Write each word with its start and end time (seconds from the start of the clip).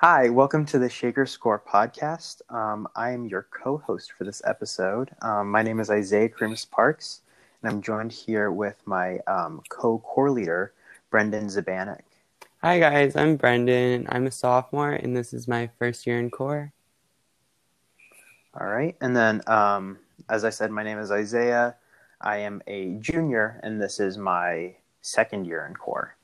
Hi, 0.00 0.28
welcome 0.28 0.64
to 0.66 0.78
the 0.78 0.88
Shaker 0.88 1.26
Score 1.26 1.58
podcast. 1.58 2.40
Um, 2.54 2.86
I 2.94 3.10
am 3.10 3.26
your 3.26 3.48
co 3.50 3.78
host 3.78 4.12
for 4.12 4.22
this 4.22 4.40
episode. 4.44 5.10
Um, 5.22 5.50
my 5.50 5.60
name 5.64 5.80
is 5.80 5.90
Isaiah 5.90 6.28
Krims 6.28 6.70
Parks, 6.70 7.22
and 7.60 7.72
I'm 7.72 7.82
joined 7.82 8.12
here 8.12 8.52
with 8.52 8.76
my 8.86 9.18
um, 9.26 9.60
co 9.68 9.98
core 9.98 10.30
leader, 10.30 10.72
Brendan 11.10 11.46
Zabanik. 11.46 12.02
Hi, 12.62 12.78
guys. 12.78 13.16
I'm 13.16 13.34
Brendan. 13.34 14.06
I'm 14.08 14.28
a 14.28 14.30
sophomore, 14.30 14.92
and 14.92 15.16
this 15.16 15.34
is 15.34 15.48
my 15.48 15.68
first 15.80 16.06
year 16.06 16.20
in 16.20 16.30
core. 16.30 16.72
All 18.54 18.68
right. 18.68 18.94
And 19.00 19.16
then, 19.16 19.42
um, 19.48 19.98
as 20.28 20.44
I 20.44 20.50
said, 20.50 20.70
my 20.70 20.84
name 20.84 21.00
is 21.00 21.10
Isaiah. 21.10 21.74
I 22.20 22.36
am 22.36 22.62
a 22.68 22.94
junior, 23.00 23.58
and 23.64 23.82
this 23.82 23.98
is 23.98 24.16
my 24.16 24.76
second 25.02 25.46
year 25.46 25.66
in 25.66 25.74
core. 25.74 26.14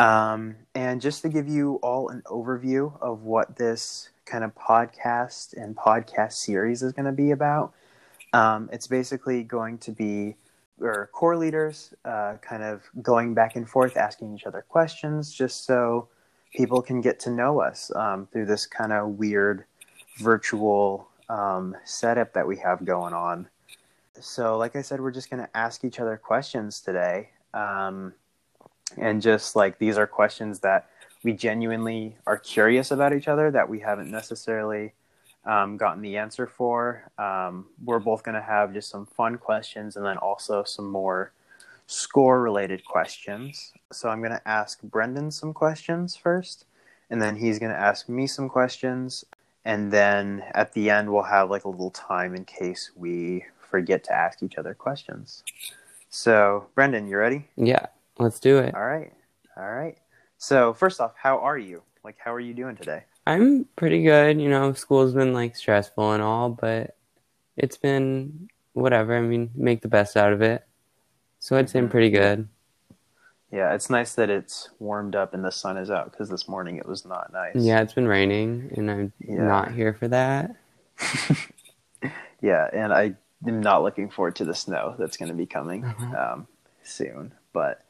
Um, 0.00 0.56
and 0.74 0.98
just 0.98 1.20
to 1.22 1.28
give 1.28 1.46
you 1.46 1.74
all 1.82 2.08
an 2.08 2.22
overview 2.24 2.98
of 3.02 3.22
what 3.22 3.56
this 3.56 4.08
kind 4.24 4.42
of 4.42 4.54
podcast 4.54 5.52
and 5.52 5.76
podcast 5.76 6.32
series 6.32 6.82
is 6.82 6.94
going 6.94 7.04
to 7.04 7.12
be 7.12 7.32
about, 7.32 7.74
um, 8.32 8.70
it's 8.72 8.86
basically 8.86 9.42
going 9.42 9.76
to 9.78 9.92
be 9.92 10.36
our 10.82 11.10
core 11.12 11.36
leaders 11.36 11.92
uh, 12.06 12.36
kind 12.40 12.62
of 12.62 12.82
going 13.02 13.34
back 13.34 13.56
and 13.56 13.68
forth, 13.68 13.98
asking 13.98 14.34
each 14.34 14.46
other 14.46 14.64
questions, 14.66 15.30
just 15.34 15.66
so 15.66 16.08
people 16.56 16.80
can 16.80 17.02
get 17.02 17.20
to 17.20 17.30
know 17.30 17.60
us 17.60 17.94
um, 17.94 18.26
through 18.32 18.46
this 18.46 18.64
kind 18.64 18.94
of 18.94 19.18
weird 19.18 19.64
virtual 20.16 21.08
um, 21.28 21.76
setup 21.84 22.32
that 22.32 22.46
we 22.46 22.56
have 22.56 22.86
going 22.86 23.12
on. 23.12 23.46
So, 24.18 24.56
like 24.56 24.76
I 24.76 24.82
said, 24.82 25.00
we're 25.00 25.10
just 25.10 25.28
going 25.28 25.42
to 25.42 25.56
ask 25.56 25.84
each 25.84 26.00
other 26.00 26.16
questions 26.16 26.80
today. 26.80 27.28
Um, 27.52 28.14
and 28.96 29.22
just 29.22 29.56
like 29.56 29.78
these 29.78 29.98
are 29.98 30.06
questions 30.06 30.60
that 30.60 30.88
we 31.22 31.32
genuinely 31.32 32.16
are 32.26 32.38
curious 32.38 32.90
about 32.90 33.12
each 33.12 33.28
other 33.28 33.50
that 33.50 33.68
we 33.68 33.80
haven't 33.80 34.10
necessarily 34.10 34.92
um, 35.44 35.76
gotten 35.76 36.02
the 36.02 36.16
answer 36.16 36.46
for. 36.46 37.10
Um, 37.18 37.66
we're 37.84 37.98
both 37.98 38.22
going 38.22 38.34
to 38.34 38.42
have 38.42 38.72
just 38.72 38.90
some 38.90 39.06
fun 39.06 39.38
questions 39.38 39.96
and 39.96 40.04
then 40.04 40.16
also 40.16 40.64
some 40.64 40.90
more 40.90 41.32
score 41.86 42.40
related 42.40 42.84
questions. 42.84 43.72
So 43.92 44.08
I'm 44.08 44.20
going 44.20 44.32
to 44.32 44.48
ask 44.48 44.80
Brendan 44.82 45.30
some 45.30 45.52
questions 45.52 46.16
first, 46.16 46.64
and 47.10 47.20
then 47.20 47.36
he's 47.36 47.58
going 47.58 47.72
to 47.72 47.78
ask 47.78 48.08
me 48.08 48.26
some 48.26 48.48
questions. 48.48 49.24
And 49.64 49.92
then 49.92 50.42
at 50.54 50.72
the 50.72 50.88
end, 50.88 51.12
we'll 51.12 51.22
have 51.22 51.50
like 51.50 51.64
a 51.64 51.68
little 51.68 51.90
time 51.90 52.34
in 52.34 52.44
case 52.44 52.92
we 52.96 53.44
forget 53.58 54.04
to 54.04 54.12
ask 54.12 54.42
each 54.42 54.56
other 54.56 54.74
questions. 54.74 55.42
So, 56.08 56.66
Brendan, 56.74 57.08
you 57.08 57.16
ready? 57.16 57.48
Yeah. 57.56 57.86
Let's 58.20 58.38
do 58.38 58.58
it. 58.58 58.74
All 58.74 58.84
right. 58.84 59.12
All 59.56 59.70
right. 59.70 59.96
So, 60.38 60.72
first 60.72 61.00
off, 61.00 61.12
how 61.16 61.38
are 61.38 61.58
you? 61.58 61.82
Like, 62.04 62.16
how 62.22 62.32
are 62.32 62.40
you 62.40 62.54
doing 62.54 62.76
today? 62.76 63.04
I'm 63.26 63.66
pretty 63.76 64.02
good. 64.02 64.40
You 64.40 64.48
know, 64.48 64.72
school's 64.72 65.14
been 65.14 65.32
like 65.32 65.56
stressful 65.56 66.12
and 66.12 66.22
all, 66.22 66.50
but 66.50 66.96
it's 67.56 67.76
been 67.76 68.48
whatever. 68.72 69.16
I 69.16 69.20
mean, 69.20 69.50
make 69.54 69.82
the 69.82 69.88
best 69.88 70.16
out 70.16 70.32
of 70.32 70.42
it. 70.42 70.66
So, 71.40 71.56
I'd 71.56 71.68
say 71.68 71.78
I'm 71.78 71.86
mm-hmm. 71.86 71.92
pretty 71.92 72.10
good. 72.10 72.48
Yeah, 73.52 73.74
it's 73.74 73.90
nice 73.90 74.14
that 74.14 74.30
it's 74.30 74.70
warmed 74.78 75.16
up 75.16 75.34
and 75.34 75.44
the 75.44 75.50
sun 75.50 75.76
is 75.76 75.90
out 75.90 76.12
because 76.12 76.28
this 76.28 76.46
morning 76.48 76.76
it 76.76 76.86
was 76.86 77.04
not 77.04 77.32
nice. 77.32 77.56
Yeah, 77.56 77.80
it's 77.80 77.92
been 77.92 78.06
raining 78.06 78.72
and 78.76 78.90
I'm 78.90 79.12
yeah. 79.18 79.42
not 79.42 79.72
here 79.72 79.92
for 79.92 80.06
that. 80.06 80.54
yeah, 82.40 82.70
and 82.72 82.92
I 82.92 83.14
am 83.46 83.60
not 83.60 83.82
looking 83.82 84.08
forward 84.08 84.36
to 84.36 84.44
the 84.44 84.54
snow 84.54 84.94
that's 84.98 85.16
going 85.16 85.30
to 85.30 85.34
be 85.34 85.46
coming 85.46 85.84
uh-huh. 85.84 86.32
um, 86.34 86.46
soon. 86.84 87.32
But 87.52 87.82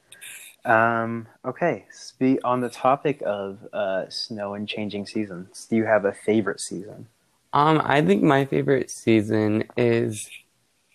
um, 0.64 1.27
okay, 1.44 1.86
Spe- 1.91 2.42
on 2.44 2.61
the 2.61 2.69
topic 2.69 3.22
of 3.25 3.58
uh, 3.72 4.08
snow 4.08 4.55
and 4.55 4.69
changing 4.69 5.06
seasons, 5.06 5.66
do 5.69 5.77
you 5.77 5.84
have 5.84 6.05
a 6.05 6.12
favorite 6.12 6.61
season? 6.61 7.06
Um, 7.53 7.80
I 7.84 8.03
think 8.03 8.22
my 8.22 8.44
favorite 8.44 8.91
season 8.91 9.64
is, 9.77 10.28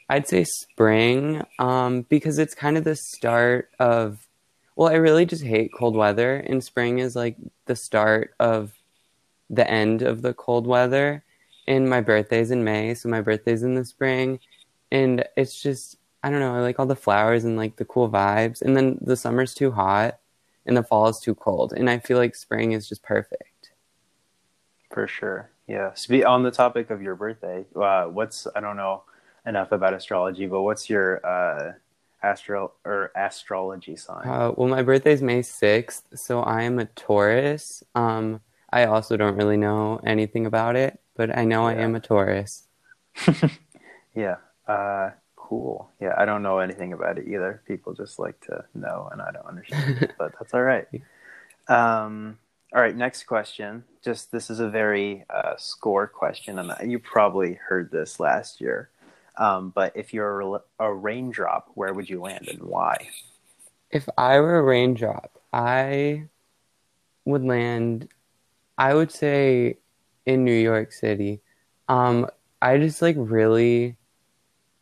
I'd 0.09 0.27
say 0.27 0.45
spring, 0.45 1.43
um, 1.59 2.03
because 2.03 2.39
it's 2.39 2.55
kind 2.55 2.77
of 2.77 2.83
the 2.83 2.95
start 2.95 3.69
of. 3.79 4.19
Well, 4.77 4.89
I 4.89 4.95
really 4.95 5.25
just 5.25 5.43
hate 5.43 5.71
cold 5.73 5.95
weather, 5.95 6.35
and 6.35 6.61
spring 6.61 6.99
is 6.99 7.15
like 7.15 7.37
the 7.65 7.77
start 7.77 8.33
of 8.39 8.73
the 9.49 9.69
end 9.69 10.01
of 10.01 10.21
the 10.21 10.33
cold 10.33 10.67
weather. 10.67 11.23
And 11.67 11.89
my 11.89 12.01
birthday's 12.01 12.51
in 12.51 12.63
May, 12.63 12.93
so 12.93 13.09
my 13.09 13.21
birthday's 13.21 13.63
in 13.63 13.75
the 13.75 13.85
spring, 13.85 14.39
and 14.91 15.23
it's 15.35 15.61
just 15.61 15.97
I 16.25 16.31
don't 16.31 16.39
know, 16.39 16.55
I 16.55 16.61
like 16.61 16.79
all 16.79 16.87
the 16.87 16.95
flowers 16.95 17.43
and 17.43 17.55
like 17.55 17.75
the 17.75 17.85
cool 17.85 18.09
vibes. 18.09 18.63
And 18.63 18.75
then 18.75 18.97
the 18.99 19.15
summer's 19.15 19.53
too 19.53 19.69
hot 19.69 20.17
and 20.65 20.75
the 20.75 20.81
fall 20.81 21.07
is 21.07 21.19
too 21.19 21.35
cold. 21.35 21.71
And 21.71 21.87
I 21.87 21.99
feel 21.99 22.17
like 22.17 22.33
spring 22.33 22.71
is 22.71 22.89
just 22.89 23.03
perfect. 23.03 23.69
For 24.89 25.07
sure. 25.07 25.51
Yeah. 25.67 25.93
So 25.93 26.27
on 26.27 26.41
the 26.41 26.49
topic 26.49 26.89
of 26.89 26.99
your 26.99 27.13
birthday, 27.13 27.63
uh, 27.75 28.05
what's, 28.05 28.47
I 28.55 28.59
don't 28.59 28.75
know 28.75 29.03
enough 29.45 29.71
about 29.71 29.93
astrology, 29.93 30.47
but 30.47 30.63
what's 30.63 30.89
your 30.89 31.23
uh, 31.23 31.73
astro 32.23 32.71
or 32.83 33.11
astrology 33.15 33.95
sign? 33.95 34.27
Uh, 34.27 34.51
well, 34.57 34.67
my 34.67 34.81
birthday's 34.81 35.21
May 35.21 35.41
6th. 35.41 36.17
So 36.17 36.41
I 36.41 36.63
am 36.63 36.79
a 36.79 36.85
Taurus. 36.85 37.83
Um, 37.93 38.41
I 38.71 38.85
also 38.85 39.15
don't 39.15 39.35
really 39.35 39.57
know 39.57 40.01
anything 40.03 40.47
about 40.47 40.75
it, 40.75 40.99
but 41.15 41.37
I 41.37 41.45
know 41.45 41.69
yeah. 41.69 41.75
I 41.75 41.81
am 41.83 41.93
a 41.93 41.99
Taurus. 41.99 42.63
yeah. 44.15 44.37
Uh, 44.67 45.11
cool. 45.47 45.91
Yeah, 46.01 46.15
I 46.17 46.25
don't 46.25 46.41
know 46.41 46.59
anything 46.59 46.93
about 46.93 47.17
it 47.19 47.27
either. 47.27 47.61
People 47.67 47.93
just 47.93 48.17
like 48.17 48.39
to 48.47 48.65
know, 48.73 49.09
and 49.11 49.21
I 49.21 49.31
don't 49.31 49.45
understand, 49.45 50.13
but 50.17 50.33
that's 50.39 50.53
all 50.53 50.63
right. 50.63 50.87
Um, 51.67 52.39
all 52.73 52.81
right, 52.81 52.95
next 52.95 53.23
question. 53.23 53.83
Just 54.03 54.31
this 54.31 54.49
is 54.49 54.59
a 54.59 54.69
very 54.69 55.23
uh, 55.29 55.53
score 55.57 56.07
question, 56.07 56.57
and 56.57 56.91
you 56.91 56.99
probably 56.99 57.53
heard 57.53 57.91
this 57.91 58.19
last 58.19 58.59
year. 58.59 58.89
Um, 59.37 59.71
but 59.75 59.95
if 59.95 60.13
you're 60.13 60.41
a, 60.41 60.61
a 60.79 60.93
raindrop, 60.93 61.69
where 61.75 61.93
would 61.93 62.09
you 62.09 62.21
land 62.21 62.47
and 62.47 62.63
why? 62.63 63.09
If 63.91 64.09
I 64.17 64.39
were 64.39 64.59
a 64.59 64.63
raindrop, 64.63 65.39
I 65.53 66.23
would 67.25 67.43
land. 67.43 68.09
I 68.77 68.93
would 68.93 69.11
say 69.11 69.77
in 70.25 70.43
New 70.43 70.55
York 70.55 70.91
City. 70.91 71.41
Um, 71.87 72.27
I 72.61 72.77
just 72.77 73.01
like 73.01 73.15
really 73.17 73.95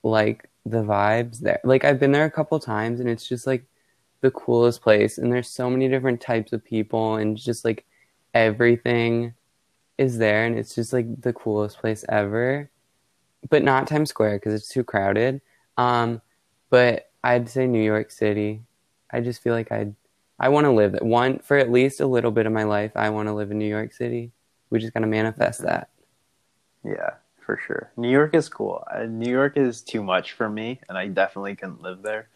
like 0.03 0.49
the 0.65 0.83
vibes 0.83 1.39
there. 1.39 1.59
Like 1.63 1.83
I've 1.83 1.99
been 1.99 2.11
there 2.11 2.25
a 2.25 2.31
couple 2.31 2.59
times 2.59 2.99
and 2.99 3.09
it's 3.09 3.27
just 3.27 3.45
like 3.45 3.65
the 4.21 4.31
coolest 4.31 4.81
place 4.81 5.17
and 5.17 5.31
there's 5.31 5.49
so 5.49 5.69
many 5.69 5.89
different 5.89 6.21
types 6.21 6.53
of 6.53 6.63
people 6.63 7.15
and 7.15 7.35
just 7.37 7.65
like 7.65 7.85
everything 8.33 9.33
is 9.97 10.17
there 10.17 10.45
and 10.45 10.57
it's 10.57 10.75
just 10.75 10.93
like 10.93 11.21
the 11.21 11.33
coolest 11.33 11.79
place 11.79 12.05
ever. 12.07 12.69
But 13.49 13.63
not 13.63 13.87
Times 13.87 14.09
Square 14.09 14.37
because 14.37 14.53
it's 14.53 14.69
too 14.69 14.83
crowded. 14.83 15.41
Um 15.77 16.21
but 16.69 17.11
I'd 17.23 17.49
say 17.49 17.67
New 17.67 17.83
York 17.83 18.09
City. 18.11 18.63
I 19.11 19.19
just 19.19 19.41
feel 19.43 19.53
like 19.53 19.71
I'd 19.71 19.95
I 20.39 20.49
want 20.49 20.65
to 20.65 20.71
live 20.71 20.95
it. 20.95 21.03
One 21.05 21.39
for 21.39 21.57
at 21.57 21.71
least 21.71 21.99
a 21.99 22.07
little 22.07 22.31
bit 22.31 22.45
of 22.45 22.53
my 22.53 22.63
life. 22.63 22.91
I 22.95 23.09
want 23.09 23.27
to 23.27 23.33
live 23.33 23.51
in 23.51 23.59
New 23.59 23.67
York 23.67 23.93
City. 23.93 24.31
We 24.69 24.79
just 24.79 24.93
got 24.93 25.01
to 25.01 25.07
manifest 25.07 25.61
that. 25.61 25.89
Yeah 26.83 27.11
for 27.45 27.59
sure. 27.65 27.91
New 27.97 28.09
York 28.09 28.33
is 28.33 28.49
cool. 28.49 28.83
Uh, 28.93 29.03
New 29.03 29.31
York 29.31 29.57
is 29.57 29.81
too 29.81 30.03
much 30.03 30.33
for 30.33 30.49
me, 30.49 30.79
and 30.89 30.97
I 30.97 31.07
definitely 31.07 31.55
couldn't 31.55 31.81
live 31.81 32.01
there. 32.01 32.27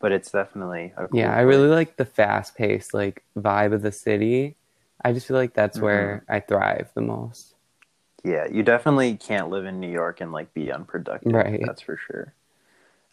But 0.00 0.12
it's 0.12 0.30
definitely 0.30 0.92
cool 0.96 1.08
yeah. 1.12 1.28
Place. 1.28 1.38
I 1.38 1.40
really 1.42 1.68
like 1.68 1.96
the 1.96 2.04
fast 2.04 2.56
paced 2.56 2.92
like 2.92 3.22
vibe 3.38 3.72
of 3.72 3.82
the 3.82 3.92
city. 3.92 4.56
I 5.02 5.12
just 5.12 5.26
feel 5.26 5.36
like 5.36 5.54
that's 5.54 5.76
mm-hmm. 5.76 5.86
where 5.86 6.24
I 6.28 6.40
thrive 6.40 6.90
the 6.94 7.00
most. 7.00 7.54
Yeah, 8.22 8.46
you 8.50 8.62
definitely 8.62 9.16
can't 9.16 9.50
live 9.50 9.66
in 9.66 9.80
New 9.80 9.90
York 9.90 10.20
and 10.20 10.32
like 10.32 10.52
be 10.54 10.72
unproductive. 10.72 11.32
Right. 11.32 11.60
That's 11.64 11.82
for 11.82 11.96
sure. 11.96 12.32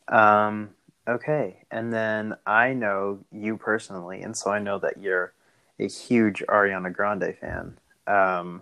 Um. 0.07 0.71
Okay, 1.07 1.63
and 1.71 1.91
then 1.91 2.35
I 2.45 2.73
know 2.73 3.19
you 3.31 3.57
personally, 3.57 4.21
and 4.21 4.37
so 4.37 4.51
I 4.51 4.59
know 4.59 4.77
that 4.79 5.01
you're 5.01 5.33
a 5.79 5.87
huge 5.87 6.43
Ariana 6.47 6.93
Grande 6.93 7.35
fan. 7.39 7.77
Um, 8.05 8.61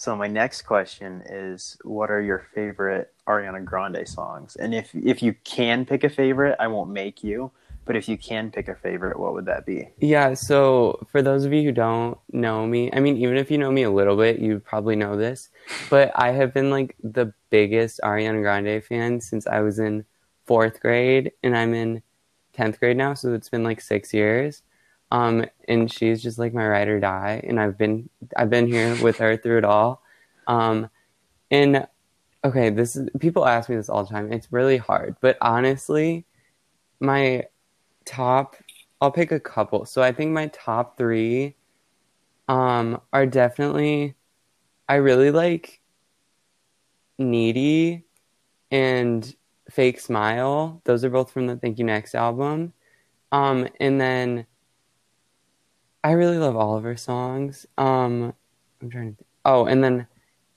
so 0.00 0.16
my 0.16 0.28
next 0.28 0.62
question 0.62 1.22
is, 1.26 1.76
what 1.84 2.10
are 2.10 2.22
your 2.22 2.46
favorite 2.54 3.12
Ariana 3.28 3.62
Grande 3.62 4.08
songs? 4.08 4.56
And 4.56 4.74
if 4.74 4.94
if 4.94 5.22
you 5.22 5.34
can 5.44 5.84
pick 5.84 6.04
a 6.04 6.08
favorite, 6.08 6.56
I 6.58 6.68
won't 6.68 6.88
make 6.88 7.22
you. 7.22 7.50
But 7.84 7.96
if 7.96 8.08
you 8.08 8.16
can 8.16 8.50
pick 8.50 8.68
a 8.68 8.74
favorite, 8.74 9.20
what 9.20 9.34
would 9.34 9.44
that 9.44 9.66
be? 9.66 9.90
Yeah. 9.98 10.32
So 10.32 11.06
for 11.12 11.20
those 11.20 11.44
of 11.44 11.52
you 11.52 11.64
who 11.64 11.72
don't 11.72 12.16
know 12.32 12.66
me, 12.66 12.90
I 12.94 13.00
mean, 13.00 13.18
even 13.18 13.36
if 13.36 13.50
you 13.50 13.58
know 13.58 13.70
me 13.70 13.82
a 13.82 13.90
little 13.90 14.16
bit, 14.16 14.38
you 14.38 14.60
probably 14.60 14.96
know 14.96 15.18
this. 15.18 15.50
But 15.90 16.12
I 16.14 16.30
have 16.30 16.54
been 16.54 16.70
like 16.70 16.96
the 17.02 17.34
biggest 17.50 18.00
Ariana 18.02 18.40
Grande 18.40 18.82
fan 18.82 19.20
since 19.20 19.46
I 19.46 19.60
was 19.60 19.78
in 19.78 20.06
fourth 20.46 20.80
grade, 20.80 21.32
and 21.42 21.54
I'm 21.54 21.74
in 21.74 22.02
tenth 22.54 22.80
grade 22.80 22.96
now. 22.96 23.12
So 23.12 23.34
it's 23.34 23.50
been 23.50 23.64
like 23.64 23.82
six 23.82 24.14
years. 24.14 24.62
Um, 25.10 25.44
and 25.66 25.92
she's 25.92 26.22
just 26.22 26.38
like 26.38 26.54
my 26.54 26.66
ride 26.66 26.88
or 26.88 27.00
die, 27.00 27.40
and 27.44 27.60
I've 27.60 27.76
been 27.76 28.08
I've 28.36 28.50
been 28.50 28.66
here 28.66 28.96
with 29.02 29.18
her 29.18 29.36
through 29.36 29.58
it 29.58 29.64
all. 29.64 30.02
Um, 30.46 30.88
and 31.50 31.86
okay, 32.44 32.70
this 32.70 32.96
is 32.96 33.08
people 33.18 33.46
ask 33.46 33.68
me 33.68 33.76
this 33.76 33.88
all 33.88 34.04
the 34.04 34.10
time. 34.10 34.32
It's 34.32 34.52
really 34.52 34.76
hard, 34.76 35.16
but 35.20 35.36
honestly, 35.40 36.26
my 37.00 37.44
top 38.04 38.56
I'll 39.00 39.10
pick 39.10 39.32
a 39.32 39.40
couple. 39.40 39.86
So 39.86 40.02
I 40.02 40.12
think 40.12 40.32
my 40.32 40.48
top 40.48 40.98
three 40.98 41.56
um, 42.48 43.00
are 43.12 43.26
definitely 43.26 44.14
I 44.88 44.96
really 44.96 45.30
like 45.30 45.80
Needy 47.18 48.04
and 48.70 49.34
Fake 49.70 50.00
Smile. 50.00 50.82
Those 50.84 51.04
are 51.04 51.10
both 51.10 51.30
from 51.30 51.46
the 51.46 51.56
Thank 51.56 51.78
You 51.78 51.84
Next 51.84 52.14
album. 52.14 52.72
Um, 53.32 53.68
and 53.78 54.00
then 54.00 54.46
I 56.02 56.12
really 56.12 56.38
love 56.38 56.56
all 56.56 56.76
of 56.76 56.84
her 56.84 56.96
songs. 56.96 57.66
Um, 57.76 58.34
I'm 58.80 58.90
trying 58.90 59.12
to. 59.12 59.16
Think. 59.16 59.28
Oh, 59.44 59.66
and 59.66 59.84
then 59.84 60.06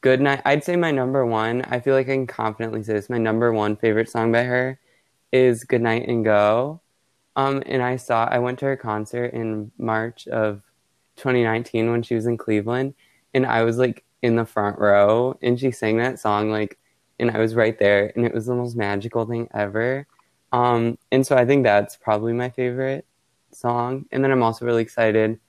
Good 0.01 0.21
Night. 0.21 0.41
I'd 0.45 0.63
say 0.63 0.75
my 0.75 0.91
number 0.91 1.25
one. 1.25 1.63
I 1.63 1.79
feel 1.79 1.95
like 1.95 2.07
I 2.07 2.13
can 2.13 2.27
confidently 2.27 2.83
say 2.83 2.93
this. 2.93 3.09
My 3.09 3.17
number 3.17 3.51
one 3.51 3.75
favorite 3.75 4.09
song 4.09 4.31
by 4.31 4.43
her 4.43 4.79
is 5.31 5.63
Good 5.63 5.81
Night 5.81 6.07
and 6.07 6.23
Go. 6.23 6.81
Um, 7.35 7.63
and 7.65 7.81
I 7.81 7.97
saw. 7.97 8.25
I 8.25 8.39
went 8.39 8.59
to 8.59 8.65
her 8.65 8.77
concert 8.77 9.33
in 9.33 9.71
March 9.77 10.27
of 10.27 10.61
2019 11.17 11.91
when 11.91 12.03
she 12.03 12.15
was 12.15 12.25
in 12.25 12.37
Cleveland, 12.37 12.93
and 13.33 13.45
I 13.45 13.63
was 13.63 13.77
like 13.77 14.03
in 14.21 14.35
the 14.35 14.45
front 14.45 14.79
row, 14.79 15.37
and 15.41 15.59
she 15.59 15.71
sang 15.71 15.97
that 15.97 16.19
song 16.19 16.51
like, 16.51 16.77
and 17.19 17.31
I 17.31 17.39
was 17.39 17.55
right 17.55 17.77
there, 17.77 18.13
and 18.15 18.25
it 18.25 18.33
was 18.33 18.45
the 18.45 18.55
most 18.55 18.75
magical 18.75 19.25
thing 19.25 19.49
ever. 19.53 20.07
Um, 20.53 20.97
and 21.11 21.25
so 21.25 21.35
I 21.35 21.45
think 21.45 21.63
that's 21.63 21.97
probably 21.97 22.33
my 22.33 22.49
favorite 22.49 23.05
song. 23.55 24.05
And 24.11 24.23
then 24.23 24.31
I'm 24.31 24.43
also 24.43 24.65
really 24.65 24.81
excited 24.81 25.39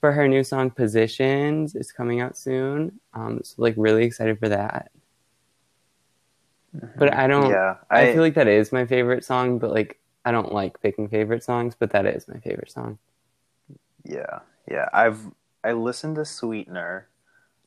for 0.00 0.12
her 0.12 0.26
new 0.28 0.44
song 0.44 0.70
Positions. 0.70 1.74
It's 1.74 1.92
coming 1.92 2.20
out 2.20 2.36
soon. 2.36 3.00
Um, 3.14 3.40
so 3.42 3.62
like 3.62 3.74
really 3.76 4.04
excited 4.04 4.38
for 4.38 4.48
that. 4.48 4.90
Mm-hmm. 6.76 6.98
But 6.98 7.14
I 7.14 7.26
don't. 7.26 7.50
Yeah, 7.50 7.76
I, 7.90 8.08
I 8.08 8.12
feel 8.12 8.22
like 8.22 8.34
that 8.34 8.48
is 8.48 8.72
my 8.72 8.86
favorite 8.86 9.24
song. 9.24 9.58
But 9.58 9.70
like 9.70 9.98
I 10.24 10.32
don't 10.32 10.52
like 10.52 10.80
picking 10.80 11.08
favorite 11.08 11.44
songs. 11.44 11.74
But 11.78 11.90
that 11.90 12.06
is 12.06 12.26
my 12.28 12.38
favorite 12.38 12.70
song. 12.70 12.98
Yeah, 14.04 14.40
yeah. 14.70 14.88
I've 14.92 15.20
I 15.62 15.72
listened 15.72 16.16
to 16.16 16.24
Sweetener 16.24 17.08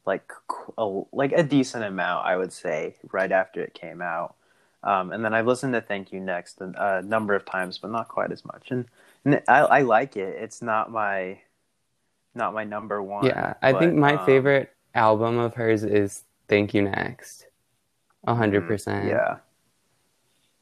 like 0.06 0.32
a, 0.78 1.02
like 1.12 1.32
a 1.32 1.44
decent 1.44 1.84
amount, 1.84 2.26
I 2.26 2.38
would 2.38 2.54
say, 2.54 2.96
right 3.12 3.32
after 3.32 3.62
it 3.62 3.74
came 3.74 4.02
out. 4.02 4.36
Um, 4.84 5.12
and 5.12 5.26
then 5.26 5.34
I've 5.34 5.48
listened 5.48 5.74
to 5.74 5.82
Thank 5.82 6.12
You 6.12 6.20
Next 6.20 6.62
a, 6.62 6.72
a, 6.78 7.02
number 7.02 7.34
of 7.34 7.46
times, 7.46 7.80
but 7.80 7.90
not 7.90 8.08
quite 8.08 8.32
as 8.32 8.46
much. 8.46 8.70
And 8.70 8.86
I, 9.26 9.60
I, 9.60 9.82
like 9.82 10.18
it. 10.18 10.38
It's 10.40 10.62
not 10.62 10.92
my 10.92 11.40
not 12.36 12.54
my 12.54 12.64
number 12.64 13.02
one. 13.02 13.26
Yeah, 13.26 13.56
I 13.62 13.72
but, 13.72 13.80
think 13.80 13.96
my 13.96 14.16
um, 14.16 14.26
favorite 14.26 14.72
album 14.94 15.38
of 15.40 15.56
hers 15.56 15.84
is 15.84 16.24
Thank 16.48 16.74
You 16.74 16.84
Next. 16.84 17.48
A 18.28 18.36
hundred 18.36 18.64
mm, 18.64 18.68
percent. 18.68 19.08
Yeah, 19.08 19.38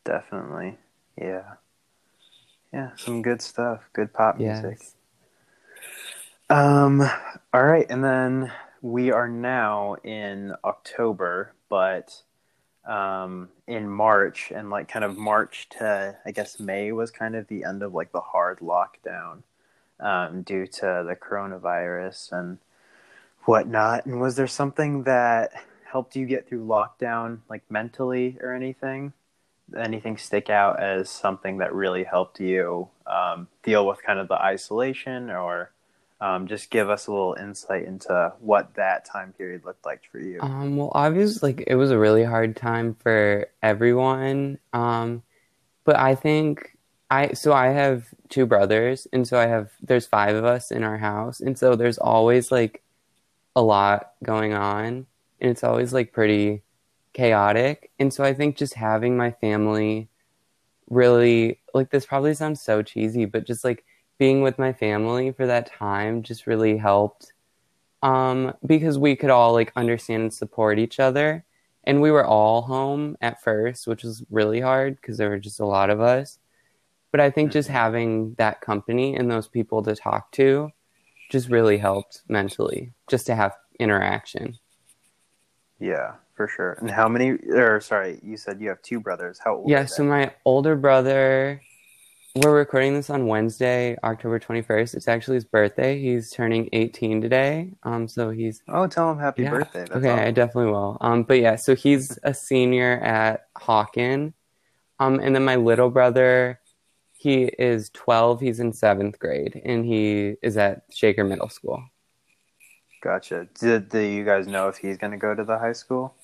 definitely. 0.05 0.77
Yeah, 1.17 1.55
yeah. 2.73 2.91
Some 2.95 3.21
good 3.21 3.41
stuff. 3.41 3.81
Good 3.93 4.13
pop 4.13 4.37
music. 4.37 4.79
Um. 6.49 7.01
All 7.53 7.63
right, 7.63 7.85
and 7.89 8.03
then 8.03 8.51
we 8.81 9.11
are 9.11 9.29
now 9.29 9.95
in 10.03 10.53
October, 10.63 11.53
but 11.69 12.23
um, 12.85 13.49
in 13.67 13.89
March 13.89 14.51
and 14.53 14.69
like 14.69 14.87
kind 14.87 15.05
of 15.05 15.17
March 15.17 15.67
to 15.77 16.17
I 16.25 16.31
guess 16.31 16.59
May 16.59 16.91
was 16.91 17.11
kind 17.11 17.35
of 17.35 17.47
the 17.47 17.63
end 17.63 17.81
of 17.83 17.93
like 17.93 18.11
the 18.11 18.21
hard 18.21 18.59
lockdown 18.59 19.43
um, 19.99 20.41
due 20.41 20.67
to 20.67 21.03
the 21.07 21.15
coronavirus 21.19 22.31
and 22.31 22.57
whatnot. 23.45 24.05
And 24.05 24.19
was 24.19 24.35
there 24.35 24.47
something 24.47 25.03
that 25.03 25.51
helped 25.85 26.15
you 26.15 26.25
get 26.25 26.47
through 26.47 26.65
lockdown, 26.65 27.39
like 27.49 27.63
mentally 27.69 28.37
or 28.41 28.53
anything? 28.53 29.13
Anything 29.77 30.17
stick 30.17 30.49
out 30.49 30.81
as 30.81 31.09
something 31.09 31.59
that 31.59 31.73
really 31.73 32.03
helped 32.03 32.39
you 32.39 32.89
um, 33.07 33.47
deal 33.63 33.87
with 33.87 34.03
kind 34.03 34.19
of 34.19 34.27
the 34.27 34.41
isolation 34.41 35.29
or 35.29 35.71
um, 36.21 36.47
just 36.47 36.69
give 36.69 36.89
us 36.89 37.07
a 37.07 37.11
little 37.11 37.35
insight 37.39 37.85
into 37.85 38.33
what 38.39 38.75
that 38.75 39.05
time 39.05 39.33
period 39.33 39.65
looked 39.65 39.85
like 39.85 40.01
for 40.11 40.19
you. 40.19 40.39
Um, 40.41 40.77
well, 40.77 40.91
obviously, 40.93 41.53
like 41.53 41.63
it 41.67 41.75
was 41.75 41.91
a 41.91 41.97
really 41.97 42.23
hard 42.23 42.55
time 42.55 42.95
for 42.95 43.47
everyone. 43.61 44.59
Um, 44.71 45.23
but 45.83 45.97
I 45.97 46.15
think 46.15 46.77
I 47.09 47.33
so 47.33 47.53
I 47.53 47.67
have 47.67 48.07
two 48.29 48.45
brothers, 48.45 49.07
and 49.11 49.27
so 49.27 49.37
I 49.37 49.47
have 49.47 49.71
there's 49.81 50.07
five 50.07 50.35
of 50.35 50.45
us 50.45 50.71
in 50.71 50.83
our 50.83 50.97
house, 50.97 51.39
and 51.39 51.57
so 51.57 51.75
there's 51.75 51.97
always 51.97 52.51
like 52.51 52.81
a 53.55 53.61
lot 53.61 54.11
going 54.23 54.53
on, 54.53 55.05
and 55.41 55.51
it's 55.51 55.63
always 55.63 55.93
like 55.93 56.13
pretty 56.13 56.63
chaotic. 57.13 57.91
And 57.99 58.13
so 58.13 58.23
I 58.23 58.33
think 58.33 58.57
just 58.57 58.73
having 58.73 59.15
my 59.15 59.31
family 59.31 60.09
really 60.89 61.59
like 61.73 61.91
this 61.91 62.05
probably 62.05 62.33
sounds 62.33 62.61
so 62.61 62.81
cheesy, 62.81 63.25
but 63.25 63.45
just 63.45 63.63
like 63.63 63.85
being 64.17 64.41
with 64.41 64.59
my 64.59 64.73
family 64.73 65.31
for 65.31 65.47
that 65.47 65.71
time 65.71 66.23
just 66.23 66.47
really 66.47 66.77
helped 66.77 67.33
um, 68.01 68.53
because 68.65 68.97
we 68.97 69.15
could 69.15 69.29
all 69.29 69.53
like 69.53 69.71
understand 69.75 70.23
and 70.23 70.33
support 70.33 70.77
each 70.77 70.99
other. 70.99 71.45
And 71.85 72.01
we 72.01 72.11
were 72.11 72.25
all 72.25 72.61
home 72.61 73.17
at 73.21 73.41
first, 73.41 73.87
which 73.87 74.03
was 74.03 74.23
really 74.29 74.61
hard 74.61 74.95
because 74.95 75.17
there 75.17 75.29
were 75.29 75.39
just 75.39 75.59
a 75.59 75.65
lot 75.65 75.89
of 75.89 75.99
us. 75.99 76.39
But 77.11 77.19
I 77.19 77.29
think 77.29 77.51
just 77.51 77.69
having 77.69 78.35
that 78.35 78.61
company 78.61 79.15
and 79.15 79.29
those 79.29 79.47
people 79.47 79.83
to 79.83 79.95
talk 79.95 80.31
to 80.33 80.71
just 81.29 81.49
really 81.49 81.77
helped 81.77 82.21
mentally, 82.27 82.93
just 83.09 83.25
to 83.27 83.35
have 83.35 83.53
interaction. 83.79 84.57
Yeah, 85.79 86.13
for 86.35 86.47
sure. 86.47 86.77
And 86.79 86.89
how 86.89 87.07
many, 87.07 87.31
or 87.49 87.81
sorry, 87.81 88.19
you 88.23 88.37
said 88.37 88.61
you 88.61 88.69
have 88.69 88.81
two 88.81 88.99
brothers. 88.99 89.39
How 89.43 89.57
old? 89.57 89.69
Yeah, 89.69 89.85
so 89.85 90.03
my 90.03 90.33
older 90.45 90.75
brother 90.75 91.61
we're 92.35 92.55
recording 92.57 92.95
this 92.95 93.11
on 93.11 93.27
Wednesday, 93.27 93.95
October 94.03 94.39
21st. 94.39 94.95
It's 94.95 95.07
actually 95.07 95.35
his 95.35 95.45
birthday. 95.45 96.01
He's 96.01 96.31
turning 96.31 96.67
18 96.73 97.21
today. 97.21 97.73
Um, 97.83 98.07
so 98.07 98.31
he's 98.31 98.63
Oh, 98.67 98.87
tell 98.87 99.11
him 99.11 99.19
happy 99.19 99.43
yeah. 99.43 99.51
birthday. 99.51 99.79
That's 99.81 99.91
okay, 99.91 100.09
awesome. 100.09 100.25
I 100.25 100.31
definitely 100.31 100.71
will. 100.71 100.97
Um, 100.99 101.23
but 101.23 101.39
yeah, 101.39 101.57
so 101.57 101.75
he's 101.75 102.17
a 102.23 102.33
senior 102.33 102.99
at 103.03 103.45
Hawken. 103.55 104.33
Um, 104.99 105.19
and 105.19 105.35
then 105.35 105.45
my 105.45 105.57
little 105.57 105.91
brother, 105.91 106.59
he 107.13 107.43
is 107.43 107.91
12. 107.93 108.41
He's 108.41 108.59
in 108.59 108.73
seventh 108.73 109.19
grade, 109.19 109.61
and 109.63 109.85
he 109.85 110.35
is 110.41 110.57
at 110.57 110.83
Shaker 110.91 111.23
Middle 111.23 111.49
School. 111.49 111.83
Gotcha. 113.03 113.47
Did 113.59 113.89
do 113.89 113.99
you 113.99 114.23
guys 114.25 114.47
know 114.47 114.69
if 114.69 114.77
he's 114.77 114.97
going 114.97 115.11
to 115.11 115.17
go 115.17 115.35
to 115.35 115.43
the 115.43 115.59
high 115.59 115.73
school, 115.73 116.15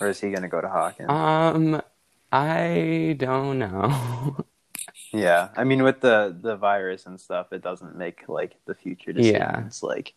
or 0.00 0.08
is 0.08 0.20
he 0.20 0.30
going 0.30 0.42
to 0.42 0.48
go 0.48 0.60
to 0.60 0.68
Hawken? 0.68 1.08
Um, 1.10 1.82
I 2.30 3.16
don't 3.18 3.58
know. 3.58 4.36
Yeah, 5.12 5.48
I 5.56 5.64
mean, 5.64 5.82
with 5.82 6.00
the 6.00 6.36
the 6.40 6.56
virus 6.56 7.06
and 7.06 7.20
stuff, 7.20 7.52
it 7.52 7.62
doesn't 7.62 7.96
make 7.96 8.28
like 8.28 8.56
the 8.66 8.74
future 8.74 9.12
decisions 9.12 9.80
yeah. 9.82 9.88
like, 9.88 10.14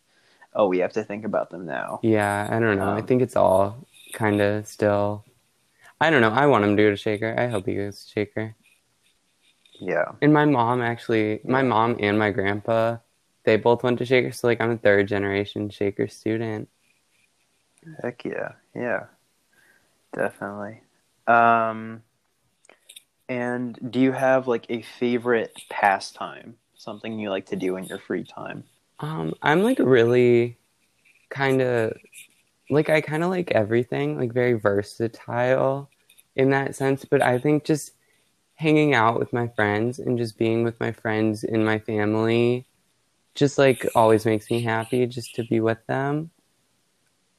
oh, 0.54 0.68
we 0.68 0.80
have 0.80 0.94
to 0.94 1.04
think 1.04 1.26
about 1.26 1.50
them 1.50 1.66
now. 1.66 2.00
Yeah, 2.04 2.48
I 2.50 2.60
don't 2.60 2.78
know. 2.78 2.90
Um, 2.90 2.98
I 2.98 3.02
think 3.02 3.22
it's 3.22 3.36
all 3.36 3.88
kind 4.14 4.42
of 4.42 4.68
still. 4.68 5.26
I 6.02 6.10
don't 6.10 6.22
know. 6.22 6.32
I 6.32 6.48
want 6.48 6.64
him 6.64 6.78
to 6.78 6.84
go 6.84 6.90
to 6.90 6.96
Shaker. 6.96 7.36
I 7.38 7.48
hope 7.48 7.66
he 7.66 7.76
goes 7.76 8.06
to 8.06 8.12
Shaker. 8.12 8.56
Yeah. 9.80 10.12
And 10.22 10.34
my 10.34 10.46
mom 10.46 10.82
actually, 10.82 11.42
my 11.44 11.62
mom 11.62 11.98
and 12.00 12.18
my 12.18 12.32
grandpa, 12.32 12.98
they 13.44 13.58
both 13.58 13.84
went 13.84 13.98
to 14.00 14.06
Shaker. 14.06 14.32
So 14.32 14.48
like, 14.48 14.62
I'm 14.62 14.72
a 14.72 14.78
third 14.78 15.08
generation 15.08 15.70
Shaker 15.70 16.08
student. 16.08 16.70
Heck 18.02 18.26
yeah, 18.26 18.54
yeah, 18.76 19.06
definitely. 20.14 20.82
Um, 21.28 22.04
and 23.30 23.78
do 23.92 24.00
you 24.00 24.12
have 24.12 24.48
like 24.48 24.66
a 24.70 24.82
favorite 24.82 25.54
pastime? 25.70 26.56
Something 26.76 27.20
you 27.20 27.30
like 27.30 27.46
to 27.48 27.56
do 27.56 27.78
in 27.78 27.86
your 27.86 28.00
free 28.00 28.24
time? 28.24 28.64
Um, 29.00 29.34
I'm 29.42 29.64
like 29.64 29.80
really 29.80 30.58
kind 31.30 31.62
of 31.62 31.94
like 32.70 32.90
I 32.90 33.02
kind 33.02 33.24
of 33.24 33.30
like 33.30 33.52
everything, 33.52 34.18
like 34.18 34.34
very 34.34 34.54
versatile 34.54 35.90
in 36.36 36.50
that 36.50 36.76
sense, 36.76 37.06
but 37.06 37.22
I 37.22 37.38
think 37.38 37.66
just 37.66 37.92
hanging 38.56 38.94
out 38.94 39.20
with 39.20 39.32
my 39.32 39.48
friends 39.50 40.00
and 40.00 40.18
just 40.18 40.38
being 40.38 40.64
with 40.64 40.80
my 40.80 40.92
friends 40.92 41.44
and 41.44 41.66
my 41.66 41.80
family 41.80 42.66
just 43.36 43.58
like 43.58 43.88
always 43.96 44.26
makes 44.26 44.50
me 44.52 44.62
happy 44.62 45.06
just 45.06 45.36
to 45.36 45.44
be 45.44 45.60
with 45.60 45.78
them. 45.88 46.32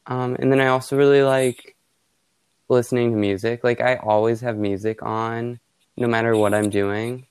Um, 0.07 0.37
and 0.39 0.51
then 0.51 0.61
I 0.61 0.69
also 0.69 0.97
really 0.97 1.23
like 1.23 1.77
listening 2.69 3.11
to 3.11 3.17
music. 3.19 3.65
Like 3.65 3.81
I 3.81 3.97
always 3.97 4.41
have 4.41 4.57
music 4.57 5.03
on 5.03 5.61
no 5.97 6.09
matter 6.09 6.37
what 6.37 6.55
I'm 6.55 6.71
doing. 6.71 7.27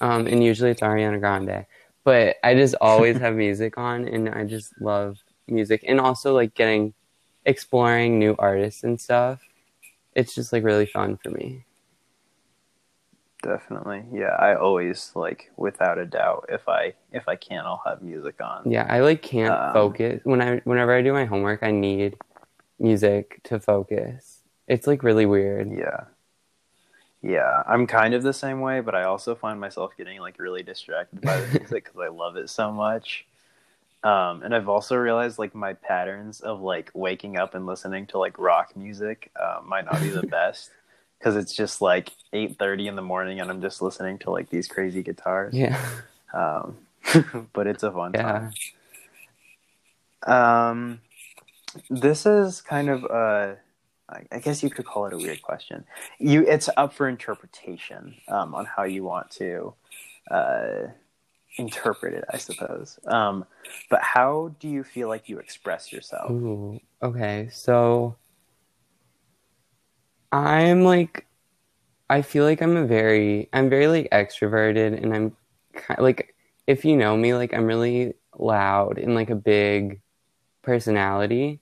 Um, 0.00 0.26
and 0.26 0.42
usually 0.42 0.70
it's 0.70 0.80
Ariana 0.80 1.20
Grande. 1.20 1.66
But 2.04 2.36
I 2.44 2.54
just 2.54 2.74
always 2.80 3.18
have 3.24 3.34
music 3.34 3.78
on 3.78 4.06
and 4.06 4.28
I 4.28 4.44
just 4.44 4.72
love 4.80 5.18
music. 5.46 5.84
And 5.86 6.00
also 6.00 6.34
like 6.34 6.54
getting 6.54 6.94
exploring 7.44 8.18
new 8.18 8.34
artists 8.38 8.84
and 8.84 9.00
stuff. 9.00 9.40
It's 10.14 10.34
just 10.34 10.52
like 10.52 10.64
really 10.64 10.86
fun 10.86 11.18
for 11.22 11.30
me. 11.30 11.64
Definitely. 13.42 14.04
Yeah, 14.10 14.36
I 14.38 14.54
always 14.54 15.12
like 15.14 15.52
without 15.56 15.98
a 15.98 16.06
doubt 16.06 16.46
if 16.48 16.66
I 16.66 16.94
if 17.12 17.28
I 17.28 17.36
can 17.36 17.66
I'll 17.66 17.82
have 17.84 18.00
music 18.00 18.36
on. 18.40 18.70
Yeah, 18.70 18.86
I 18.88 19.00
like 19.00 19.20
can't 19.20 19.52
um, 19.52 19.72
focus. 19.74 20.20
When 20.24 20.40
I 20.40 20.62
whenever 20.64 20.94
I 20.94 21.02
do 21.02 21.12
my 21.12 21.26
homework, 21.26 21.62
I 21.62 21.70
need 21.70 22.16
music 22.78 23.40
to 23.44 23.60
focus. 23.60 24.40
It's 24.66 24.86
like 24.86 25.02
really 25.02 25.26
weird. 25.26 25.70
Yeah. 25.70 26.04
Yeah, 27.24 27.62
I'm 27.66 27.86
kind 27.86 28.12
of 28.12 28.22
the 28.22 28.34
same 28.34 28.60
way, 28.60 28.80
but 28.80 28.94
I 28.94 29.04
also 29.04 29.34
find 29.34 29.58
myself 29.58 29.96
getting 29.96 30.20
like 30.20 30.38
really 30.38 30.62
distracted 30.62 31.22
by 31.22 31.40
the 31.40 31.46
music 31.58 31.84
because 31.84 31.98
I 31.98 32.08
love 32.08 32.36
it 32.36 32.50
so 32.50 32.70
much. 32.70 33.24
Um, 34.02 34.42
and 34.42 34.54
I've 34.54 34.68
also 34.68 34.96
realized 34.96 35.38
like 35.38 35.54
my 35.54 35.72
patterns 35.72 36.40
of 36.42 36.60
like 36.60 36.90
waking 36.94 37.38
up 37.38 37.54
and 37.54 37.64
listening 37.64 38.06
to 38.08 38.18
like 38.18 38.38
rock 38.38 38.76
music 38.76 39.30
uh, 39.40 39.60
might 39.64 39.86
not 39.86 40.02
be 40.02 40.10
the 40.10 40.22
best 40.26 40.70
because 41.18 41.36
it's 41.36 41.54
just 41.54 41.80
like 41.80 42.12
eight 42.34 42.58
thirty 42.58 42.88
in 42.88 42.96
the 42.96 43.02
morning 43.02 43.40
and 43.40 43.50
I'm 43.50 43.62
just 43.62 43.80
listening 43.80 44.18
to 44.20 44.30
like 44.30 44.50
these 44.50 44.68
crazy 44.68 45.02
guitars. 45.02 45.54
Yeah. 45.54 45.80
Um, 46.34 46.76
but 47.54 47.66
it's 47.66 47.82
a 47.82 47.90
fun 47.90 48.12
Yeah. 48.14 48.50
time. 50.26 50.70
Um, 50.70 51.00
this 51.88 52.26
is 52.26 52.60
kind 52.60 52.90
of 52.90 53.04
a, 53.04 53.58
I 54.08 54.38
guess 54.38 54.62
you 54.62 54.70
could 54.70 54.84
call 54.84 55.06
it 55.06 55.14
a 55.14 55.16
weird 55.16 55.42
question. 55.42 55.84
You, 56.18 56.46
it's 56.46 56.68
up 56.76 56.92
for 56.92 57.08
interpretation 57.08 58.14
um, 58.28 58.54
on 58.54 58.66
how 58.66 58.84
you 58.84 59.02
want 59.02 59.30
to 59.32 59.74
uh, 60.30 60.88
interpret 61.56 62.14
it, 62.14 62.24
I 62.30 62.36
suppose. 62.36 62.98
Um, 63.06 63.46
but 63.88 64.02
how 64.02 64.54
do 64.60 64.68
you 64.68 64.84
feel 64.84 65.08
like 65.08 65.28
you 65.28 65.38
express 65.38 65.92
yourself? 65.92 66.30
Ooh, 66.30 66.80
okay. 67.02 67.48
So 67.50 68.16
I'm 70.30 70.84
like, 70.84 71.26
I 72.10 72.20
feel 72.20 72.44
like 72.44 72.60
I'm 72.60 72.76
a 72.76 72.86
very, 72.86 73.48
I'm 73.52 73.70
very 73.70 73.86
like 73.86 74.10
extroverted, 74.10 75.02
and 75.02 75.14
I'm 75.14 75.36
kind 75.72 76.00
like, 76.00 76.34
if 76.66 76.84
you 76.84 76.96
know 76.96 77.16
me, 77.16 77.34
like 77.34 77.54
I'm 77.54 77.64
really 77.64 78.14
loud 78.36 78.98
and 78.98 79.14
like 79.14 79.30
a 79.30 79.34
big 79.34 80.00
personality. 80.62 81.60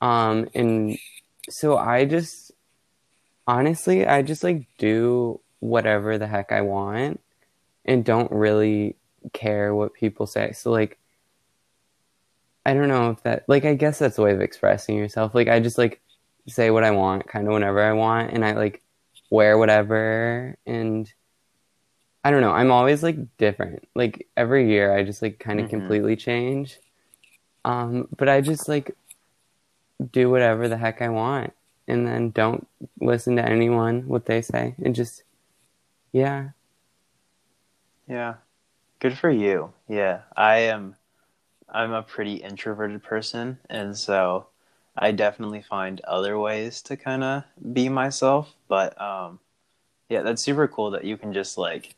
Um, 0.00 0.48
and 0.54 0.98
so 1.48 1.76
I 1.78 2.04
just, 2.04 2.52
honestly, 3.46 4.06
I 4.06 4.22
just 4.22 4.44
like 4.44 4.66
do 4.78 5.40
whatever 5.60 6.18
the 6.18 6.26
heck 6.26 6.52
I 6.52 6.60
want 6.62 7.20
and 7.84 8.04
don't 8.04 8.30
really 8.32 8.96
care 9.32 9.74
what 9.74 9.94
people 9.94 10.26
say. 10.26 10.52
So 10.52 10.70
like, 10.70 10.98
I 12.66 12.72
don't 12.74 12.88
know 12.88 13.10
if 13.10 13.22
that 13.24 13.44
like 13.48 13.64
I 13.64 13.74
guess 13.74 13.98
that's 13.98 14.18
a 14.18 14.22
way 14.22 14.32
of 14.32 14.40
expressing 14.40 14.96
yourself. 14.96 15.34
Like 15.34 15.48
I 15.48 15.60
just 15.60 15.78
like 15.78 16.00
say 16.48 16.70
what 16.70 16.84
I 16.84 16.90
want 16.92 17.26
kind 17.28 17.46
of 17.46 17.52
whenever 17.52 17.82
I 17.82 17.92
want 17.92 18.32
and 18.32 18.44
I 18.44 18.52
like 18.52 18.82
wear 19.30 19.58
whatever 19.58 20.56
and 20.66 21.12
I 22.24 22.30
don't 22.30 22.40
know. 22.40 22.52
I'm 22.52 22.70
always 22.70 23.02
like 23.02 23.18
different. 23.36 23.86
Like 23.94 24.28
every 24.36 24.68
year 24.70 24.96
I 24.96 25.02
just 25.02 25.20
like 25.20 25.38
kind 25.38 25.60
of 25.60 25.66
Mhm. 25.66 25.70
completely 25.70 26.16
change. 26.16 26.78
Um 27.64 28.08
but 28.16 28.28
I 28.28 28.40
just 28.40 28.68
like 28.68 28.96
do 30.10 30.30
whatever 30.30 30.68
the 30.68 30.76
heck 30.76 31.00
I 31.02 31.08
want 31.08 31.52
and 31.86 32.06
then 32.06 32.30
don't 32.30 32.66
listen 33.00 33.36
to 33.36 33.44
anyone 33.44 34.06
what 34.08 34.26
they 34.26 34.42
say 34.42 34.74
and 34.82 34.94
just 34.94 35.22
yeah. 36.12 36.50
Yeah. 38.08 38.34
Good 39.00 39.18
for 39.18 39.30
you. 39.30 39.72
Yeah. 39.88 40.20
I 40.36 40.58
am 40.58 40.96
I'm 41.68 41.92
a 41.92 42.02
pretty 42.02 42.34
introverted 42.34 43.02
person 43.02 43.58
and 43.68 43.96
so 43.96 44.46
I 44.96 45.10
definitely 45.10 45.62
find 45.62 46.00
other 46.02 46.38
ways 46.38 46.80
to 46.82 46.96
kind 46.96 47.24
of 47.24 47.44
be 47.72 47.88
myself, 47.88 48.54
but 48.68 49.00
um 49.00 49.40
yeah, 50.08 50.22
that's 50.22 50.42
super 50.42 50.68
cool 50.68 50.90
that 50.92 51.04
you 51.04 51.16
can 51.16 51.32
just 51.32 51.58
like 51.58 51.94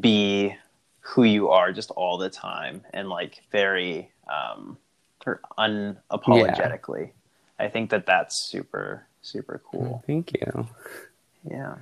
be 0.00 0.56
who 1.00 1.24
you 1.24 1.48
are 1.48 1.72
just 1.72 1.90
all 1.90 2.16
the 2.16 2.30
time 2.30 2.82
and 2.92 3.08
like 3.08 3.42
very 3.50 4.10
um 4.32 4.78
or 5.26 5.40
unapologetically. 5.58 7.10
I 7.58 7.68
think 7.68 7.90
that 7.90 8.06
that's 8.06 8.36
super 8.36 9.06
super 9.22 9.62
cool. 9.70 10.02
Thank 10.06 10.32
you. 10.32 10.66
Yeah. 11.48 11.76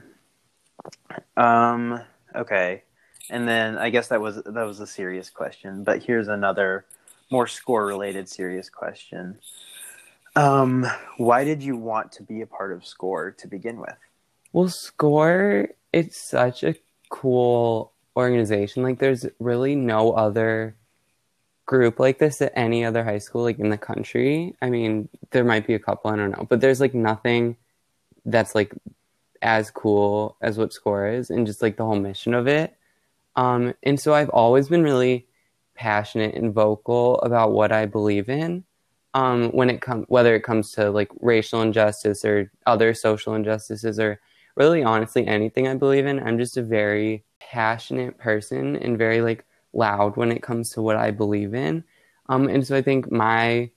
Um. 1.37 2.01
Okay. 2.35 2.83
And 3.31 3.47
then 3.47 3.79
I 3.79 3.91
guess 3.91 4.09
that 4.09 4.21
was 4.21 4.37
that 4.37 4.65
was 4.65 4.81
a 4.81 4.87
serious 4.87 5.31
question, 5.31 5.85
but 5.85 6.03
here's 6.03 6.29
another 6.29 6.85
more 7.31 7.47
score 7.47 7.87
related 7.87 8.29
serious 8.29 8.69
question. 8.69 9.39
Um, 10.37 10.87
why 11.17 11.45
did 11.45 11.63
you 11.63 11.77
want 11.77 12.13
to 12.13 12.23
be 12.23 12.41
a 12.41 12.47
part 12.47 12.73
of 12.73 12.87
Score 12.87 13.33
to 13.33 13.49
begin 13.49 13.81
with? 13.81 13.97
Well, 14.53 14.69
Score, 14.69 15.69
it's 15.93 16.17
such 16.17 16.63
a 16.63 16.77
cool 17.09 17.93
organization. 18.17 18.83
Like, 18.83 18.99
there's 18.99 19.27
really 19.39 19.75
no 19.75 20.13
other 20.13 20.77
group 21.71 22.01
like 22.01 22.19
this 22.19 22.43
at 22.43 22.53
any 22.57 22.85
other 22.85 23.05
high 23.05 23.19
school, 23.19 23.45
like 23.45 23.61
in 23.61 23.69
the 23.69 23.79
country. 23.79 24.57
I 24.61 24.71
mean, 24.71 25.09
there 25.31 25.45
might 25.45 25.69
be 25.69 25.75
a 25.75 25.79
couple, 25.79 26.11
I 26.11 26.17
don't 26.17 26.33
know, 26.33 26.45
but 26.49 26.61
there's 26.61 26.81
like 26.81 26.95
nothing 26.95 27.57
that's 28.27 28.57
like 28.57 28.75
as 29.41 29.71
cool 29.71 30.37
as 30.41 30.59
what 30.59 30.73
Score 30.73 31.07
is 31.07 31.31
and 31.31 31.47
just 31.47 31.63
like 31.63 31.77
the 31.77 31.85
whole 31.85 31.95
mission 31.95 32.35
of 32.35 32.49
it. 32.49 32.77
Um, 33.37 33.73
and 33.85 34.01
so 34.01 34.13
I've 34.13 34.31
always 34.31 34.67
been 34.67 34.83
really 34.83 35.29
passionate 35.77 36.35
and 36.35 36.53
vocal 36.53 37.21
about 37.21 37.53
what 37.53 37.71
I 37.71 37.87
believe 37.87 38.29
in 38.29 38.65
um, 39.15 39.51
when 39.51 39.71
it 39.71 39.81
comes 39.81 40.07
whether 40.09 40.35
it 40.35 40.43
comes 40.43 40.73
to 40.73 40.91
like 40.91 41.13
racial 41.21 41.63
injustice 41.63 42.25
or 42.25 42.51
other 42.67 42.95
social 42.95 43.35
injustices 43.35 44.01
or 44.01 44.21
really 44.57 44.83
honestly 44.83 45.25
anything 45.25 45.69
I 45.69 45.75
believe 45.75 46.05
in. 46.05 46.19
I'm 46.19 46.37
just 46.37 46.57
a 46.57 46.65
very 46.65 47.23
passionate 47.39 48.19
person 48.19 48.75
and 48.75 48.99
very 48.99 49.23
like 49.23 49.45
loud 49.73 50.17
when 50.17 50.33
it 50.33 50.43
comes 50.43 50.71
to 50.71 50.83
what 50.83 50.97
I 50.97 51.11
believe 51.11 51.55
in. 51.55 51.85
Um, 52.29 52.49
and 52.49 52.67
so 52.67 52.77
I 52.77 52.83
think 52.83 53.11
my 53.11 53.71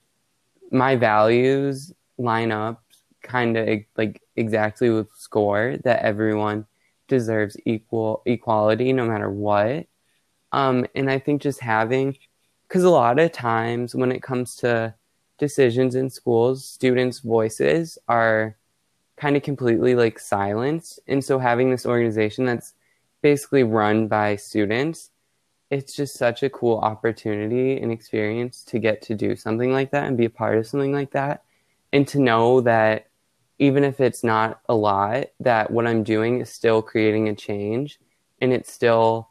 my 0.72 0.96
values 0.96 1.94
line 2.18 2.52
up 2.52 2.84
kind 3.22 3.58
of 3.58 3.80
like 3.98 4.22
exactly 4.36 4.90
with 4.90 5.08
score 5.16 5.78
that 5.84 6.04
everyone 6.04 6.66
deserves 7.08 7.58
equal 7.66 8.22
equality 8.26 8.92
no 8.94 9.06
matter 9.06 9.30
what. 9.30 9.88
Um, 10.52 10.86
and 10.96 11.10
I 11.10 11.20
think 11.20 11.42
just 11.42 11.60
having 11.60 12.18
because 12.68 12.84
a 12.84 12.90
lot 12.90 13.20
of 13.20 13.32
times 13.32 13.96
when 13.96 14.12
it 14.12 14.24
comes 14.24 14.56
to 14.58 14.96
decisions 15.38 15.96
in 15.96 16.10
schools, 16.10 16.66
students' 16.66 17.20
voices 17.20 17.98
are 18.08 18.56
kind 19.18 19.36
of 19.36 19.44
completely 19.44 19.96
like 19.96 20.20
silenced. 20.20 21.00
And 21.08 21.24
so 21.24 21.40
having 21.40 21.70
this 21.70 21.86
organization 21.86 22.46
that's 22.46 22.74
basically 23.22 23.64
run 23.64 24.08
by 24.08 24.36
students, 24.36 25.12
it's 25.74 25.94
just 25.94 26.16
such 26.16 26.44
a 26.44 26.50
cool 26.50 26.78
opportunity 26.78 27.80
and 27.82 27.92
experience 27.92 28.64
to 28.66 28.80
get 28.80 29.02
to 29.04 29.16
do 29.16 29.36
something 29.36 29.72
like 29.72 29.92
that 29.92 30.06
and 30.06 30.18
be 30.18 30.26
a 30.26 30.30
part 30.30 30.58
of 30.58 30.68
something 30.68 30.94
like 30.94 31.12
that. 31.12 31.44
And 31.92 32.08
to 32.10 32.20
know 32.20 32.62
that 32.62 33.08
even 33.60 33.84
if 33.84 34.00
it's 34.00 34.24
not 34.24 34.62
a 34.70 34.76
lot, 34.76 35.28
that 35.40 35.72
what 35.72 35.88
I'm 35.88 36.04
doing 36.04 36.40
is 36.40 36.50
still 36.50 36.82
creating 36.82 37.30
a 37.30 37.36
change 37.36 38.00
and 38.42 38.54
it's 38.54 38.72
still 38.72 39.30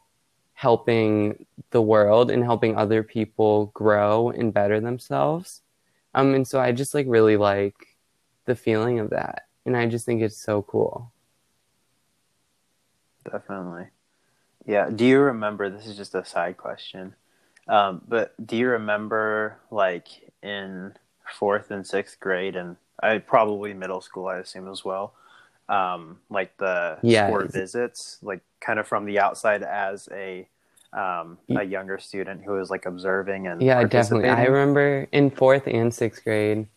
helping 0.53 1.45
the 1.71 1.81
world 1.81 2.31
and 2.31 2.43
helping 2.43 2.75
other 2.75 3.03
people 3.03 3.67
grow 3.73 4.29
and 4.29 4.53
better 4.53 4.79
themselves. 4.79 5.61
Um, 6.13 6.33
and 6.35 6.47
so 6.47 6.59
I 6.59 6.71
just 6.71 6.93
like 6.93 7.05
really 7.07 7.37
like 7.37 7.97
the 8.45 8.55
feeling 8.55 8.99
of 8.99 9.09
that, 9.11 9.47
and 9.65 9.75
I 9.75 9.87
just 9.87 10.05
think 10.05 10.21
it's 10.21 10.37
so 10.37 10.61
cool. 10.61 11.11
Definitely. 13.23 13.87
Yeah. 14.65 14.89
Do 14.89 15.05
you 15.05 15.19
remember? 15.19 15.69
This 15.69 15.87
is 15.87 15.97
just 15.97 16.15
a 16.15 16.23
side 16.25 16.57
question, 16.57 17.15
um, 17.67 18.01
but 18.07 18.33
do 18.45 18.55
you 18.55 18.69
remember 18.69 19.57
like 19.71 20.07
in 20.41 20.93
fourth 21.37 21.71
and 21.71 21.85
sixth 21.85 22.19
grade, 22.19 22.55
and 22.55 22.77
I 23.01 23.17
probably 23.19 23.73
middle 23.73 24.01
school, 24.01 24.27
I 24.27 24.37
assume 24.37 24.69
as 24.71 24.85
well, 24.85 25.13
um, 25.69 26.19
like 26.29 26.57
the 26.57 26.99
Yeah. 27.01 27.07
sport 27.07 27.51
visits, 27.51 28.19
like 28.21 28.41
kind 28.61 28.79
of 28.79 28.87
from 28.87 29.05
the 29.05 29.19
outside 29.19 29.63
as 29.63 30.07
a 30.11 30.47
um, 30.93 31.39
a 31.55 31.63
younger 31.63 31.99
student 31.99 32.43
who 32.45 32.53
was 32.53 32.69
like 32.69 32.85
observing 32.85 33.47
and 33.47 33.65
Yeah, 33.65 33.83
definitely. 33.83 34.27
I 34.27 34.45
remember 34.45 35.07
in 35.11 35.29
fourth 35.31 35.67
and 35.67 35.93
sixth 35.93 36.23
grade, 36.23 36.67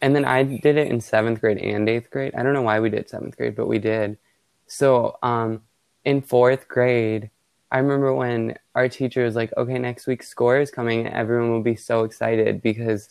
and 0.00 0.16
then 0.16 0.24
I 0.24 0.42
did 0.44 0.76
it 0.76 0.88
in 0.88 1.00
seventh 1.00 1.40
grade 1.40 1.58
and 1.58 1.88
eighth 1.88 2.10
grade. 2.10 2.34
I 2.34 2.42
don't 2.42 2.54
know 2.54 2.62
why 2.62 2.80
we 2.80 2.90
did 2.90 3.08
seventh 3.08 3.36
grade, 3.36 3.54
but 3.56 3.66
we 3.68 3.78
did. 3.78 4.18
So, 4.66 5.18
um, 5.22 5.62
in 6.04 6.22
fourth 6.22 6.68
grade, 6.68 7.30
I 7.70 7.78
remember 7.78 8.14
when 8.14 8.58
our 8.74 8.88
teacher 8.88 9.24
was 9.24 9.36
like, 9.36 9.52
"Okay, 9.56 9.78
next 9.78 10.06
week's 10.06 10.28
score 10.28 10.58
is 10.58 10.70
coming," 10.70 11.06
and 11.06 11.14
everyone 11.14 11.50
will 11.50 11.62
be 11.62 11.76
so 11.76 12.04
excited 12.04 12.62
because 12.62 13.08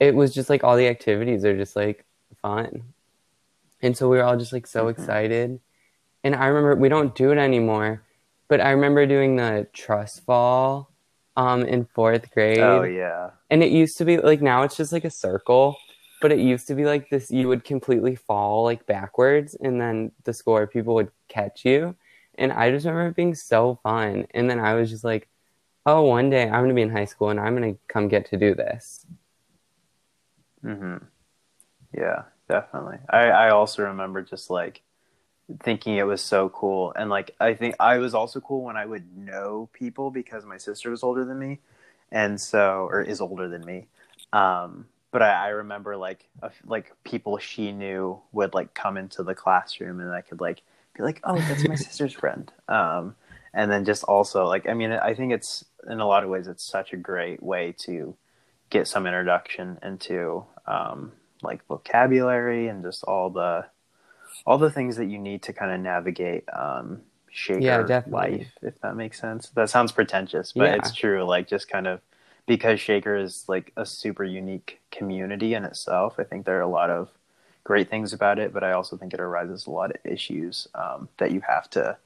it 0.00 0.14
was 0.14 0.34
just 0.34 0.50
like 0.50 0.64
all 0.64 0.76
the 0.76 0.88
activities 0.88 1.44
are 1.44 1.56
just 1.56 1.76
like 1.76 2.04
fun, 2.42 2.94
and 3.82 3.96
so 3.96 4.08
we 4.08 4.16
were 4.18 4.24
all 4.24 4.36
just 4.36 4.52
like 4.52 4.66
so 4.66 4.86
Mhm. 4.86 4.90
excited. 4.90 5.60
And 6.24 6.34
I 6.36 6.46
remember 6.46 6.76
we 6.76 6.88
don't 6.88 7.14
do 7.14 7.32
it 7.32 7.38
anymore, 7.38 8.02
but 8.48 8.60
I 8.60 8.70
remember 8.70 9.06
doing 9.06 9.36
the 9.36 9.66
trust 9.72 10.24
fall 10.24 10.90
um, 11.36 11.64
in 11.64 11.84
fourth 11.86 12.30
grade. 12.32 12.60
Oh 12.60 12.82
yeah. 12.84 13.30
And 13.50 13.62
it 13.62 13.72
used 13.72 13.98
to 13.98 14.04
be 14.04 14.18
like 14.18 14.40
now 14.42 14.62
it's 14.62 14.76
just 14.76 14.92
like 14.92 15.04
a 15.04 15.10
circle, 15.10 15.76
but 16.20 16.32
it 16.32 16.38
used 16.38 16.66
to 16.68 16.74
be 16.74 16.84
like 16.84 17.10
this 17.10 17.30
you 17.30 17.48
would 17.48 17.64
completely 17.64 18.14
fall 18.16 18.64
like 18.64 18.86
backwards 18.86 19.54
and 19.56 19.80
then 19.80 20.12
the 20.24 20.32
score 20.32 20.66
people 20.66 20.94
would 20.94 21.10
catch 21.28 21.64
you. 21.64 21.96
And 22.36 22.52
I 22.52 22.70
just 22.70 22.86
remember 22.86 23.08
it 23.10 23.16
being 23.16 23.34
so 23.34 23.78
fun. 23.82 24.26
And 24.32 24.48
then 24.50 24.60
I 24.60 24.74
was 24.74 24.90
just 24.90 25.04
like, 25.04 25.28
oh, 25.86 26.02
one 26.02 26.30
day 26.30 26.44
I'm 26.44 26.60
going 26.62 26.70
to 26.70 26.74
be 26.74 26.82
in 26.82 26.90
high 26.90 27.06
school 27.06 27.30
and 27.30 27.40
I'm 27.40 27.56
going 27.56 27.74
to 27.74 27.80
come 27.88 28.08
get 28.08 28.26
to 28.28 28.38
do 28.38 28.54
this. 28.54 29.06
hmm 30.62 30.96
Yeah, 31.96 32.24
definitely. 32.48 32.98
I, 33.10 33.26
I 33.30 33.50
also 33.50 33.84
remember 33.84 34.22
just 34.22 34.50
like 34.50 34.82
thinking 35.64 35.96
it 35.96 36.04
was 36.06 36.22
so 36.22 36.50
cool. 36.50 36.92
And 36.96 37.10
like, 37.10 37.34
I 37.40 37.54
think 37.54 37.76
I 37.80 37.98
was 37.98 38.14
also 38.14 38.40
cool 38.40 38.62
when 38.64 38.76
I 38.76 38.86
would 38.86 39.16
know 39.16 39.70
people 39.72 40.10
because 40.10 40.44
my 40.46 40.58
sister 40.58 40.90
was 40.90 41.02
older 41.02 41.24
than 41.24 41.38
me. 41.38 41.60
and 42.12 42.40
so 42.40 42.88
or 42.90 43.02
is 43.02 43.20
older 43.22 43.48
than 43.48 43.64
me. 43.66 43.88
Um, 44.32 44.86
but 45.12 45.22
I, 45.22 45.46
I 45.46 45.48
remember 45.50 45.96
like 45.96 46.28
a, 46.42 46.50
like 46.66 46.92
people 47.04 47.38
she 47.38 47.72
knew 47.72 48.20
would 48.32 48.54
like 48.54 48.74
come 48.74 48.96
into 48.98 49.22
the 49.24 49.34
classroom, 49.36 50.00
and 50.00 50.12
I 50.12 50.22
could 50.22 50.40
like 50.40 50.62
be 50.94 51.02
like, 51.02 51.20
"Oh, 51.24 51.42
that's 51.42 51.66
my 51.66 51.74
sister's 51.76 52.14
friend." 52.14 52.52
Um, 52.68 53.16
and 53.54 53.70
then 53.70 53.84
just 53.84 54.04
also 54.04 54.46
like 54.46 54.68
I 54.68 54.74
mean, 54.74 54.92
I 54.92 55.14
think 55.14 55.32
it's 55.32 55.64
in 55.88 56.00
a 56.00 56.06
lot 56.06 56.24
of 56.24 56.30
ways 56.30 56.48
it's 56.48 56.64
such 56.64 56.92
a 56.92 56.96
great 56.96 57.42
way 57.42 57.74
to 57.80 58.16
get 58.70 58.88
some 58.88 59.06
introduction 59.06 59.78
into 59.82 60.44
um, 60.66 61.12
like 61.42 61.66
vocabulary 61.66 62.68
and 62.68 62.82
just 62.84 63.04
all 63.04 63.30
the 63.30 63.66
all 64.46 64.58
the 64.58 64.70
things 64.70 64.96
that 64.96 65.06
you 65.06 65.18
need 65.18 65.42
to 65.42 65.52
kind 65.52 65.70
of 65.72 65.80
navigate 65.80 66.44
um, 66.52 67.02
shaker 67.30 67.94
Yeah, 67.94 68.04
life, 68.06 68.46
if 68.62 68.80
that 68.80 68.96
makes 68.96 69.20
sense. 69.20 69.48
That 69.50 69.70
sounds 69.70 69.92
pretentious, 69.92 70.52
but 70.52 70.72
Yeah. 70.72 70.74
it's 70.74 70.92
true. 70.92 71.24
Like 71.24 71.48
just 71.48 71.68
kind 71.68 71.86
of 71.86 72.00
because 72.46 72.80
Shaker 72.80 73.16
is 73.16 73.44
like 73.48 73.72
a 73.76 73.86
super 73.86 74.24
unique 74.24 74.80
community 74.90 75.54
in 75.54 75.64
itself. 75.64 76.16
I 76.18 76.24
think 76.24 76.44
there 76.44 76.58
are 76.58 76.62
a 76.62 76.68
lot 76.68 76.90
of 76.90 77.10
great 77.64 77.88
things 77.90 78.12
about 78.12 78.38
it, 78.38 78.52
but 78.52 78.64
I 78.64 78.72
also 78.72 78.96
think 78.96 79.14
it 79.14 79.20
arises 79.20 79.66
a 79.66 79.70
lot 79.70 79.90
of 79.90 79.96
issues 80.04 80.68
um, 80.74 81.08
that 81.18 81.30
you 81.32 81.40
have 81.40 81.70
to 81.70 81.96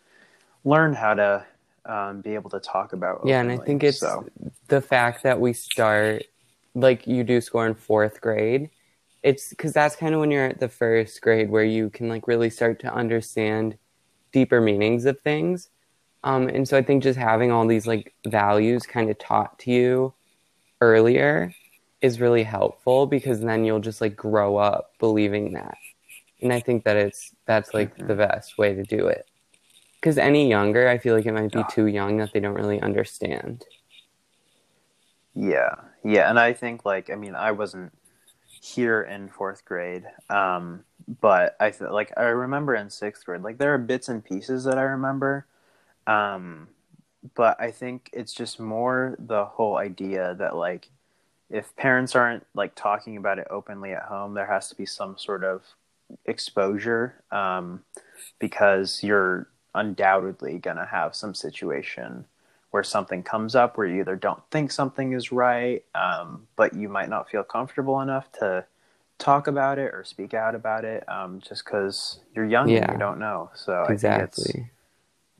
learn 0.65 0.95
how 0.95 1.15
to 1.15 1.45
um, 1.87 2.21
be 2.21 2.35
able 2.35 2.51
to 2.51 2.61
talk 2.61 2.93
about. 2.93 3.23
Yeah, 3.25 3.41
and 3.41 3.51
I 3.51 3.59
think 3.59 3.83
it's 3.83 4.01
so. 4.01 4.27
the 4.69 4.81
fact 4.81 5.23
that 5.23 5.41
we 5.41 5.53
start 5.53 6.25
like 6.75 7.07
you 7.07 7.25
do 7.25 7.41
score 7.41 7.67
in 7.67 7.75
fourth 7.75 8.21
grade. 8.21 8.71
It's 9.23 9.49
because 9.51 9.73
that's 9.73 9.97
kind 9.97 10.15
of 10.15 10.21
when 10.21 10.31
you're 10.31 10.45
at 10.45 10.61
the 10.61 10.69
first 10.69 11.21
grade 11.21 11.51
where 11.51 11.65
you 11.65 11.91
can 11.91 12.09
like 12.09 12.29
really 12.29 12.51
start 12.51 12.79
to 12.81 12.93
understand 12.93 13.77
deeper 14.31 14.61
meanings 14.61 15.07
of 15.07 15.19
things. 15.21 15.71
Um, 16.23 16.49
and 16.49 16.69
so 16.69 16.77
I 16.77 16.83
think 16.83 17.03
just 17.03 17.19
having 17.19 17.51
all 17.51 17.67
these 17.67 17.87
like 17.87 18.15
values 18.27 18.85
kind 18.85 19.11
of 19.11 19.19
taught 19.19 19.59
to 19.61 19.71
you 19.71 20.15
earlier 20.81 21.55
is 22.01 22.21
really 22.21 22.43
helpful 22.43 23.07
because 23.07 23.41
then 23.41 23.65
you'll 23.65 23.81
just 23.81 24.01
like 24.01 24.17
grow 24.17 24.57
up 24.57 24.93
believing 24.99 25.53
that. 25.53 25.79
And 26.43 26.53
I 26.53 26.61
think 26.61 26.85
that 26.85 26.97
it's 26.97 27.35
that's 27.47 27.73
like 27.73 27.97
the 27.97 28.15
best 28.15 28.59
way 28.59 28.75
to 28.75 28.83
do 28.83 29.07
it. 29.07 29.27
Because 30.01 30.19
any 30.19 30.49
younger, 30.49 30.89
I 30.89 30.99
feel 30.99 31.17
like 31.17 31.27
it 31.27 31.33
might 31.33 31.53
be 31.53 31.65
too 31.71 31.87
young 31.87 32.19
that 32.19 32.33
they 32.33 32.41
don't 32.41 32.55
really 32.55 32.81
understand. 32.81 33.65
Yeah, 35.35 35.75
yeah, 36.05 36.31
and 36.31 36.39
I 36.39 36.53
think 36.53 36.85
like 36.85 37.11
I 37.11 37.15
mean 37.15 37.35
I 37.35 37.53
wasn't 37.53 37.93
here 38.61 39.03
in 39.03 39.29
fourth 39.29 39.65
grade, 39.65 40.05
um, 40.31 40.85
but 41.21 41.57
I 41.61 41.71
th- 41.71 41.91
like 41.91 42.13
I 42.17 42.25
remember 42.25 42.75
in 42.75 42.91
sixth 42.91 43.25
grade 43.25 43.43
like 43.43 43.59
there 43.59 43.75
are 43.75 43.79
bits 43.79 44.09
and 44.09 44.25
pieces 44.25 44.65
that 44.65 44.79
I 44.79 44.83
remember, 44.83 45.47
um, 46.07 46.69
but 47.35 47.61
I 47.61 47.71
think 47.71 48.11
it's 48.13 48.33
just 48.33 48.61
more 48.61 49.17
the 49.19 49.45
whole 49.45 49.77
idea 49.77 50.35
that 50.39 50.57
like 50.57 50.89
if 51.51 51.75
parents 51.77 52.15
aren't 52.15 52.47
like 52.55 52.75
talking 52.75 53.17
about 53.17 53.39
it 53.39 53.47
openly 53.51 53.93
at 53.93 54.05
home, 54.05 54.35
there 54.35 54.47
has 54.47 54.69
to 54.69 54.75
be 54.75 54.87
some 54.87 55.17
sort 55.19 55.45
of 55.45 55.63
exposure 56.25 57.23
um, 57.31 57.83
because 58.39 59.03
you're 59.03 59.49
undoubtedly 59.75 60.59
gonna 60.59 60.87
have 60.87 61.15
some 61.15 61.35
situation 61.35 62.25
where 62.71 62.83
something 62.83 63.23
comes 63.23 63.55
up 63.55 63.77
where 63.79 63.87
you 63.87 64.01
either 64.01 64.17
don't 64.17 64.43
think 64.51 64.71
something 64.73 65.13
is 65.13 65.33
right, 65.33 65.85
um, 65.95 66.47
but 66.57 66.75
you 66.75 66.89
might 66.89 67.09
not 67.09 67.31
feel 67.31 67.43
comfortable 67.43 68.01
enough 68.01 68.31
to 68.33 68.65
talk 69.19 69.47
about 69.47 69.79
it 69.79 69.95
or 69.95 70.05
speak 70.05 70.35
out 70.35 70.55
about 70.55 70.85
it, 70.85 71.09
um, 71.09 71.41
just 71.41 71.65
because 71.65 72.21
you're 72.35 72.45
young 72.45 72.69
Yeah. 72.69 72.83
and 72.83 72.93
you 72.93 72.99
don't 72.99 73.19
know. 73.19 73.51
So 73.55 73.83
I 73.83 73.87
think 73.87 73.95
Exactly. 73.95 74.71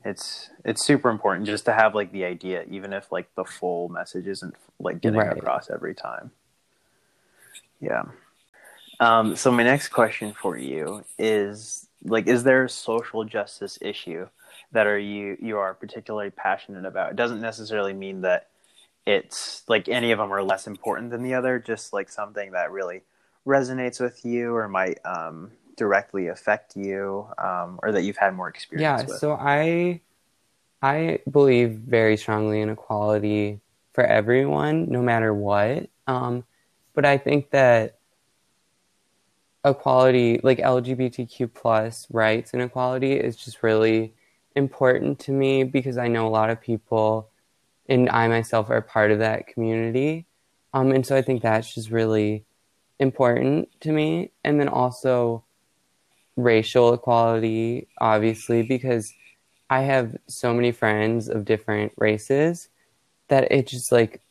It's 0.05 0.49
it's 0.63 0.83
super 0.85 1.09
important 1.09 1.45
just 1.47 1.65
to 1.65 1.73
have 1.73 1.95
like 1.95 2.11
the 2.11 2.25
idea, 2.25 2.63
even 2.69 2.93
if 2.93 3.11
like 3.11 3.33
the 3.35 3.45
full 3.45 3.89
message 3.89 4.27
isn't 4.27 4.55
like 4.79 5.01
getting 5.01 5.19
Right. 5.19 5.31
across 5.37 5.69
every 5.69 5.95
time. 5.95 6.31
Yeah. 7.79 8.03
Um, 8.99 9.35
so 9.35 9.51
my 9.51 9.63
next 9.63 9.89
question 9.89 10.33
for 10.33 10.57
you 10.57 11.03
is 11.19 11.87
like, 12.03 12.27
is 12.27 12.43
there 12.43 12.65
a 12.65 12.69
social 12.69 13.23
justice 13.23 13.77
issue 13.81 14.27
that 14.71 14.87
are 14.87 14.99
you 14.99 15.37
you 15.41 15.57
are 15.57 15.73
particularly 15.73 16.31
passionate 16.31 16.85
about? 16.85 17.11
It 17.11 17.15
doesn't 17.15 17.41
necessarily 17.41 17.93
mean 17.93 18.21
that 18.21 18.49
it's 19.05 19.63
like 19.67 19.87
any 19.89 20.11
of 20.11 20.19
them 20.19 20.33
are 20.33 20.43
less 20.43 20.67
important 20.67 21.11
than 21.11 21.23
the 21.23 21.33
other. 21.35 21.59
Just 21.59 21.93
like 21.93 22.09
something 22.09 22.51
that 22.51 22.71
really 22.71 23.03
resonates 23.45 23.99
with 24.01 24.25
you 24.25 24.53
or 24.55 24.67
might 24.67 24.99
um, 25.05 25.51
directly 25.77 26.27
affect 26.27 26.75
you, 26.75 27.27
um, 27.37 27.79
or 27.83 27.91
that 27.93 28.03
you've 28.03 28.17
had 28.17 28.35
more 28.35 28.49
experience 28.49 28.91
Yeah, 28.91 29.07
with. 29.07 29.19
so 29.19 29.33
I 29.33 30.01
I 30.81 31.19
believe 31.29 31.71
very 31.73 32.17
strongly 32.17 32.61
in 32.61 32.69
equality 32.69 33.61
for 33.93 34.03
everyone, 34.05 34.89
no 34.91 35.01
matter 35.01 35.33
what. 35.33 35.89
Um, 36.07 36.45
but 36.93 37.05
I 37.05 37.17
think 37.17 37.51
that 37.51 37.99
equality, 39.65 40.39
like 40.43 40.59
LGBTQ 40.59 41.47
plus 41.47 42.07
rights 42.11 42.53
and 42.53 42.61
equality, 42.61 43.13
is 43.13 43.35
just 43.35 43.63
really 43.63 44.13
important 44.55 45.19
to 45.19 45.31
me 45.31 45.63
because 45.63 45.97
I 45.97 46.07
know 46.07 46.27
a 46.27 46.29
lot 46.29 46.49
of 46.49 46.61
people, 46.61 47.29
and 47.89 48.09
I 48.09 48.27
myself 48.27 48.69
are 48.69 48.81
part 48.81 49.11
of 49.11 49.19
that 49.19 49.47
community. 49.47 50.27
Um, 50.73 50.91
and 50.91 51.05
so 51.05 51.15
I 51.15 51.21
think 51.23 51.41
that's 51.41 51.73
just 51.73 51.91
really 51.91 52.45
important 52.99 53.69
to 53.81 53.91
me. 53.93 54.31
And 54.45 54.59
then 54.59 54.69
also 54.69 55.45
racial 56.37 56.93
equality, 56.93 57.87
obviously, 57.99 58.61
because 58.61 59.11
I 59.69 59.81
have 59.81 60.15
so 60.27 60.53
many 60.53 60.71
friends 60.71 61.27
of 61.27 61.43
different 61.43 61.91
races 61.97 62.69
that 63.27 63.51
it 63.51 63.67
just 63.67 63.91
like 63.91 64.21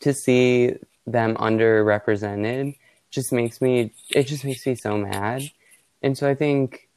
to 0.00 0.12
see 0.12 0.74
them 1.06 1.36
underrepresented 1.36 2.76
just 3.10 3.32
makes 3.32 3.62
me 3.62 3.92
it 4.10 4.24
just 4.24 4.44
makes 4.44 4.66
me 4.66 4.74
so 4.74 4.98
mad. 4.98 5.42
And 6.02 6.18
so 6.18 6.28
I 6.28 6.34
think 6.34 6.88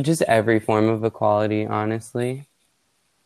just 0.00 0.22
every 0.22 0.58
form 0.60 0.88
of 0.88 1.04
equality, 1.04 1.66
honestly. 1.66 2.46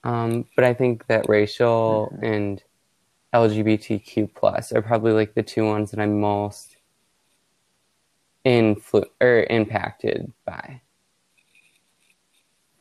Um, 0.04 0.46
but 0.56 0.64
I 0.64 0.74
think 0.74 1.06
that 1.06 1.28
racial 1.28 2.12
and 2.22 2.62
LGBTQ 3.34 4.34
plus 4.34 4.72
are 4.72 4.82
probably 4.82 5.12
like 5.12 5.34
the 5.34 5.42
two 5.42 5.64
ones 5.64 5.90
that 5.90 6.00
I'm 6.00 6.20
most 6.20 6.67
influ 8.44 9.04
or 9.20 9.46
impacted 9.50 10.32
by. 10.44 10.80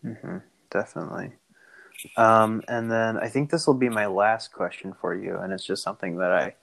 hmm 0.01 0.37
definitely. 0.69 1.31
Um, 2.15 2.61
and 2.67 2.91
then 2.91 3.17
I 3.17 3.27
think 3.27 3.49
this 3.49 3.65
will 3.65 3.73
be 3.73 3.89
my 3.89 4.05
last 4.05 4.51
question 4.51 4.93
for 4.93 5.15
you, 5.15 5.37
and 5.37 5.51
it's 5.51 5.65
just 5.65 5.83
something 5.83 6.17
that 6.17 6.31
I 6.31 6.55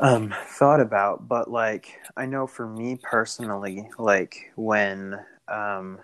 um, 0.00 0.34
thought 0.46 0.80
about. 0.80 1.28
But 1.28 1.50
like, 1.50 2.00
I 2.16 2.26
know 2.26 2.46
for 2.46 2.66
me 2.66 2.98
personally, 3.00 3.88
like 3.98 4.52
when 4.56 5.18
um, 5.48 5.98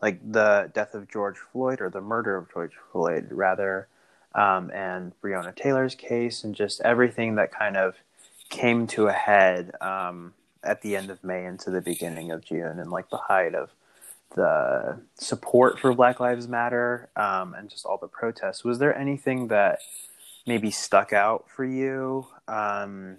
like 0.00 0.20
the 0.32 0.70
death 0.74 0.94
of 0.94 1.08
George 1.08 1.38
Floyd 1.38 1.80
or 1.80 1.90
the 1.90 2.00
murder 2.00 2.36
of 2.36 2.52
George 2.52 2.74
Floyd, 2.90 3.28
rather, 3.30 3.88
um, 4.34 4.70
and 4.72 5.12
Breonna 5.22 5.54
Taylor's 5.54 5.94
case, 5.94 6.42
and 6.42 6.54
just 6.54 6.80
everything 6.80 7.36
that 7.36 7.52
kind 7.52 7.76
of 7.76 7.94
came 8.48 8.86
to 8.88 9.06
a 9.06 9.12
head 9.12 9.72
um, 9.80 10.34
at 10.64 10.82
the 10.82 10.96
end 10.96 11.10
of 11.10 11.22
May 11.24 11.44
into 11.44 11.70
the 11.70 11.80
beginning 11.80 12.30
of 12.30 12.44
June, 12.44 12.78
and 12.78 12.90
like 12.90 13.10
the 13.10 13.16
height 13.16 13.54
of 13.54 13.70
the 14.34 15.00
support 15.16 15.78
for 15.78 15.94
Black 15.94 16.20
Lives 16.20 16.48
Matter 16.48 17.08
um, 17.16 17.54
and 17.54 17.68
just 17.68 17.84
all 17.84 17.98
the 17.98 18.08
protests. 18.08 18.64
Was 18.64 18.78
there 18.78 18.96
anything 18.96 19.48
that 19.48 19.80
maybe 20.46 20.70
stuck 20.70 21.12
out 21.12 21.46
for 21.54 21.64
you, 21.64 22.26
um, 22.48 23.18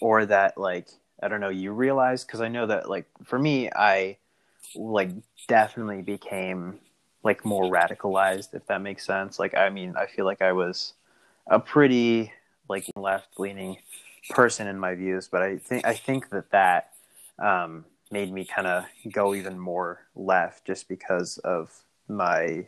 or 0.00 0.26
that 0.26 0.58
like 0.58 0.88
I 1.22 1.28
don't 1.28 1.40
know 1.40 1.48
you 1.48 1.72
realized? 1.72 2.26
Because 2.26 2.40
I 2.40 2.48
know 2.48 2.66
that 2.66 2.88
like 2.88 3.06
for 3.24 3.38
me, 3.38 3.70
I 3.70 4.18
like 4.74 5.10
definitely 5.48 6.02
became 6.02 6.80
like 7.22 7.44
more 7.44 7.64
radicalized, 7.64 8.54
if 8.54 8.66
that 8.66 8.82
makes 8.82 9.04
sense. 9.04 9.38
Like 9.38 9.54
I 9.54 9.70
mean, 9.70 9.94
I 9.96 10.06
feel 10.06 10.24
like 10.24 10.42
I 10.42 10.52
was 10.52 10.94
a 11.46 11.60
pretty 11.60 12.32
like 12.68 12.86
left 12.96 13.38
leaning 13.38 13.78
person 14.30 14.66
in 14.66 14.78
my 14.78 14.94
views, 14.94 15.28
but 15.28 15.42
I 15.42 15.58
think 15.58 15.86
I 15.86 15.94
think 15.94 16.30
that 16.30 16.50
that 16.50 16.92
um, 17.38 17.84
made 18.10 18.32
me 18.32 18.44
kind 18.44 18.66
of 18.66 18.84
go 19.12 19.34
even 19.34 19.58
more 19.58 20.06
left 20.14 20.64
just 20.64 20.88
because 20.88 21.38
of 21.38 21.82
my 22.08 22.66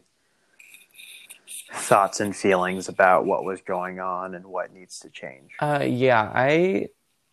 thoughts 1.73 2.21
and 2.21 2.35
feelings 2.35 2.89
about 2.89 3.25
what 3.25 3.45
was 3.45 3.61
going 3.61 4.01
on 4.01 4.35
and 4.35 4.47
what 4.47 4.73
needs 4.73 5.01
to 5.01 5.11
change. 5.11 5.53
Uh, 5.61 5.85
yeah, 5.87 6.31
I 6.35 6.89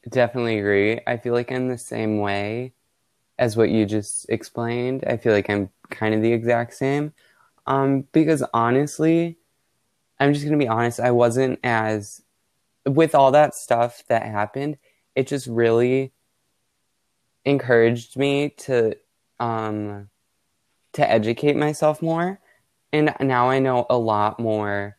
definitely 0.10 0.60
agree. 0.60 1.00
I 1.08 1.18
feel 1.18 1.34
like 1.34 1.52
I'm 1.52 1.68
the 1.68 1.78
same 1.78 2.20
way 2.20 2.74
as 3.38 3.58
what 3.58 3.70
you 3.70 3.86
just 3.86 4.30
explained. 4.30 5.04
I 5.08 5.18
feel 5.18 5.34
like 5.34 5.50
I'm 5.50 5.70
kind 5.90 6.14
of 6.14 6.22
the 6.22 6.32
exact 6.32 6.74
same. 6.74 7.14
Um, 7.68 8.08
because 8.12 8.44
honestly, 8.54 9.38
I'm 10.20 10.34
just 10.34 10.46
gonna 10.46 10.58
be 10.58 10.68
honest, 10.68 11.00
I 11.00 11.12
wasn't 11.12 11.60
as 11.64 12.22
with 12.86 13.16
all 13.16 13.32
that 13.32 13.56
stuff 13.56 14.04
that 14.08 14.24
happened, 14.24 14.78
it 15.16 15.28
just 15.28 15.48
really 15.48 16.14
encouraged 17.46 18.18
me 18.18 18.50
to 18.50 18.96
um 19.40 20.10
to 20.94 21.10
educate 21.10 21.56
myself 21.56 22.02
more. 22.02 22.40
And 22.94 23.14
now 23.20 23.50
I 23.50 23.60
know 23.60 23.86
a 23.90 23.98
lot 23.98 24.40
more 24.40 24.98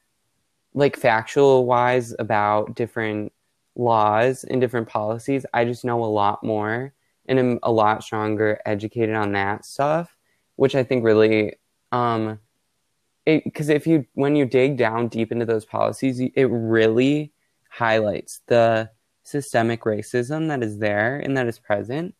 like 0.74 0.96
factual 0.96 1.64
wise 1.64 2.14
about 2.18 2.74
different 2.74 3.32
laws 3.74 4.44
and 4.44 4.60
different 4.60 4.88
policies. 4.88 5.46
I 5.54 5.64
just 5.64 5.84
know 5.84 6.04
a 6.04 6.06
lot 6.06 6.44
more 6.44 6.92
and 7.26 7.38
am 7.38 7.58
a 7.62 7.72
lot 7.72 8.04
stronger 8.04 8.60
educated 8.66 9.14
on 9.14 9.32
that 9.32 9.64
stuff, 9.64 10.16
which 10.56 10.74
I 10.74 10.82
think 10.84 11.04
really 11.04 11.54
um 11.92 12.38
because 13.24 13.68
if 13.68 13.86
you 13.86 14.06
when 14.14 14.36
you 14.36 14.44
dig 14.44 14.76
down 14.76 15.08
deep 15.08 15.32
into 15.32 15.44
those 15.44 15.64
policies, 15.64 16.20
it 16.20 16.44
really 16.44 17.32
highlights 17.76 18.40
the 18.46 18.90
systemic 19.22 19.82
racism 19.82 20.48
that 20.48 20.62
is 20.62 20.78
there 20.78 21.18
and 21.18 21.36
that 21.36 21.46
is 21.46 21.58
present. 21.58 22.14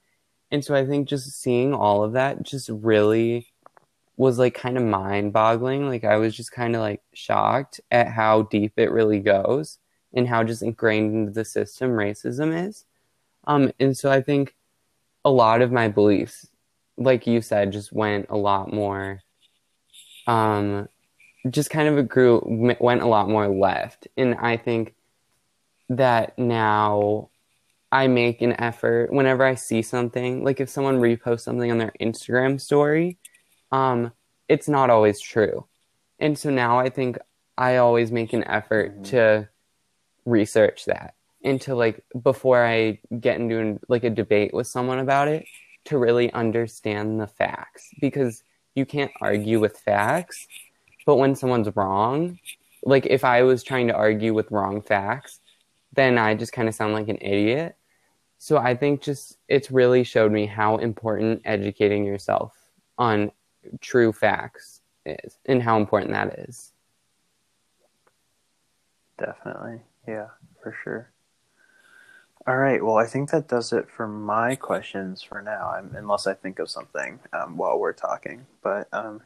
And 0.51 0.65
so 0.65 0.75
I 0.75 0.85
think 0.85 1.09
just 1.09 1.41
seeing 1.41 1.73
all 1.73 2.05
of 2.05 2.13
that 2.13 2.43
just 2.43 2.69
really 2.69 3.47
was 4.17 4.39
like 4.39 4.55
kind 4.55 4.77
of 4.77 4.83
mind 4.83 5.33
boggling. 5.33 5.89
Like 5.89 6.05
I 6.05 6.17
was 6.17 6.37
just 6.37 6.53
kind 6.53 6.75
of 6.75 6.83
like 6.83 7.01
shocked 7.15 7.81
at 7.91 8.09
how 8.09 8.43
deep 8.43 8.75
it 8.77 8.91
really 8.91 9.21
goes 9.21 9.79
and 10.13 10.29
how 10.29 10.45
just 10.45 10.63
ingrained 10.63 11.15
into 11.15 11.33
the 11.33 11.45
system 11.45 11.91
racism 11.91 12.69
is. 12.69 12.85
Um, 13.47 13.73
and 13.79 13.97
so 13.97 14.11
I 14.11 14.23
think 14.23 14.55
a 15.25 15.31
lot 15.31 15.63
of 15.63 15.73
my 15.73 15.89
beliefs, 15.89 16.47
like 16.97 17.27
you 17.27 17.41
said, 17.41 17.73
just 17.73 17.93
went 17.93 18.27
a 18.29 18.37
lot 18.37 18.73
more, 18.73 19.23
um, 20.27 20.89
just 21.49 21.71
kind 21.71 21.89
of 21.89 22.09
grew, 22.09 22.43
went 22.81 23.03
a 23.03 23.07
lot 23.07 23.29
more 23.29 23.49
left. 23.49 24.09
And 24.17 24.35
I 24.35 24.57
think 24.57 24.96
that 25.89 26.39
now 26.39 27.31
I 27.93 28.09
make 28.09 28.43
an 28.43 28.61
effort 28.61 29.13
whenever 29.13 29.45
I 29.45 29.55
see 29.55 29.83
something, 29.83 30.45
like 30.45 30.61
if 30.61 30.69
someone 30.69 31.01
reposts 31.01 31.41
something 31.41 31.71
on 31.71 31.79
their 31.79 31.93
Instagram 32.01 32.61
story, 32.61 33.19
um, 33.71 34.13
it's 34.49 34.69
not 34.69 34.91
always 34.91 35.21
true. 35.21 35.67
And 36.19 36.39
so 36.39 36.51
now 36.51 36.79
I 36.79 36.89
think 36.89 37.19
I 37.57 37.77
always 37.77 38.11
make 38.11 38.33
an 38.33 38.45
effort 38.45 38.93
mm-hmm. 38.93 39.03
to 39.05 39.49
research 40.25 40.87
that 40.87 41.15
and 41.45 41.61
to 41.63 41.75
like 41.75 42.05
before 42.23 42.65
I 42.65 42.99
get 43.19 43.41
into 43.41 43.79
like 43.89 44.05
a 44.05 44.11
debate 44.11 44.53
with 44.53 44.67
someone 44.67 44.99
about 44.99 45.29
it 45.29 45.47
to 45.87 45.99
really 45.99 46.33
understand 46.33 47.21
the 47.21 47.29
facts 47.29 47.89
because 48.01 48.43
you 48.75 48.85
can't 48.85 49.13
argue 49.21 49.61
with 49.61 49.79
facts. 49.79 50.47
But 51.07 51.17
when 51.17 51.37
someone's 51.37 51.75
wrong, 51.77 52.39
like 52.83 53.07
if 53.07 53.25
I 53.25 53.43
was 53.45 53.63
trying 53.63 53.89
to 53.89 53.95
argue 53.95 54.35
with 54.35 54.51
wrong 54.51 54.83
facts, 54.83 55.41
then 55.97 56.19
I 56.19 56.35
just 56.35 56.53
kind 56.53 56.69
of 56.69 56.75
sound 56.75 56.93
like 56.93 57.09
an 57.09 57.19
idiot. 57.21 57.77
So 58.39 58.59
I 58.59 58.75
think 58.75 59.03
just 59.03 59.39
it's 59.49 59.71
really 59.71 60.05
showed 60.05 60.31
me 60.31 60.47
how 60.47 60.77
important 60.77 61.43
educating 61.45 62.05
yourself 62.05 62.55
on 62.99 63.33
true 63.81 64.13
facts 64.13 64.81
is 65.05 65.39
and 65.47 65.63
how 65.63 65.79
important 65.79 66.13
that 66.13 66.39
is. 66.39 66.73
Definitely. 69.19 69.81
Yeah, 70.07 70.29
for 70.63 70.77
sure. 70.85 71.11
All 72.47 72.57
right. 72.57 72.85
Well, 72.85 72.97
I 72.97 73.07
think 73.07 73.31
that 73.31 73.49
does 73.49 73.73
it 73.73 73.91
for 73.91 74.07
my 74.07 74.55
questions 74.55 75.21
for 75.21 75.43
now, 75.43 75.73
I'm, 75.77 75.97
unless 75.97 76.29
I 76.29 76.35
think 76.35 76.61
of 76.61 76.71
something 76.71 77.19
um, 77.33 77.57
while 77.57 77.79
we're 77.79 77.93
talking. 77.93 78.47
But 78.63 78.87
um, 78.93 79.23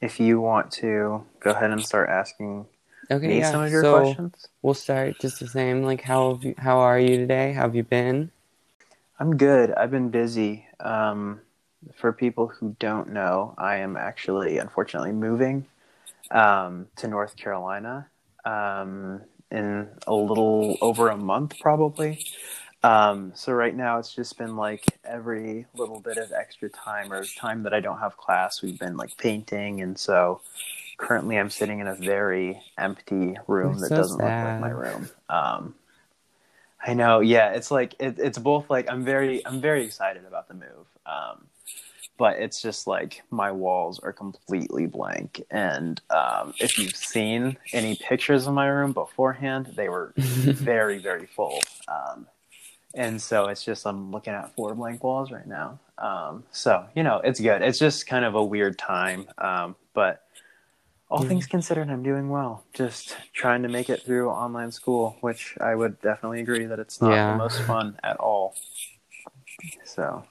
if 0.00 0.20
you 0.20 0.40
want 0.40 0.70
to 0.72 1.24
go 1.40 1.50
ahead 1.50 1.70
and 1.70 1.82
start 1.82 2.08
asking 2.08 2.66
okay, 3.12 3.38
yeah. 3.38 3.50
some 3.50 3.62
of 3.62 3.70
your 3.70 3.82
so 3.82 4.00
questions, 4.00 4.48
we'll 4.62 4.74
start 4.74 5.18
just 5.20 5.40
the 5.40 5.48
same. 5.48 5.82
Like, 5.82 6.02
how 6.02 6.38
you, 6.42 6.54
how 6.58 6.78
are 6.78 6.98
you 6.98 7.16
today? 7.16 7.52
How 7.52 7.62
have 7.62 7.74
you 7.74 7.84
been? 7.84 8.30
I'm 9.18 9.36
good. 9.36 9.72
I've 9.72 9.90
been 9.90 10.10
busy. 10.10 10.66
Um, 10.80 11.40
for 11.94 12.12
people 12.12 12.48
who 12.48 12.76
don't 12.78 13.12
know, 13.12 13.54
I 13.58 13.76
am 13.76 13.96
actually, 13.96 14.58
unfortunately, 14.58 15.12
moving 15.12 15.66
um, 16.30 16.86
to 16.96 17.08
North 17.08 17.36
Carolina 17.36 18.08
um, 18.44 19.22
in 19.50 19.88
a 20.06 20.14
little 20.14 20.76
over 20.80 21.08
a 21.08 21.16
month, 21.16 21.58
probably. 21.60 22.24
Um, 22.84 23.32
so 23.34 23.52
right 23.52 23.76
now, 23.76 23.98
it's 23.98 24.14
just 24.14 24.38
been 24.38 24.56
like 24.56 24.84
every 25.04 25.66
little 25.74 26.00
bit 26.00 26.18
of 26.18 26.32
extra 26.32 26.68
time 26.68 27.12
or 27.12 27.24
time 27.24 27.62
that 27.62 27.72
I 27.72 27.80
don't 27.80 27.98
have 27.98 28.16
class, 28.16 28.60
we've 28.62 28.78
been 28.78 28.96
like 28.96 29.16
painting, 29.16 29.82
and 29.82 29.96
so 29.96 30.40
currently 31.02 31.36
I'm 31.38 31.50
sitting 31.50 31.80
in 31.80 31.88
a 31.88 31.94
very 31.94 32.62
empty 32.78 33.36
room 33.48 33.72
That's 33.72 33.82
that 33.82 33.88
so 33.88 33.96
doesn't 33.96 34.18
sad. 34.18 34.24
look 34.24 34.50
like 34.50 34.60
my 34.60 34.70
room. 34.70 35.10
Um, 35.28 35.74
I 36.84 36.94
know, 36.94 37.20
yeah, 37.20 37.50
it's 37.50 37.70
like 37.70 37.94
it, 37.98 38.18
it's 38.18 38.38
both 38.38 38.70
like 38.70 38.90
I'm 38.90 39.04
very 39.04 39.44
I'm 39.44 39.60
very 39.60 39.84
excited 39.84 40.24
about 40.24 40.48
the 40.48 40.54
move. 40.54 40.86
Um, 41.04 41.46
but 42.18 42.38
it's 42.38 42.62
just 42.62 42.86
like 42.86 43.22
my 43.30 43.50
walls 43.50 43.98
are 43.98 44.12
completely 44.12 44.86
blank. 44.86 45.42
And 45.50 46.00
um, 46.10 46.54
if 46.58 46.78
you've 46.78 46.94
seen 46.94 47.56
any 47.72 47.96
pictures 47.96 48.46
of 48.46 48.54
my 48.54 48.68
room 48.68 48.92
beforehand, 48.92 49.72
they 49.74 49.88
were 49.88 50.12
very, 50.16 50.98
very 50.98 51.26
full. 51.26 51.60
Um, 51.88 52.26
and 52.94 53.20
so 53.20 53.46
it's 53.46 53.64
just 53.64 53.86
I'm 53.86 54.12
looking 54.12 54.34
at 54.34 54.54
four 54.54 54.74
blank 54.74 55.02
walls 55.02 55.32
right 55.32 55.46
now. 55.46 55.80
Um, 55.98 56.44
so 56.52 56.84
you 56.94 57.02
know, 57.02 57.20
it's 57.24 57.40
good. 57.40 57.62
It's 57.62 57.78
just 57.78 58.06
kind 58.06 58.24
of 58.24 58.34
a 58.34 58.44
weird 58.44 58.78
time, 58.78 59.26
um, 59.38 59.74
but 59.94 60.21
all 61.12 61.22
things 61.22 61.46
considered, 61.46 61.90
I'm 61.90 62.02
doing 62.02 62.30
well. 62.30 62.64
Just 62.72 63.16
trying 63.34 63.62
to 63.62 63.68
make 63.68 63.90
it 63.90 64.02
through 64.02 64.30
online 64.30 64.72
school, 64.72 65.16
which 65.20 65.56
I 65.60 65.74
would 65.74 66.00
definitely 66.00 66.40
agree 66.40 66.64
that 66.64 66.78
it's 66.78 67.00
not 67.00 67.10
yeah. 67.10 67.32
the 67.32 67.38
most 67.38 67.60
fun 67.62 67.98
at 68.02 68.16
all. 68.16 68.54
So 69.84 70.24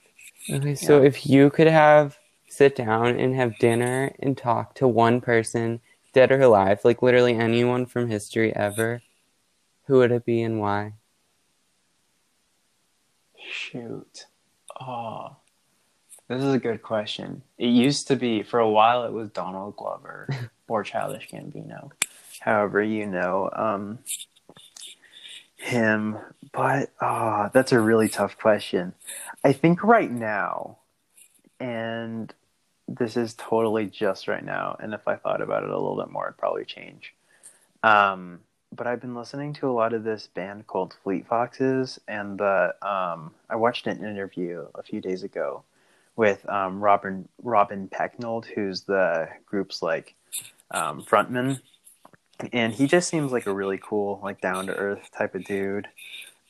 Okay, 0.50 0.76
so 0.76 1.02
yeah. 1.02 1.08
if 1.08 1.28
you 1.28 1.50
could 1.52 1.68
have 1.68 2.18
sit 2.50 2.76
down 2.76 3.20
and 3.20 3.36
have 3.36 3.60
dinner 3.60 4.14
and 4.20 4.36
talk 4.36 4.74
to 4.76 4.88
one 4.88 5.22
person, 5.22 5.80
dead 6.14 6.32
or 6.32 6.42
alive, 6.42 6.82
like 6.84 7.02
literally 7.02 7.36
anyone 7.36 7.86
from 7.86 8.10
history 8.10 8.54
ever, 8.56 9.04
who 9.86 9.98
would 9.98 10.12
it 10.12 10.26
be 10.26 10.42
and 10.42 10.60
why? 10.60 10.94
Shoot. 13.38 14.26
Oh, 14.80 15.38
this 16.32 16.44
is 16.44 16.54
a 16.54 16.60
good 16.60 16.82
question. 16.82 17.42
It 17.58 17.68
used 17.68 18.08
to 18.08 18.16
be, 18.16 18.42
for 18.42 18.60
a 18.60 18.70
while, 18.70 19.04
it 19.04 19.12
was 19.12 19.30
Donald 19.30 19.76
Glover 19.76 20.30
or 20.68 20.84
Childish 20.84 21.30
Gambino. 21.30 21.92
However, 22.40 22.82
you 22.82 23.06
know, 23.06 23.50
um, 23.54 24.00
him, 25.58 26.18
but 26.54 26.92
ah, 27.02 27.46
oh, 27.46 27.52
that's 27.54 27.72
a 27.72 27.80
really 27.80 28.08
tough 28.08 28.38
question. 28.38 28.94
I 29.44 29.54
think 29.54 29.84
right 29.84 30.10
now, 30.10 30.78
and 31.60 32.34
this 32.88 33.18
is 33.18 33.36
totally 33.36 33.86
just 33.86 34.28
right 34.28 34.44
now, 34.44 34.78
and 34.80 34.94
if 34.94 35.08
I 35.08 35.16
thought 35.16 35.42
about 35.42 35.64
it 35.64 35.70
a 35.70 35.78
little 35.78 35.98
bit 35.98 36.12
more, 36.12 36.28
it'd 36.28 36.38
probably 36.38 36.66
change. 36.66 37.14
Um, 37.84 38.40
but 38.74 38.88
I've 38.88 39.02
been 39.02 39.16
listening 39.16 39.54
to 39.56 39.70
a 39.70 39.74
lot 39.74 39.94
of 39.94 40.04
this 40.04 40.28
band 40.28 40.66
called 40.66 40.96
Fleet 41.04 41.28
Foxes, 41.28 42.00
and 42.08 42.40
the 42.40 42.74
um, 42.82 43.34
I 43.50 43.58
watched 43.58 43.86
an 43.86 44.00
interview 44.00 44.66
a 44.76 44.82
few 44.82 45.02
days 45.02 45.24
ago 45.24 45.64
with 46.16 46.48
um, 46.50 46.84
Robin 46.84 47.28
Robin 47.42 47.88
Pecknold, 47.88 48.46
who's 48.46 48.82
the 48.82 49.30
group's 49.46 49.82
like 49.82 50.16
um, 50.72 51.04
frontman, 51.04 51.62
and 52.52 52.74
he 52.74 52.88
just 52.88 53.10
seems 53.10 53.32
like 53.32 53.48
a 53.48 53.54
really 53.54 53.80
cool, 53.82 54.20
like 54.24 54.42
down 54.42 54.68
to 54.68 54.76
earth 54.76 55.10
type 55.18 55.36
of 55.36 55.44
dude. 55.44 55.88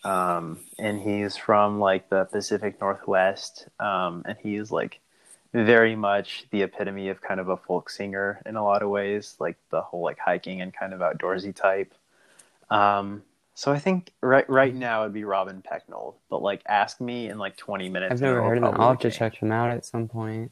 Um, 0.04 0.60
and 0.80 1.00
he's 1.00 1.38
from 1.38 1.80
like 1.80 2.10
the 2.10 2.26
Pacific 2.26 2.80
Northwest, 2.82 3.68
um, 3.80 4.24
and 4.26 4.38
he's 4.42 4.72
like 4.72 5.00
very 5.54 5.96
much 5.96 6.46
the 6.52 6.64
epitome 6.64 7.10
of 7.10 7.22
kind 7.22 7.40
of 7.40 7.50
a 7.50 7.58
folk 7.58 7.90
singer 7.90 8.42
in 8.46 8.56
a 8.56 8.64
lot 8.64 8.82
of 8.82 8.90
ways, 8.90 9.36
like 9.40 9.58
the 9.70 9.82
whole 9.82 10.02
like 10.02 10.18
hiking 10.18 10.62
and 10.62 10.74
kind 10.74 10.94
of 10.94 11.02
outdoorsy 11.02 11.54
type. 11.54 11.94
Um, 12.70 13.24
so 13.54 13.72
I 13.72 13.80
think 13.80 14.12
right 14.22 14.50
right 14.50 14.74
mm. 14.74 14.80
now 14.80 15.02
it'd 15.02 15.14
be 15.14 15.24
Robin 15.24 15.62
Pecknold, 15.62 16.16
but 16.30 16.42
like 16.42 16.62
ask 16.68 17.02
me 17.02 17.30
in 17.30 17.38
like 17.38 17.58
twenty 17.58 17.90
minutes. 17.90 18.14
I've 18.14 18.22
never 18.22 18.42
heard 18.42 18.58
of 18.58 18.64
them. 18.64 18.82
I'll 18.82 18.90
have 18.90 19.00
to 19.00 19.12
check 19.12 19.40
them 19.40 19.52
out 19.52 19.72
at 19.72 19.86
some 19.86 20.08
point. 20.08 20.52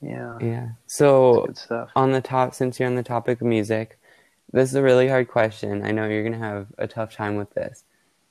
Yeah. 0.00 0.38
Yeah. 0.40 0.68
So 0.86 1.52
on 1.96 2.12
the 2.12 2.20
top, 2.20 2.54
since 2.54 2.78
you're 2.78 2.88
on 2.88 2.94
the 2.94 3.02
topic 3.02 3.40
of 3.40 3.46
music, 3.46 3.98
this 4.52 4.68
is 4.68 4.74
a 4.74 4.82
really 4.82 5.08
hard 5.08 5.28
question. 5.28 5.84
I 5.84 5.92
know 5.92 6.06
you're 6.06 6.24
gonna 6.24 6.38
have 6.38 6.66
a 6.78 6.86
tough 6.86 7.14
time 7.14 7.36
with 7.36 7.52
this 7.54 7.84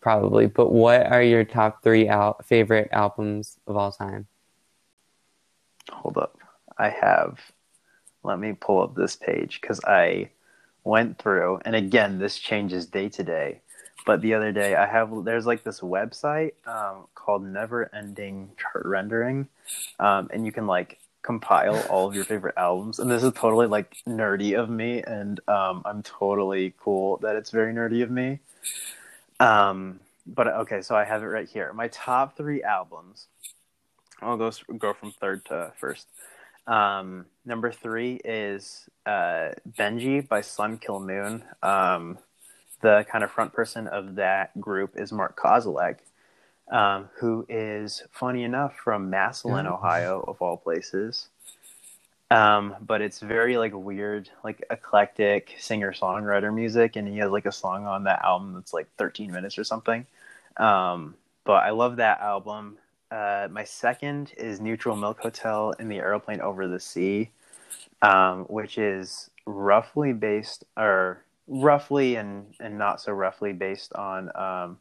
probably. 0.03 0.45
But 0.45 0.71
what 0.71 1.07
are 1.07 1.23
your 1.23 1.45
top 1.45 1.81
three 1.81 2.07
al- 2.07 2.37
favorite 2.43 2.89
albums 2.91 3.57
of 3.65 3.77
all 3.77 3.91
time? 3.91 4.27
Hold 5.89 6.17
up, 6.17 6.37
I 6.77 6.89
have. 6.89 7.39
Let 8.23 8.37
me 8.37 8.53
pull 8.53 8.83
up 8.83 8.95
this 8.95 9.15
page 9.15 9.59
because 9.59 9.79
I 9.85 10.29
went 10.83 11.17
through, 11.17 11.59
and 11.65 11.75
again, 11.75 12.19
this 12.19 12.37
changes 12.37 12.85
day 12.85 13.09
to 13.09 13.23
day. 13.23 13.61
But 14.05 14.21
the 14.21 14.33
other 14.33 14.51
day, 14.51 14.75
I 14.75 14.85
have 14.85 15.23
there's 15.23 15.45
like 15.45 15.63
this 15.63 15.79
website 15.79 16.53
um, 16.67 17.07
called 17.15 17.45
Never 17.45 17.93
Ending 17.95 18.51
Chart 18.57 18.85
Rendering, 18.85 19.47
um, 19.99 20.29
and 20.33 20.45
you 20.45 20.51
can 20.51 20.67
like 20.67 20.99
compile 21.21 21.79
all 21.89 22.07
of 22.07 22.13
your 22.13 22.25
favorite 22.25 22.55
albums. 22.57 22.99
And 22.99 23.09
this 23.09 23.23
is 23.23 23.31
totally 23.33 23.67
like 23.67 23.95
nerdy 24.07 24.59
of 24.59 24.69
me, 24.69 25.01
and 25.01 25.39
um, 25.47 25.83
I'm 25.85 26.03
totally 26.03 26.73
cool 26.79 27.17
that 27.17 27.35
it's 27.35 27.49
very 27.49 27.73
nerdy 27.73 28.03
of 28.03 28.11
me. 28.11 28.39
Um, 29.39 29.99
but 30.27 30.47
okay, 30.47 30.81
so 30.81 30.95
I 30.95 31.05
have 31.05 31.23
it 31.23 31.27
right 31.27 31.47
here. 31.47 31.73
My 31.73 31.87
top 31.89 32.37
three 32.37 32.61
albums. 32.61 33.27
I'll 34.21 34.37
go 34.37 34.51
go 34.77 34.93
from 34.93 35.11
third 35.11 35.45
to 35.45 35.73
first. 35.77 36.07
Um, 36.67 37.25
number 37.45 37.71
three 37.71 38.21
is 38.23 38.89
uh, 39.05 39.49
Benji 39.77 40.27
by 40.27 40.41
Sun 40.41 40.77
Kil 40.79 40.99
Moon. 40.99 41.43
Um, 41.61 42.17
the 42.81 43.05
kind 43.09 43.23
of 43.23 43.31
front 43.31 43.53
person 43.53 43.87
of 43.87 44.15
that 44.15 44.59
group 44.59 44.91
is 44.95 45.11
Mark 45.11 45.37
Kozelek, 45.37 45.97
um, 46.71 47.09
who 47.19 47.45
is 47.49 48.03
funny 48.11 48.43
enough 48.43 48.75
from 48.77 49.09
Massillon, 49.09 49.65
Yeah. 49.65 49.71
Ohio, 49.73 50.21
of 50.27 50.41
all 50.41 50.57
places. 50.57 51.29
Um, 52.31 52.75
but 52.81 53.01
it's 53.01 53.19
very 53.19 53.57
like 53.57 53.73
weird, 53.75 54.29
like 54.43 54.63
eclectic 54.69 55.55
singer 55.59 55.93
songwriter 55.93 56.53
music, 56.53 56.95
and 56.95 57.07
he 57.07 57.17
has 57.17 57.29
like 57.29 57.45
a 57.45 57.51
song 57.51 57.85
on 57.85 58.05
that 58.05 58.23
album 58.23 58.53
that's 58.53 58.73
like 58.73 58.87
13 58.97 59.31
minutes 59.31 59.57
or 59.57 59.63
something. 59.63 60.05
Um, 60.57 61.15
but 61.43 61.63
I 61.63 61.71
love 61.71 61.97
that 61.97 62.21
album. 62.21 62.77
Uh, 63.13 63.47
my 63.51 63.63
second 63.63 64.33
is 64.37 64.59
Neutral 64.59 64.95
Milk 64.95 65.19
Hotel 65.19 65.71
in 65.77 65.87
the 65.87 65.97
Aeroplane 65.97 66.41
Over 66.41 66.67
the 66.67 66.79
Sea, 66.79 67.29
um, 68.01 68.45
which 68.45 68.79
is 68.79 69.29
roughly 69.45 70.13
based, 70.13 70.63
or 70.75 71.23
roughly 71.47 72.15
and, 72.15 72.55
and 72.59 72.75
not 72.75 72.99
so 72.99 73.11
roughly 73.11 73.53
based 73.53 73.93
on 73.93 74.31
um, 74.35 74.79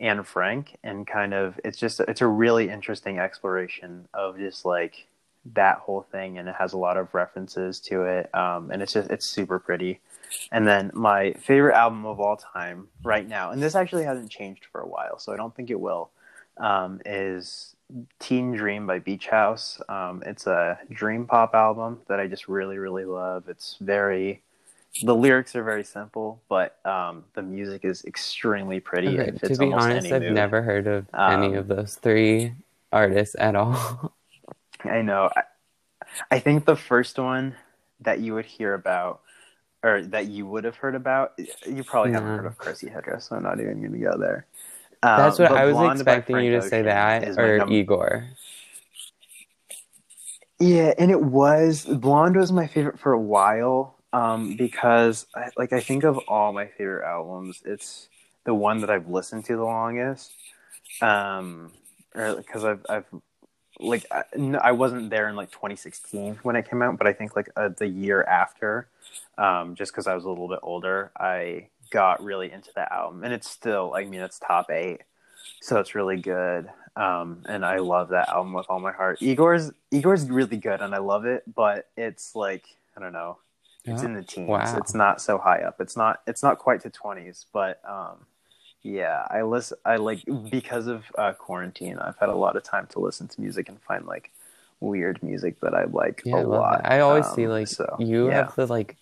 Anne 0.00 0.24
Frank, 0.24 0.76
and 0.82 1.06
kind 1.06 1.32
of 1.32 1.60
it's 1.64 1.78
just 1.78 2.00
it's 2.00 2.22
a 2.22 2.26
really 2.26 2.68
interesting 2.68 3.20
exploration 3.20 4.08
of 4.12 4.36
just 4.36 4.64
like 4.64 5.06
that 5.54 5.78
whole 5.78 6.02
thing, 6.10 6.38
and 6.38 6.48
it 6.48 6.56
has 6.58 6.72
a 6.72 6.78
lot 6.78 6.96
of 6.96 7.14
references 7.14 7.78
to 7.78 8.02
it, 8.02 8.34
um, 8.34 8.72
and 8.72 8.82
it's 8.82 8.94
just 8.94 9.08
it's 9.12 9.28
super 9.28 9.60
pretty. 9.60 10.00
And 10.50 10.66
then 10.66 10.90
my 10.92 11.34
favorite 11.34 11.76
album 11.76 12.04
of 12.04 12.18
all 12.18 12.36
time 12.36 12.88
right 13.04 13.28
now, 13.28 13.52
and 13.52 13.62
this 13.62 13.76
actually 13.76 14.06
hasn't 14.06 14.30
changed 14.32 14.64
for 14.72 14.80
a 14.80 14.88
while, 14.88 15.20
so 15.20 15.32
I 15.32 15.36
don't 15.36 15.54
think 15.54 15.70
it 15.70 15.78
will, 15.78 16.10
um, 16.56 17.00
is 17.04 17.74
Teen 18.18 18.52
Dream 18.52 18.86
by 18.86 18.98
Beach 18.98 19.26
House. 19.28 19.80
Um, 19.88 20.22
it's 20.26 20.46
a 20.46 20.78
dream 20.90 21.26
pop 21.26 21.54
album 21.54 22.00
that 22.08 22.20
I 22.20 22.26
just 22.26 22.48
really, 22.48 22.78
really 22.78 23.04
love. 23.04 23.48
It's 23.48 23.76
very, 23.80 24.42
the 25.02 25.14
lyrics 25.14 25.54
are 25.56 25.64
very 25.64 25.84
simple, 25.84 26.40
but 26.48 26.78
um, 26.86 27.24
the 27.34 27.42
music 27.42 27.84
is 27.84 28.04
extremely 28.04 28.80
pretty. 28.80 29.18
Okay, 29.18 29.32
to 29.32 29.56
be 29.56 29.72
honest, 29.72 30.12
I've 30.12 30.22
mood. 30.22 30.32
never 30.32 30.62
heard 30.62 30.86
of 30.86 31.06
any 31.14 31.48
Um, 31.48 31.54
of 31.54 31.68
those 31.68 31.96
three 31.96 32.54
artists 32.92 33.36
at 33.38 33.54
all. 33.56 34.12
I 34.84 35.02
know. 35.02 35.30
I, 35.36 35.42
I 36.30 36.38
think 36.38 36.64
the 36.64 36.76
first 36.76 37.18
one 37.18 37.56
that 38.00 38.20
you 38.20 38.34
would 38.34 38.44
hear 38.44 38.74
about, 38.74 39.20
or 39.82 40.02
that 40.02 40.26
you 40.26 40.46
would 40.46 40.64
have 40.64 40.76
heard 40.76 40.94
about, 40.94 41.32
you 41.66 41.82
probably 41.84 42.12
haven't 42.12 42.36
heard 42.36 42.46
of 42.46 42.56
Chrissy 42.58 42.88
Hedra, 42.88 43.20
so 43.20 43.36
I'm 43.36 43.42
not 43.42 43.60
even 43.60 43.80
going 43.80 43.92
to 43.92 43.98
go 43.98 44.16
there. 44.18 44.46
Um, 45.04 45.18
That's 45.18 45.38
what 45.38 45.52
I 45.52 45.66
was 45.66 45.78
expecting 45.92 46.36
you 46.40 46.52
to 46.52 46.60
Frank 46.60 46.70
say 46.70 46.78
Ocean 46.78 46.86
that 46.86 47.28
is 47.28 47.36
my 47.36 47.42
or 47.42 47.58
num- 47.58 47.72
Igor. 47.72 48.24
Yeah, 50.58 50.94
and 50.98 51.10
it 51.10 51.20
was 51.20 51.84
Blonde 51.84 52.36
was 52.36 52.52
my 52.52 52.66
favorite 52.66 52.98
for 52.98 53.12
a 53.12 53.20
while 53.20 53.96
um, 54.14 54.56
because 54.56 55.26
I, 55.34 55.50
like 55.58 55.72
I 55.72 55.80
think 55.80 56.04
of 56.04 56.18
all 56.28 56.52
my 56.52 56.66
favorite 56.68 57.04
albums, 57.06 57.62
it's 57.66 58.08
the 58.44 58.54
one 58.54 58.80
that 58.80 58.88
I've 58.88 59.08
listened 59.08 59.44
to 59.46 59.56
the 59.56 59.64
longest. 59.64 60.32
Um, 61.02 61.72
or 62.14 62.36
because 62.36 62.64
I've 62.64 62.86
I've 62.88 63.04
like 63.80 64.06
I, 64.10 64.22
no, 64.36 64.58
I 64.58 64.72
wasn't 64.72 65.10
there 65.10 65.28
in 65.28 65.36
like 65.36 65.50
2016 65.50 66.38
when 66.42 66.56
it 66.56 66.70
came 66.70 66.80
out, 66.82 66.96
but 66.96 67.06
I 67.06 67.12
think 67.12 67.36
like 67.36 67.50
uh, 67.56 67.70
the 67.76 67.88
year 67.88 68.22
after, 68.22 68.88
um, 69.36 69.74
just 69.74 69.92
because 69.92 70.06
I 70.06 70.14
was 70.14 70.24
a 70.24 70.28
little 70.28 70.48
bit 70.48 70.60
older, 70.62 71.10
I 71.18 71.68
got 71.94 72.22
really 72.22 72.50
into 72.52 72.70
that 72.74 72.92
album, 72.92 73.24
and 73.24 73.32
it's 73.32 73.48
still 73.48 73.94
I 73.94 74.04
mean 74.04 74.20
it's 74.20 74.38
top 74.38 74.70
eight, 74.70 75.00
so 75.62 75.78
it's 75.80 75.94
really 75.94 76.20
good. 76.20 76.68
Um, 76.96 77.42
and 77.48 77.64
I 77.64 77.78
love 77.78 78.10
that 78.10 78.28
album 78.28 78.52
with 78.52 78.66
all 78.68 78.80
my 78.80 78.92
heart. 78.92 79.18
Igor's 79.22 79.70
Igor's 79.90 80.28
really 80.30 80.58
good, 80.58 80.80
and 80.80 80.94
I 80.94 80.98
love 80.98 81.24
it, 81.24 81.42
but 81.54 81.88
it's 81.96 82.34
like 82.34 82.64
I 82.96 83.00
don't 83.00 83.12
know, 83.12 83.38
it's 83.84 84.02
Yeah. 84.02 84.08
in 84.08 84.14
the 84.14 84.22
teens. 84.22 84.48
Wow. 84.48 84.76
It's 84.78 84.94
not 84.94 85.20
so 85.20 85.38
high 85.38 85.60
up. 85.60 85.76
It's 85.80 85.96
not 85.96 86.20
it's 86.26 86.42
not 86.42 86.58
quite 86.58 86.80
to 86.82 86.90
20s, 86.90 87.46
but 87.52 87.80
um, 87.88 88.26
yeah, 88.82 89.26
I 89.30 89.42
listen. 89.42 89.78
I 89.84 89.96
like 89.96 90.22
because 90.50 90.86
of 90.88 91.04
uh, 91.16 91.32
quarantine. 91.32 91.98
I've 91.98 92.18
had 92.18 92.28
a 92.28 92.34
lot 92.36 92.56
of 92.56 92.62
time 92.64 92.86
to 92.88 93.00
listen 93.00 93.28
to 93.28 93.40
music 93.40 93.68
and 93.68 93.80
find 93.82 94.04
like 94.06 94.30
weird 94.80 95.22
music 95.22 95.60
that 95.60 95.74
I 95.74 95.84
like 95.84 96.22
Yeah, 96.24 96.36
a 96.36 96.40
I 96.40 96.42
lot. 96.42 96.82
that. 96.82 96.92
I 96.92 97.00
always 97.00 97.26
Um, 97.26 97.34
see 97.34 97.48
like 97.48 97.68
so, 97.68 97.86
you 97.98 98.28
yeah. 98.28 98.34
have 98.34 98.54
the 98.56 98.66
like 98.66 98.96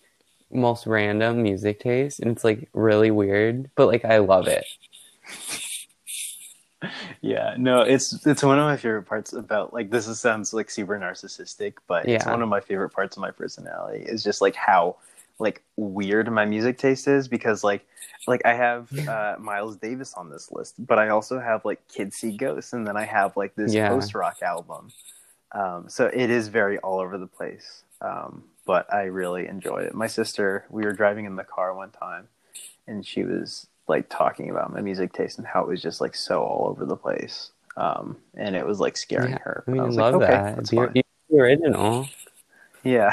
most 0.53 0.85
random 0.87 1.41
music 1.43 1.79
taste, 1.79 2.19
and 2.19 2.31
it's 2.31 2.43
like 2.43 2.69
really 2.73 3.11
weird, 3.11 3.69
but 3.75 3.87
like 3.87 4.05
I 4.05 4.19
love 4.19 4.47
it. 4.47 4.65
Yeah, 7.21 7.55
no, 7.57 7.81
it's 7.81 8.25
it's 8.25 8.43
one 8.43 8.59
of 8.59 8.65
my 8.65 8.75
favorite 8.75 9.03
parts 9.03 9.31
about 9.31 9.73
like 9.73 9.89
this 9.89 10.05
is, 10.07 10.19
sounds 10.19 10.53
like 10.53 10.69
super 10.69 10.99
narcissistic, 10.99 11.75
but 11.87 12.09
it's 12.09 12.25
one 12.25 12.41
of 12.41 12.49
my 12.49 12.59
favorite 12.59 12.89
parts 12.89 13.15
of 13.15 13.21
my 13.21 13.31
personality 13.31 14.03
is 14.03 14.21
just 14.21 14.41
like 14.41 14.55
how 14.55 14.97
like 15.39 15.63
weird 15.77 16.29
my 16.29 16.43
music 16.45 16.77
taste 16.77 17.07
is 17.07 17.29
because 17.29 17.63
like 17.63 17.85
like 18.27 18.41
I 18.45 18.53
have 18.53 18.91
uh, 19.07 19.35
Miles 19.39 19.77
Davis 19.77 20.13
on 20.15 20.29
this 20.29 20.51
list, 20.51 20.75
but 20.85 20.99
I 20.99 21.09
also 21.09 21.39
have 21.39 21.63
like 21.63 21.87
Kids 21.87 22.17
See 22.17 22.31
Ghosts, 22.31 22.73
and 22.73 22.85
then 22.85 22.97
I 22.97 23.05
have 23.05 23.37
like 23.37 23.55
this 23.55 23.73
Yeah. 23.73 23.87
post 23.87 24.13
rock 24.13 24.41
album. 24.41 24.91
Um, 25.53 25.85
so 25.87 26.07
it 26.07 26.29
is 26.29 26.49
very 26.49 26.79
all 26.79 26.99
over 26.99 27.17
the 27.17 27.27
place, 27.27 27.83
um, 28.01 28.43
but 28.65 28.91
I 28.93 29.03
really 29.03 29.47
enjoy 29.47 29.79
it. 29.79 29.93
My 29.93 30.07
sister, 30.07 30.65
we 30.69 30.83
were 30.83 30.93
driving 30.93 31.25
in 31.25 31.35
the 31.35 31.43
car 31.43 31.73
one 31.75 31.91
time, 31.91 32.27
and 32.87 33.05
she 33.05 33.23
was 33.23 33.67
like 33.87 34.09
talking 34.09 34.49
about 34.49 34.73
my 34.73 34.81
music 34.81 35.13
taste 35.13 35.37
and 35.37 35.47
how 35.47 35.61
it 35.63 35.67
was 35.67 35.81
just 35.81 36.01
like 36.01 36.15
so 36.15 36.41
all 36.43 36.67
over 36.69 36.85
the 36.85 36.97
place, 36.97 37.51
um, 37.77 38.17
and 38.35 38.55
it 38.55 38.65
was 38.65 38.79
like 38.79 38.97
scaring 38.97 39.33
Yeah, 39.33 39.39
her. 39.39 39.67
I 39.67 39.71
mean, 39.71 39.81
I 39.81 39.85
was 39.85 39.97
love 39.97 40.13
like, 40.13 40.23
okay, 40.23 40.43
that. 40.55 40.67
The, 40.69 40.75
fine. 40.75 40.93
the 41.29 41.37
original. 41.37 42.09
Yeah. 42.83 43.11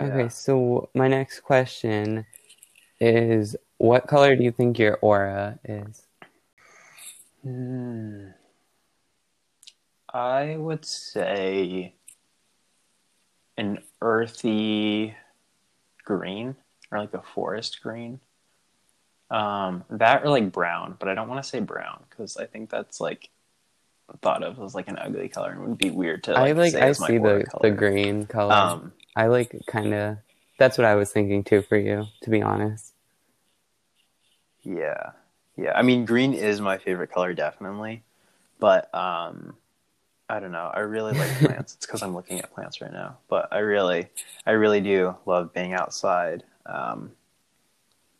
Okay, 0.00 0.28
so 0.28 0.88
my 0.94 1.08
next 1.08 1.40
question 1.40 2.26
is 3.00 3.56
what 3.78 4.06
color 4.08 4.36
do 4.36 4.44
you 4.44 4.52
think 4.52 4.78
your 4.78 4.98
aura 5.02 5.58
is? 5.64 6.06
Hmm. 7.42 8.32
I 10.12 10.56
would 10.56 10.84
say 10.84 11.95
an 13.56 13.78
earthy 14.00 15.14
green 16.04 16.56
or 16.90 16.98
like 16.98 17.14
a 17.14 17.22
forest 17.22 17.82
green. 17.82 18.20
Um, 19.30 19.84
that 19.90 20.24
or 20.24 20.30
like 20.30 20.52
brown, 20.52 20.96
but 20.98 21.08
I 21.08 21.14
don't 21.14 21.28
want 21.28 21.42
to 21.42 21.48
say 21.48 21.60
brown 21.60 22.04
because 22.08 22.36
I 22.36 22.46
think 22.46 22.70
that's 22.70 23.00
like 23.00 23.28
thought 24.22 24.44
of 24.44 24.60
as 24.60 24.74
like 24.74 24.86
an 24.86 24.98
ugly 24.98 25.28
color 25.28 25.50
and 25.50 25.60
would 25.62 25.78
be 25.78 25.90
weird 25.90 26.22
to 26.24 26.32
like, 26.32 26.50
I 26.50 26.52
like 26.52 26.74
I 26.74 26.92
see 26.92 27.18
the 27.18 27.44
color. 27.50 27.62
the 27.62 27.70
green 27.72 28.26
color. 28.26 28.52
Um, 28.52 28.92
I 29.16 29.26
like 29.26 29.52
kind 29.66 29.92
of 29.92 30.18
that's 30.58 30.78
what 30.78 30.84
I 30.84 30.94
was 30.94 31.10
thinking 31.10 31.42
too 31.42 31.62
for 31.62 31.76
you, 31.76 32.06
to 32.22 32.30
be 32.30 32.40
honest. 32.40 32.92
Yeah. 34.62 35.10
Yeah. 35.56 35.72
I 35.74 35.82
mean, 35.82 36.04
green 36.04 36.34
is 36.34 36.60
my 36.60 36.78
favorite 36.78 37.12
color, 37.12 37.34
definitely. 37.34 38.02
But 38.58 38.92
um, 38.94 39.54
I 40.28 40.40
don't 40.40 40.52
know. 40.52 40.70
I 40.74 40.80
really 40.80 41.12
like 41.12 41.30
plants. 41.38 41.74
it's 41.74 41.86
because 41.86 42.02
I'm 42.02 42.14
looking 42.14 42.40
at 42.40 42.52
plants 42.52 42.80
right 42.80 42.92
now. 42.92 43.18
But 43.28 43.48
I 43.52 43.58
really, 43.58 44.08
I 44.46 44.52
really 44.52 44.80
do 44.80 45.16
love 45.24 45.52
being 45.52 45.72
outside 45.72 46.42
um, 46.66 47.12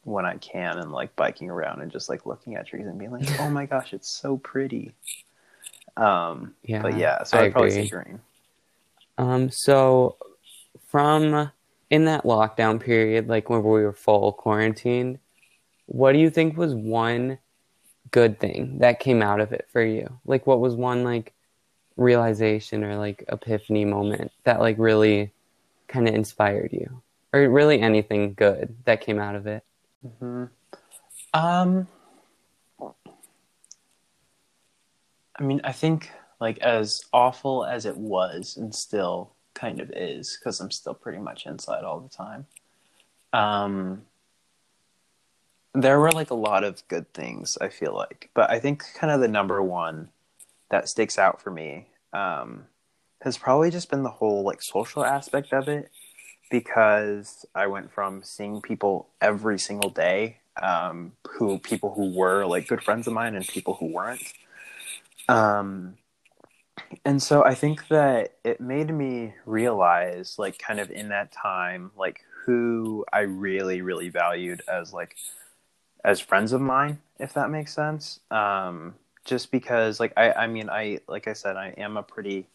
when 0.05 0.25
I 0.25 0.37
can 0.37 0.79
and 0.79 0.93
like 0.93 1.15
biking 1.17 1.51
around 1.51 1.83
and 1.83 1.91
just 1.91 2.09
like 2.09 2.27
looking 2.27 2.55
at 2.55 2.67
trees 2.67 2.87
and 2.87 2.99
being 2.99 3.11
like, 3.11 3.41
oh 3.41 3.51
my 3.51 3.67
gosh, 3.67 3.93
it's 3.93 4.09
so 4.09 4.37
pretty. 4.39 4.95
Um, 5.97 6.55
Yeah, 6.63 6.83
but 6.83 6.97
yeah, 6.97 7.23
so 7.25 7.39
I 7.39 7.45
I'd 7.45 7.53
probably 7.53 7.71
say 7.71 7.89
green. 7.89 8.21
Um, 9.19 9.51
so 9.51 10.17
from 10.89 11.51
in 11.91 12.05
that 12.05 12.25
lockdown 12.25 12.81
period, 12.81 13.29
like 13.29 13.51
when 13.51 13.63
we 13.63 13.83
were 13.83 13.93
full 13.93 14.33
quarantined, 14.33 15.19
what 15.87 16.13
do 16.13 16.19
you 16.19 16.31
think 16.31 16.57
was 16.57 16.75
one 16.75 17.39
good 18.11 18.39
thing 18.39 18.79
that 18.79 19.01
came 19.01 19.23
out 19.23 19.41
of 19.41 19.53
it 19.53 19.67
for 19.73 19.83
you? 19.83 20.19
Like, 20.25 20.47
what 20.47 20.61
was 20.61 20.75
one 20.75 21.05
like 21.05 21.33
realization 21.97 22.85
or 22.85 22.97
like 22.97 23.25
epiphany 23.29 23.85
moment 23.85 24.33
that 24.45 24.61
like 24.61 24.77
really 24.79 25.33
kind 25.89 26.09
of 26.09 26.15
inspired 26.15 26.73
you, 26.73 27.03
or 27.33 27.49
really 27.49 27.81
anything 27.81 28.35
good 28.35 28.77
that 28.85 29.01
came 29.01 29.19
out 29.19 29.35
of 29.35 29.47
it? 29.47 29.65
hmm 30.19 30.45
Um, 31.35 31.87
I 35.39 35.43
mean, 35.43 35.61
I 35.65 35.73
think 35.73 36.11
like 36.41 36.59
as 36.59 37.03
awful 37.13 37.65
as 37.65 37.87
it 37.87 37.97
was, 37.97 38.57
and 38.57 38.75
still 38.75 39.33
kind 39.55 39.81
of 39.81 39.91
is, 39.91 40.37
because 40.39 40.61
I'm 40.61 40.71
still 40.71 40.95
pretty 40.95 41.19
much 41.19 41.47
inside 41.47 41.85
all 41.85 42.01
the 42.01 42.09
time. 42.09 42.47
Um, 43.33 44.03
there 45.75 46.01
were 46.01 46.13
like 46.13 46.31
a 46.31 46.35
lot 46.35 46.65
of 46.65 46.87
good 46.89 47.13
things. 47.13 47.59
I 47.61 47.69
feel 47.69 47.95
like, 47.95 48.31
but 48.35 48.51
I 48.51 48.59
think 48.59 48.85
kind 48.95 49.13
of 49.13 49.21
the 49.21 49.29
number 49.29 49.63
one 49.63 50.09
that 50.71 50.89
sticks 50.89 51.19
out 51.19 51.41
for 51.41 51.51
me 51.51 51.89
um, 52.13 52.65
has 53.23 53.39
probably 53.39 53.71
just 53.71 53.91
been 53.91 54.03
the 54.03 54.11
whole 54.11 54.43
like 54.43 54.63
social 54.63 55.05
aspect 55.05 55.53
of 55.53 55.69
it 55.69 55.91
because 56.51 57.45
I 57.55 57.67
went 57.67 57.93
from 57.93 58.23
seeing 58.23 58.61
people 58.61 59.09
every 59.21 59.59
single 59.59 59.91
day, 59.91 60.39
um, 60.63 61.13
who 61.29 61.59
people 61.59 61.93
who 61.95 62.15
were 62.15 62.45
like 62.47 62.69
good 62.69 62.83
friends 62.83 63.07
of 63.07 63.13
mine 63.13 63.35
and 63.35 63.47
people 63.47 63.75
who 63.75 63.87
weren't, 63.87 64.33
um, 65.29 65.97
and 67.05 67.23
so 67.23 67.45
I 67.45 67.55
think 67.55 67.89
that 67.89 68.35
it 68.45 68.61
made 68.61 68.93
me 68.93 69.35
realize, 69.45 70.39
like, 70.39 70.59
kind 70.59 70.81
of 70.81 70.91
in 70.91 71.09
that 71.09 71.33
time, 71.33 71.91
like 71.97 72.21
who 72.45 73.05
I 73.13 73.21
really, 73.21 73.83
really 73.83 74.09
valued 74.09 74.63
as 74.69 74.93
like 74.93 75.17
as 76.05 76.21
friends 76.21 76.53
of 76.53 76.61
mine, 76.61 77.01
if 77.19 77.35
that 77.35 77.51
makes 77.51 77.75
sense. 77.75 78.21
Um, 78.31 78.95
just 79.27 79.51
because, 79.51 80.01
like, 80.01 80.13
I, 80.17 80.33
I 80.33 80.47
mean, 80.47 80.71
I, 80.71 81.01
like 81.09 81.29
I 81.29 81.35
said, 81.35 81.57
I 81.57 81.75
am 81.77 81.97
a 81.97 82.03
pretty 82.03 82.47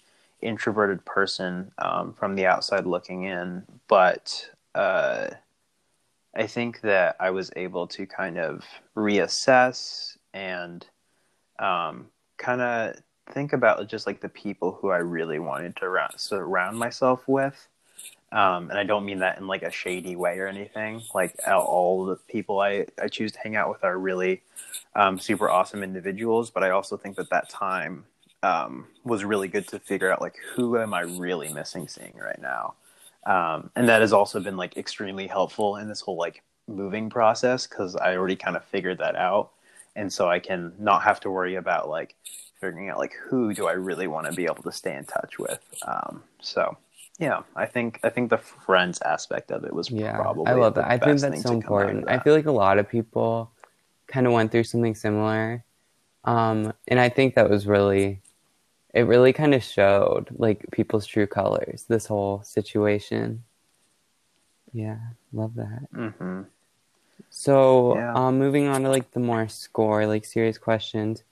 introverted 0.41 1.05
person 1.05 1.71
um, 1.77 2.13
from 2.13 2.35
the 2.35 2.47
outside 2.47 2.87
looking 2.87 3.25
in, 3.25 3.63
but 3.87 4.49
uh, 4.73 5.29
I 6.35 6.47
think 6.47 6.81
that 6.81 7.17
I 7.19 7.29
was 7.29 7.51
able 7.55 7.87
to 7.87 8.05
kind 8.07 8.39
of 8.39 8.63
reassess 8.95 10.17
and 10.33 10.85
um, 11.59 12.07
kind 12.37 12.61
of 12.61 12.95
think 13.31 13.53
about 13.53 13.87
just 13.87 14.07
like 14.07 14.21
the 14.21 14.29
people 14.29 14.77
who 14.81 14.89
I 14.89 14.97
really 14.97 15.39
wanted 15.39 15.75
to 15.77 16.09
surround 16.15 16.79
myself 16.79 17.27
with. 17.27 17.67
Um, 18.31 18.69
and 18.69 18.79
I 18.79 18.83
don't 18.83 19.05
mean 19.05 19.19
that 19.19 19.37
in 19.37 19.47
like 19.47 19.63
a 19.63 19.71
shady 19.71 20.15
way 20.15 20.39
or 20.39 20.47
anything. 20.47 21.01
Like 21.13 21.35
all 21.47 22.05
the 22.05 22.15
people 22.15 22.59
I, 22.59 22.85
I 23.01 23.07
choose 23.07 23.31
to 23.33 23.39
hang 23.39 23.55
out 23.55 23.69
with 23.69 23.83
are 23.83 23.97
really 23.97 24.41
um, 24.95 25.19
super 25.19 25.49
awesome 25.49 25.83
individuals. 25.83 26.49
But 26.49 26.63
I 26.63 26.69
also 26.69 26.95
think 26.95 27.17
that 27.17 27.29
that 27.29 27.49
time 27.49 28.05
um, 28.43 28.87
was 29.03 29.23
really 29.23 29.47
good 29.47 29.67
to 29.69 29.79
figure 29.79 30.11
out 30.11 30.21
like 30.21 30.35
who 30.53 30.77
am 30.77 30.93
I 30.93 31.01
really 31.01 31.51
missing 31.53 31.87
seeing 31.87 32.13
right 32.15 32.41
now. 32.41 32.75
Um, 33.25 33.69
and 33.75 33.87
that 33.87 34.01
has 34.01 34.13
also 34.13 34.39
been 34.39 34.57
like 34.57 34.77
extremely 34.77 35.27
helpful 35.27 35.75
in 35.75 35.87
this 35.87 36.01
whole 36.01 36.17
like 36.17 36.41
moving 36.67 37.09
process 37.09 37.67
because 37.67 37.95
I 37.95 38.15
already 38.15 38.35
kind 38.35 38.55
of 38.55 38.63
figured 38.65 38.97
that 38.99 39.15
out. 39.15 39.51
And 39.95 40.11
so 40.11 40.29
I 40.29 40.39
can 40.39 40.73
not 40.79 41.03
have 41.03 41.19
to 41.21 41.29
worry 41.29 41.55
about 41.55 41.89
like 41.89 42.15
figuring 42.59 42.89
out 42.89 42.97
like 42.97 43.13
who 43.13 43.53
do 43.53 43.67
I 43.67 43.73
really 43.73 44.07
want 44.07 44.27
to 44.27 44.33
be 44.33 44.45
able 44.45 44.63
to 44.63 44.71
stay 44.71 44.95
in 44.95 45.03
touch 45.05 45.37
with. 45.37 45.59
Um, 45.85 46.23
so 46.39 46.77
yeah, 47.21 47.43
I 47.55 47.67
think 47.67 47.99
I 48.03 48.09
think 48.09 48.31
the 48.31 48.39
friends 48.39 48.99
aspect 49.03 49.51
of 49.51 49.63
it 49.63 49.71
was 49.71 49.91
yeah, 49.91 50.15
probably. 50.15 50.47
I 50.47 50.55
love 50.55 50.73
that. 50.73 50.89
I 50.89 50.97
think 50.97 51.19
that's 51.19 51.43
so 51.43 51.53
important. 51.53 52.05
That. 52.05 52.19
I 52.19 52.23
feel 52.23 52.33
like 52.33 52.47
a 52.47 52.51
lot 52.51 52.79
of 52.79 52.89
people 52.89 53.51
kind 54.07 54.25
of 54.25 54.33
went 54.33 54.51
through 54.51 54.63
something 54.63 54.95
similar, 54.95 55.63
um, 56.25 56.73
and 56.87 56.99
I 56.99 57.09
think 57.09 57.35
that 57.35 57.47
was 57.47 57.67
really, 57.67 58.21
it 58.95 59.03
really 59.03 59.33
kind 59.33 59.53
of 59.53 59.63
showed 59.63 60.29
like 60.35 60.65
people's 60.71 61.05
true 61.05 61.27
colors. 61.27 61.85
This 61.87 62.07
whole 62.07 62.41
situation. 62.41 63.43
Yeah, 64.73 64.97
love 65.31 65.53
that. 65.55 65.93
Mm-hmm. 65.93 66.41
So, 67.29 67.95
yeah. 67.97 68.13
um, 68.15 68.39
moving 68.39 68.67
on 68.67 68.81
to 68.81 68.89
like 68.89 69.11
the 69.11 69.19
more 69.19 69.47
score, 69.47 70.07
like 70.07 70.25
serious 70.25 70.57
questions. 70.57 71.23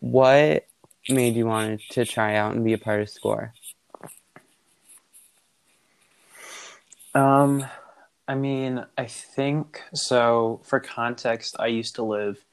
What 0.00 0.66
made 1.08 1.36
you 1.36 1.46
want 1.46 1.80
to 1.90 2.04
try 2.04 2.34
out 2.34 2.56
and 2.56 2.64
be 2.64 2.72
a 2.72 2.78
part 2.78 3.02
of 3.02 3.08
score? 3.08 3.54
Um, 7.14 7.66
I 8.26 8.34
mean, 8.34 8.84
I 8.96 9.06
think 9.06 9.82
so. 9.94 10.60
For 10.64 10.80
context, 10.80 11.56
I 11.58 11.68
used 11.68 11.94
to 11.96 12.02
live 12.02 12.44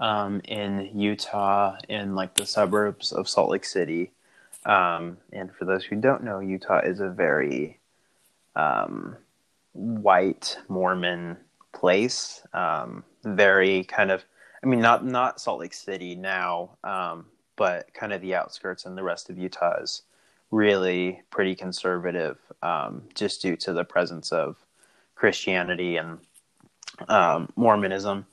um, 0.00 0.40
in 0.44 0.90
Utah, 0.94 1.76
in 1.88 2.14
like 2.14 2.34
the 2.34 2.46
suburbs 2.46 3.12
of 3.12 3.28
Salt 3.28 3.50
Lake 3.50 3.64
City. 3.64 4.10
Um, 4.66 5.18
and 5.32 5.54
for 5.54 5.64
those 5.64 5.84
who 5.84 5.96
don't 5.96 6.24
know, 6.24 6.40
Utah 6.40 6.80
is 6.80 7.00
a 7.00 7.08
very 7.08 7.78
um, 8.56 9.16
white 9.72 10.58
Mormon 10.68 11.36
place. 11.72 12.42
Um, 12.52 13.04
very 13.24 13.84
kind 13.84 14.10
of, 14.10 14.24
I 14.62 14.66
mean, 14.66 14.80
not 14.80 15.04
not 15.04 15.40
Salt 15.40 15.60
Lake 15.60 15.74
City 15.74 16.16
now, 16.16 16.76
um, 16.82 17.26
but 17.56 17.92
kind 17.94 18.12
of 18.12 18.20
the 18.20 18.34
outskirts 18.34 18.84
and 18.86 18.98
the 18.98 19.02
rest 19.02 19.30
of 19.30 19.38
Utah 19.38 19.80
is 19.80 20.02
really 20.52 21.22
pretty 21.30 21.56
conservative, 21.56 22.38
um, 22.62 23.02
just 23.14 23.42
due 23.42 23.56
to 23.56 23.72
the 23.72 23.84
presence 23.84 24.30
of 24.30 24.56
Christianity 25.16 25.96
and 25.96 26.18
um, 27.08 27.52
Mormonism. 27.56 28.26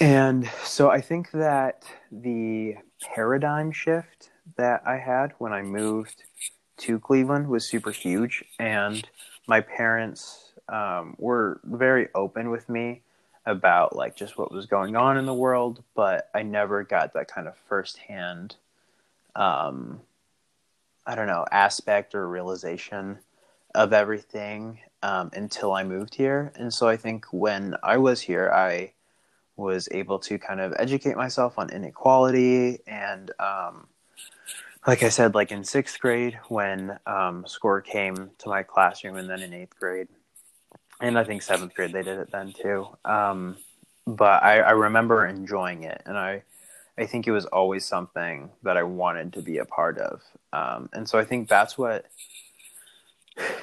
And 0.00 0.50
so 0.64 0.90
I 0.90 1.00
think 1.00 1.30
that 1.32 1.84
the 2.10 2.76
paradigm 3.02 3.70
shift 3.70 4.30
that 4.56 4.82
I 4.86 4.96
had 4.96 5.34
when 5.38 5.52
I 5.52 5.62
moved 5.62 6.24
to 6.78 6.98
Cleveland 6.98 7.48
was 7.48 7.66
super 7.66 7.90
huge. 7.90 8.44
And 8.58 9.06
my 9.46 9.60
parents 9.60 10.52
um, 10.68 11.14
were 11.18 11.60
very 11.64 12.08
open 12.14 12.50
with 12.50 12.68
me 12.68 13.02
about 13.44 13.96
like 13.96 14.16
just 14.16 14.38
what 14.38 14.52
was 14.52 14.66
going 14.66 14.96
on 14.96 15.16
in 15.18 15.26
the 15.26 15.34
world, 15.34 15.82
but 15.94 16.30
I 16.34 16.42
never 16.42 16.84
got 16.84 17.12
that 17.14 17.28
kind 17.28 17.48
of 17.48 17.56
firsthand 17.68 18.56
um, 19.34 20.00
I 21.08 21.16
don't 21.16 21.26
know, 21.26 21.44
aspect 21.50 22.14
or 22.14 22.28
realization 22.28 23.18
of 23.74 23.92
everything 23.92 24.78
um, 25.02 25.30
until 25.32 25.72
I 25.72 25.82
moved 25.82 26.14
here. 26.14 26.52
And 26.54 26.72
so 26.72 26.86
I 26.88 26.96
think 26.96 27.26
when 27.32 27.74
I 27.82 27.96
was 27.96 28.20
here, 28.20 28.50
I 28.54 28.92
was 29.56 29.88
able 29.90 30.20
to 30.20 30.38
kind 30.38 30.60
of 30.60 30.72
educate 30.78 31.16
myself 31.16 31.58
on 31.58 31.70
inequality 31.70 32.78
and 32.86 33.32
um, 33.40 33.88
like 34.86 35.02
I 35.02 35.10
said, 35.10 35.34
like 35.34 35.52
in 35.52 35.64
sixth 35.64 36.00
grade 36.00 36.38
when 36.48 36.98
um, 37.06 37.44
SCORE 37.46 37.82
came 37.82 38.30
to 38.38 38.48
my 38.48 38.62
classroom, 38.62 39.16
and 39.16 39.28
then 39.28 39.42
in 39.42 39.52
eighth 39.52 39.78
grade, 39.78 40.08
and 41.00 41.18
I 41.18 41.24
think 41.24 41.42
seventh 41.42 41.74
grade 41.74 41.92
they 41.92 42.02
did 42.02 42.18
it 42.18 42.30
then 42.30 42.54
too. 42.54 42.86
Um, 43.04 43.58
but 44.06 44.42
I, 44.42 44.60
I, 44.60 44.70
remember 44.70 45.26
enjoying 45.26 45.82
it, 45.82 46.00
and 46.06 46.16
I 46.16 46.42
I 46.98 47.06
think 47.06 47.26
it 47.26 47.32
was 47.32 47.46
always 47.46 47.84
something 47.84 48.50
that 48.64 48.76
I 48.76 48.82
wanted 48.82 49.32
to 49.34 49.42
be 49.42 49.58
a 49.58 49.64
part 49.64 49.98
of. 49.98 50.22
Um, 50.52 50.88
and 50.92 51.08
so 51.08 51.18
I 51.18 51.24
think 51.24 51.48
that's 51.48 51.78
what 51.78 52.06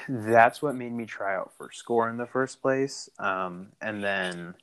that's 0.08 0.62
what 0.62 0.76
made 0.76 0.94
me 0.94 1.06
try 1.06 1.36
out 1.36 1.52
for 1.58 1.70
score 1.72 2.10
in 2.10 2.16
the 2.16 2.26
first 2.26 2.62
place. 2.62 3.10
Um, 3.20 3.74
and 3.82 4.02
then 4.02 4.56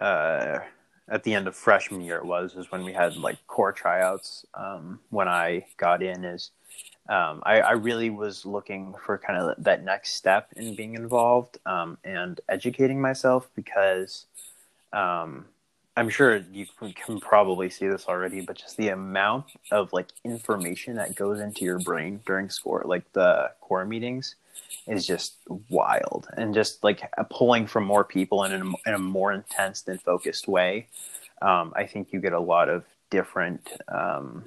uh, 0.00 0.58
at 1.08 1.22
the 1.22 1.32
end 1.32 1.48
of 1.48 1.56
freshman 1.56 2.02
year, 2.02 2.18
it 2.18 2.26
was 2.26 2.54
is 2.56 2.70
when 2.70 2.84
we 2.84 2.92
had 2.92 3.16
like 3.16 3.38
core 3.46 3.72
tryouts. 3.72 4.44
Um, 4.54 5.00
when 5.08 5.28
I 5.28 5.64
got 5.78 6.02
in, 6.02 6.24
is 6.24 6.50
um, 7.08 7.42
I, 7.44 7.60
I, 7.60 7.72
really 7.72 8.10
was 8.10 8.44
looking 8.44 8.94
for 9.04 9.16
kind 9.16 9.38
of 9.40 9.64
that 9.64 9.84
next 9.84 10.14
step 10.14 10.52
in 10.56 10.74
being 10.74 10.94
involved 10.94 11.58
um, 11.64 11.96
and 12.04 12.40
educating 12.48 13.00
myself 13.00 13.48
because 13.54 14.26
um, 14.92 15.46
I'm 15.96 16.10
sure 16.10 16.42
you 16.52 16.66
can 16.94 17.20
probably 17.20 17.70
see 17.70 17.86
this 17.86 18.04
already, 18.06 18.42
but 18.42 18.56
just 18.56 18.76
the 18.76 18.88
amount 18.88 19.46
of 19.70 19.92
like 19.94 20.08
information 20.24 20.96
that 20.96 21.14
goes 21.14 21.40
into 21.40 21.64
your 21.64 21.78
brain 21.78 22.20
during 22.26 22.50
score, 22.50 22.82
like 22.84 23.10
the 23.14 23.50
core 23.62 23.86
meetings, 23.86 24.36
is 24.86 25.06
just 25.06 25.36
wild. 25.70 26.28
And 26.36 26.52
just 26.52 26.84
like 26.84 27.10
pulling 27.30 27.66
from 27.66 27.84
more 27.84 28.04
people 28.04 28.44
in 28.44 28.52
a, 28.52 28.64
in 28.88 28.94
a 28.94 28.98
more 28.98 29.32
intense 29.32 29.84
and 29.88 30.00
focused 30.02 30.46
way, 30.46 30.88
um, 31.40 31.72
I 31.74 31.86
think 31.86 32.12
you 32.12 32.20
get 32.20 32.34
a 32.34 32.40
lot 32.40 32.68
of 32.68 32.84
different 33.08 33.66
um, 33.88 34.44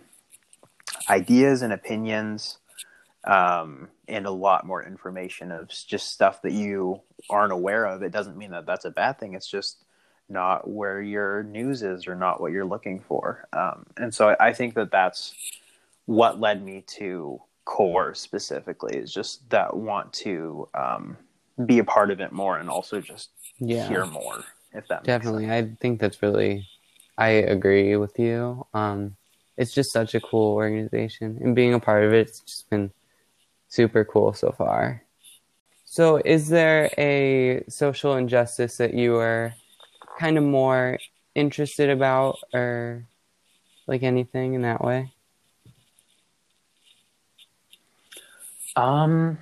ideas 1.09 1.63
and 1.63 1.73
opinions, 1.73 2.59
um, 3.25 3.89
and 4.07 4.25
a 4.25 4.31
lot 4.31 4.65
more 4.65 4.83
information 4.83 5.51
of 5.51 5.69
just 5.69 6.11
stuff 6.11 6.41
that 6.43 6.51
you 6.51 7.01
aren't 7.29 7.53
aware 7.53 7.85
of. 7.85 8.03
It 8.03 8.11
doesn't 8.11 8.37
mean 8.37 8.51
that 8.51 8.65
that's 8.65 8.85
a 8.85 8.91
bad 8.91 9.19
thing. 9.19 9.33
It's 9.33 9.49
just 9.49 9.77
not 10.29 10.69
where 10.69 11.01
your 11.01 11.43
news 11.43 11.83
is 11.83 12.07
or 12.07 12.15
not 12.15 12.39
what 12.39 12.51
you're 12.51 12.65
looking 12.65 12.99
for. 12.99 13.47
Um, 13.53 13.85
and 13.97 14.13
so 14.13 14.29
I, 14.29 14.47
I, 14.47 14.53
think 14.53 14.75
that 14.75 14.91
that's 14.91 15.33
what 16.05 16.39
led 16.39 16.63
me 16.63 16.83
to 16.87 17.41
core 17.65 18.13
specifically 18.13 18.97
is 18.97 19.13
just 19.13 19.47
that 19.49 19.75
want 19.75 20.11
to 20.13 20.67
um, 20.73 21.17
be 21.65 21.79
a 21.79 21.83
part 21.83 22.11
of 22.11 22.19
it 22.19 22.31
more 22.31 22.57
and 22.57 22.69
also 22.69 23.01
just 23.01 23.29
yeah. 23.59 23.87
hear 23.87 24.05
more. 24.05 24.43
If 24.73 24.87
that 24.87 25.03
definitely, 25.03 25.51
I 25.51 25.69
think 25.81 25.99
that's 25.99 26.21
really, 26.21 26.67
I 27.17 27.29
agree 27.29 27.95
with 27.95 28.19
you. 28.19 28.65
Um, 28.73 29.15
it's 29.57 29.73
just 29.73 29.91
such 29.91 30.15
a 30.15 30.21
cool 30.21 30.53
organization, 30.53 31.39
and 31.41 31.55
being 31.55 31.73
a 31.73 31.79
part 31.79 32.03
of 32.03 32.13
it, 32.13 32.27
it's 32.27 32.39
just 32.39 32.69
been 32.69 32.91
super 33.67 34.05
cool 34.05 34.33
so 34.33 34.51
far. 34.51 35.03
So, 35.85 36.21
is 36.23 36.49
there 36.49 36.91
a 36.99 37.63
social 37.67 38.15
injustice 38.15 38.77
that 38.77 38.93
you 38.93 39.15
are 39.15 39.55
kind 40.19 40.37
of 40.37 40.43
more 40.43 40.99
interested 41.33 41.89
about 41.89 42.37
or 42.53 43.07
like 43.87 44.03
anything 44.03 44.53
in 44.53 44.63
that 44.63 44.83
way? 44.83 45.13
Um, 48.75 49.37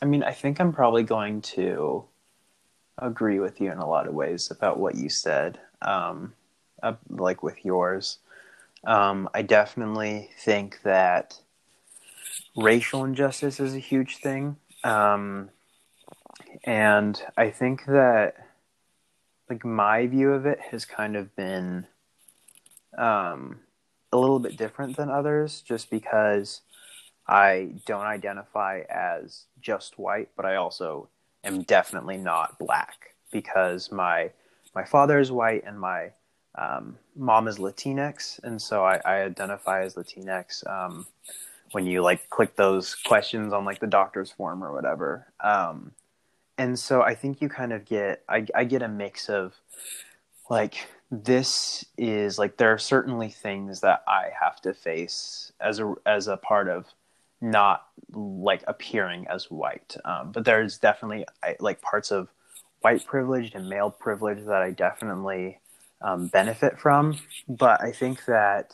I 0.00 0.04
mean, 0.04 0.22
I 0.22 0.32
think 0.32 0.60
I'm 0.60 0.72
probably 0.72 1.02
going 1.02 1.42
to 1.42 2.04
agree 2.98 3.40
with 3.40 3.60
you 3.60 3.72
in 3.72 3.78
a 3.78 3.88
lot 3.88 4.06
of 4.06 4.14
ways 4.14 4.50
about 4.50 4.78
what 4.78 4.94
you 4.94 5.08
said, 5.08 5.58
um, 5.82 6.34
uh, 6.82 6.94
like 7.08 7.42
with 7.42 7.64
yours. 7.64 8.18
Um, 8.84 9.28
I 9.34 9.42
definitely 9.42 10.30
think 10.38 10.80
that 10.82 11.40
racial 12.56 13.04
injustice 13.04 13.58
is 13.58 13.74
a 13.74 13.80
huge 13.80 14.18
thing. 14.18 14.56
Um, 14.84 15.50
and 16.64 17.20
I 17.36 17.50
think 17.50 17.84
that 17.86 18.36
like 19.52 19.64
my 19.66 20.06
view 20.06 20.32
of 20.32 20.46
it 20.46 20.58
has 20.70 20.86
kind 20.86 21.14
of 21.14 21.34
been 21.36 21.86
um 22.96 23.60
a 24.10 24.16
little 24.16 24.38
bit 24.38 24.56
different 24.56 24.96
than 24.96 25.10
others 25.10 25.60
just 25.60 25.90
because 25.90 26.62
I 27.26 27.74
don't 27.86 28.02
identify 28.02 28.82
as 28.90 29.44
just 29.60 29.98
white, 29.98 30.30
but 30.36 30.44
I 30.44 30.56
also 30.56 31.08
am 31.44 31.62
definitely 31.62 32.16
not 32.16 32.58
black 32.58 33.14
because 33.30 33.92
my 33.92 34.30
my 34.74 34.84
father 34.84 35.18
is 35.18 35.30
white 35.30 35.64
and 35.66 35.78
my 35.78 36.12
um, 36.54 36.98
mom 37.14 37.46
is 37.48 37.58
Latinx, 37.58 38.42
and 38.42 38.60
so 38.60 38.84
I, 38.84 39.00
I 39.04 39.22
identify 39.22 39.82
as 39.82 39.94
Latinx. 39.94 40.66
Um, 40.68 41.06
when 41.72 41.86
you 41.86 42.02
like 42.02 42.28
click 42.28 42.56
those 42.56 42.94
questions 42.94 43.52
on 43.52 43.64
like 43.64 43.80
the 43.80 43.86
doctor's 43.86 44.30
form 44.30 44.62
or 44.62 44.72
whatever, 44.72 45.26
um, 45.40 45.92
and 46.62 46.78
so 46.78 47.02
I 47.02 47.16
think 47.16 47.42
you 47.42 47.48
kind 47.48 47.72
of 47.72 47.84
get 47.84 48.22
I, 48.28 48.46
I 48.54 48.64
get 48.64 48.82
a 48.82 48.88
mix 48.88 49.28
of 49.28 49.54
like 50.48 50.86
this 51.10 51.84
is 51.98 52.38
like 52.38 52.56
there 52.56 52.72
are 52.72 52.78
certainly 52.78 53.30
things 53.30 53.80
that 53.80 54.04
I 54.06 54.30
have 54.40 54.60
to 54.62 54.72
face 54.72 55.52
as 55.60 55.80
a 55.80 55.94
as 56.06 56.28
a 56.28 56.36
part 56.36 56.68
of 56.68 56.86
not 57.40 57.86
like 58.12 58.62
appearing 58.68 59.26
as 59.28 59.50
white, 59.50 59.96
um, 60.04 60.30
but 60.30 60.44
there's 60.44 60.78
definitely 60.78 61.24
like 61.58 61.82
parts 61.82 62.12
of 62.12 62.28
white 62.80 63.04
privilege 63.04 63.52
and 63.54 63.68
male 63.68 63.90
privilege 63.90 64.44
that 64.44 64.62
I 64.62 64.70
definitely 64.70 65.58
um, 66.00 66.28
benefit 66.28 66.78
from. 66.78 67.18
But 67.48 67.82
I 67.82 67.90
think 67.90 68.24
that 68.26 68.72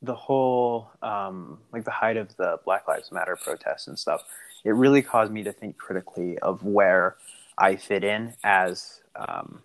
the 0.00 0.14
whole, 0.14 0.90
um, 1.02 1.58
like 1.72 1.84
the 1.84 1.90
height 1.90 2.16
of 2.16 2.34
the 2.36 2.58
Black 2.64 2.88
Lives 2.88 3.12
Matter 3.12 3.36
protests 3.36 3.86
and 3.86 3.98
stuff, 3.98 4.22
it 4.64 4.70
really 4.70 5.02
caused 5.02 5.32
me 5.32 5.42
to 5.44 5.52
think 5.52 5.76
critically 5.78 6.38
of 6.38 6.64
where 6.64 7.16
I 7.58 7.76
fit 7.76 8.04
in 8.04 8.34
as 8.44 9.00
um, 9.16 9.62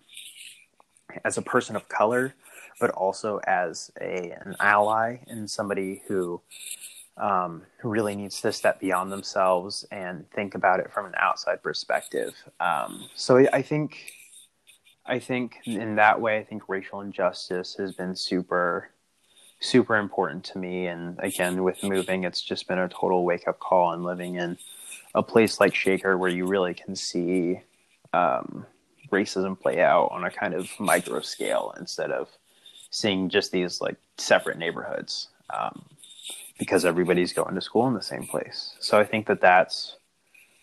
as 1.24 1.38
a 1.38 1.42
person 1.42 1.76
of 1.76 1.88
color, 1.88 2.34
but 2.80 2.90
also 2.90 3.40
as 3.46 3.90
a 4.00 4.32
an 4.44 4.56
ally 4.60 5.18
and 5.28 5.50
somebody 5.50 6.02
who 6.08 6.40
um, 7.16 7.62
really 7.82 8.14
needs 8.14 8.40
to 8.42 8.52
step 8.52 8.80
beyond 8.80 9.10
themselves 9.10 9.86
and 9.90 10.30
think 10.32 10.54
about 10.54 10.80
it 10.80 10.92
from 10.92 11.06
an 11.06 11.14
outside 11.16 11.62
perspective. 11.62 12.34
Um, 12.60 13.08
so 13.14 13.38
I, 13.52 13.62
think, 13.62 14.12
I 15.06 15.18
think 15.18 15.56
in 15.64 15.96
that 15.96 16.20
way, 16.20 16.38
I 16.38 16.44
think 16.44 16.68
racial 16.68 17.00
injustice 17.00 17.74
has 17.76 17.92
been 17.92 18.14
super, 18.14 18.90
super 19.60 19.96
important 19.96 20.44
to 20.44 20.58
me. 20.58 20.86
And 20.88 21.18
again, 21.20 21.64
with 21.64 21.82
moving, 21.82 22.24
it's 22.24 22.42
just 22.42 22.68
been 22.68 22.78
a 22.78 22.88
total 22.88 23.24
wake 23.24 23.48
up 23.48 23.58
call 23.60 23.92
and 23.92 24.04
living 24.04 24.34
in 24.34 24.58
a 25.16 25.22
place 25.22 25.58
like 25.58 25.74
Shaker 25.74 26.16
where 26.16 26.30
you 26.30 26.46
really 26.46 26.74
can 26.74 26.94
see 26.94 27.60
um, 28.12 28.64
racism 29.10 29.58
play 29.58 29.80
out 29.80 30.10
on 30.12 30.24
a 30.24 30.30
kind 30.30 30.54
of 30.54 30.70
micro 30.78 31.20
scale 31.20 31.74
instead 31.78 32.12
of 32.12 32.28
seeing 32.90 33.28
just 33.28 33.50
these 33.50 33.80
like 33.80 33.96
separate 34.18 34.58
neighborhoods. 34.58 35.28
Um, 35.50 35.86
because 36.58 36.84
everybody's 36.84 37.32
going 37.32 37.54
to 37.54 37.60
school 37.60 37.86
in 37.86 37.94
the 37.94 38.02
same 38.02 38.26
place. 38.26 38.74
So 38.80 38.98
I 38.98 39.04
think 39.04 39.26
that 39.26 39.40
that's 39.40 39.96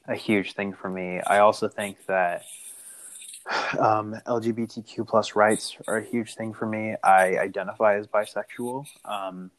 a 0.07 0.15
huge 0.15 0.53
thing 0.53 0.73
for 0.73 0.89
me. 0.89 1.21
I 1.21 1.39
also 1.39 1.67
think 1.67 2.05
that 2.07 2.43
um, 3.79 4.15
LGBTQ 4.25 5.07
plus 5.07 5.35
rights 5.35 5.77
are 5.87 5.97
a 5.97 6.03
huge 6.03 6.35
thing 6.35 6.53
for 6.53 6.65
me. 6.65 6.95
I 7.03 7.37
identify 7.37 7.97
as 7.97 8.07
bisexual, 8.07 8.85
um, 9.05 9.51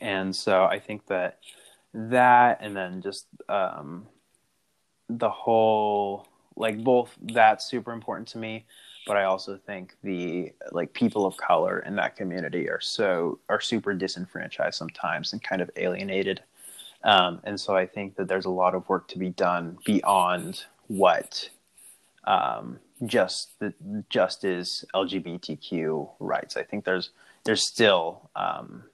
and 0.00 0.34
so 0.34 0.64
I 0.64 0.80
think 0.80 1.06
that 1.06 1.38
that, 1.94 2.58
and 2.60 2.76
then 2.76 3.02
just 3.02 3.26
um, 3.48 4.06
the 5.08 5.30
whole 5.30 6.26
like 6.56 6.82
both 6.82 7.16
that's 7.22 7.66
super 7.66 7.92
important 7.92 8.26
to 8.28 8.38
me 8.38 8.66
but 9.08 9.16
I 9.16 9.24
also 9.24 9.56
think 9.56 9.96
the 10.04 10.52
like 10.70 10.92
people 10.92 11.24
of 11.24 11.34
color 11.38 11.80
in 11.80 11.96
that 11.96 12.14
community 12.14 12.68
are 12.68 12.78
so 12.80 13.40
are 13.48 13.58
super 13.58 13.94
disenfranchised 13.94 14.76
sometimes 14.76 15.32
and 15.32 15.42
kind 15.42 15.62
of 15.62 15.70
alienated. 15.76 16.42
Um, 17.02 17.40
and 17.44 17.58
so 17.58 17.74
I 17.74 17.86
think 17.86 18.16
that 18.16 18.28
there's 18.28 18.44
a 18.44 18.50
lot 18.50 18.74
of 18.74 18.86
work 18.88 19.08
to 19.08 19.18
be 19.18 19.30
done 19.30 19.78
beyond 19.86 20.64
what 20.88 21.48
um, 22.24 22.80
just 23.06 23.58
the 23.60 23.72
just 24.10 24.44
is 24.44 24.84
LGBTQ 24.94 26.10
rights. 26.20 26.58
I 26.58 26.62
think 26.62 26.84
there's 26.84 27.10
there's 27.44 27.66
still 27.66 28.28
um, 28.36 28.84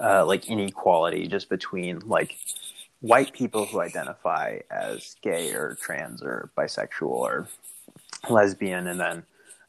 uh, 0.00 0.24
like 0.24 0.48
inequality 0.48 1.26
just 1.26 1.48
between 1.48 2.00
like 2.00 2.36
white 3.00 3.32
people 3.32 3.66
who 3.66 3.80
identify 3.80 4.58
as 4.70 5.16
gay 5.22 5.52
or 5.52 5.76
trans 5.80 6.22
or 6.22 6.50
bisexual 6.56 7.08
or 7.08 7.48
lesbian, 8.28 8.86
and 8.86 8.98
then 8.98 9.22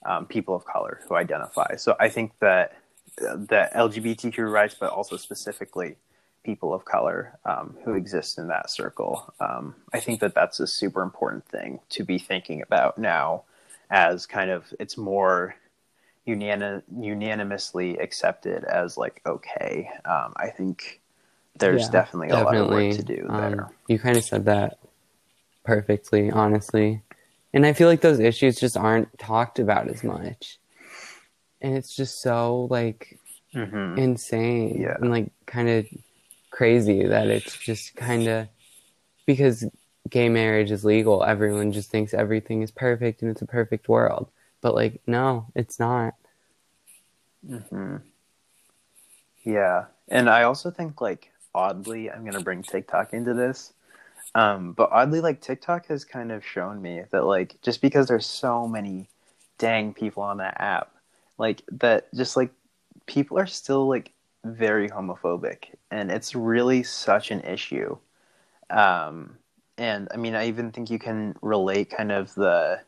um, 0.05 0.25
people 0.25 0.55
of 0.55 0.65
color 0.65 1.01
who 1.07 1.15
identify. 1.15 1.75
So 1.75 1.95
I 1.99 2.09
think 2.09 2.34
that 2.39 2.77
the 3.17 3.69
LGBTQ 3.75 4.51
rights, 4.51 4.75
but 4.80 4.91
also 4.91 5.17
specifically 5.17 5.95
people 6.43 6.73
of 6.73 6.86
color 6.86 7.38
um, 7.45 7.77
who 7.84 7.93
exist 7.93 8.38
in 8.38 8.47
that 8.47 8.69
circle, 8.69 9.34
um, 9.39 9.75
I 9.93 9.99
think 9.99 10.21
that 10.21 10.34
that's 10.34 10.59
a 10.59 10.67
super 10.67 11.01
important 11.01 11.45
thing 11.45 11.80
to 11.89 12.03
be 12.03 12.17
thinking 12.17 12.61
about 12.61 12.97
now, 12.97 13.43
as 13.89 14.25
kind 14.25 14.49
of 14.49 14.73
it's 14.80 14.97
more 14.97 15.55
unanim- 16.36 16.84
unanimously 16.99 17.97
accepted 17.97 18.63
as 18.63 18.97
like 18.97 19.21
okay. 19.25 19.89
Um, 20.05 20.34
I 20.36 20.49
think 20.49 21.01
there's 21.57 21.84
yeah, 21.84 21.91
definitely 21.91 22.30
a 22.30 22.32
definitely. 22.32 22.59
lot 22.59 22.65
of 22.65 22.69
work 22.71 22.95
to 22.95 23.03
do 23.03 23.27
there. 23.30 23.61
Um, 23.63 23.69
you 23.88 23.99
kind 23.99 24.17
of 24.17 24.23
said 24.23 24.45
that 24.45 24.80
perfectly, 25.63 26.32
honestly. 26.32 27.03
And 27.53 27.65
I 27.65 27.73
feel 27.73 27.88
like 27.88 28.01
those 28.01 28.19
issues 28.19 28.59
just 28.59 28.77
aren't 28.77 29.17
talked 29.17 29.59
about 29.59 29.88
as 29.88 30.03
much. 30.03 30.59
And 31.61 31.75
it's 31.75 31.95
just 31.95 32.21
so 32.21 32.67
like 32.69 33.19
mm-hmm. 33.53 33.97
insane 33.97 34.82
yeah. 34.82 34.95
and 34.99 35.11
like 35.11 35.32
kind 35.45 35.69
of 35.69 35.88
crazy 36.51 37.05
that 37.05 37.27
it's 37.27 37.57
just 37.57 37.95
kind 37.95 38.27
of 38.27 38.47
because 39.25 39.65
gay 40.09 40.30
marriage 40.30 40.71
is 40.71 40.86
legal, 40.86 41.23
everyone 41.23 41.71
just 41.71 41.91
thinks 41.91 42.13
everything 42.13 42.61
is 42.61 42.71
perfect 42.71 43.21
and 43.21 43.30
it's 43.32 43.41
a 43.41 43.47
perfect 43.47 43.89
world. 43.89 44.30
But 44.62 44.76
like, 44.76 45.01
no, 45.07 45.47
it's 45.55 45.80
not. 45.80 46.16
hmm 47.47 47.97
Yeah. 49.43 49.86
And 50.10 50.30
I 50.30 50.43
also 50.43 50.72
think 50.72 51.01
like 51.01 51.32
oddly, 51.53 52.12
I'm 52.12 52.24
to 52.34 52.39
bring 52.41 52.64
TikTok 52.64 53.14
into 53.14 53.34
this. 53.34 53.74
Um, 54.36 54.74
but 54.74 54.91
oddly, 54.91 55.22
like 55.22 55.41
TikTok 55.41 55.88
has 55.88 56.05
kind 56.05 56.32
of 56.32 56.45
shown 56.45 56.82
me 56.82 57.03
that 57.12 57.26
like 57.26 57.62
just 57.62 57.82
because 57.82 58.07
there's 58.07 58.28
so 58.28 58.68
many 58.68 59.10
dang 59.60 59.93
people 59.93 60.24
on 60.24 60.38
that 60.38 60.60
app, 60.62 60.91
like 61.38 61.64
that 61.72 62.14
just 62.16 62.38
like 62.38 62.51
people 63.07 63.39
are 63.39 63.47
still 63.47 63.88
like 63.88 64.14
very 64.45 64.89
homophobic, 64.89 65.76
and 65.91 66.12
it's 66.12 66.36
really 66.36 66.84
such 66.84 67.32
an 67.32 67.41
issue. 67.41 67.97
Um, 68.70 69.38
and 69.78 70.07
I 70.14 70.18
mean, 70.18 70.36
I 70.36 70.47
even 70.47 70.72
think 70.72 70.89
you 70.91 70.99
can 70.99 71.36
relate 71.41 71.89
kind 71.91 72.12
of 72.12 72.34
the 72.36 72.82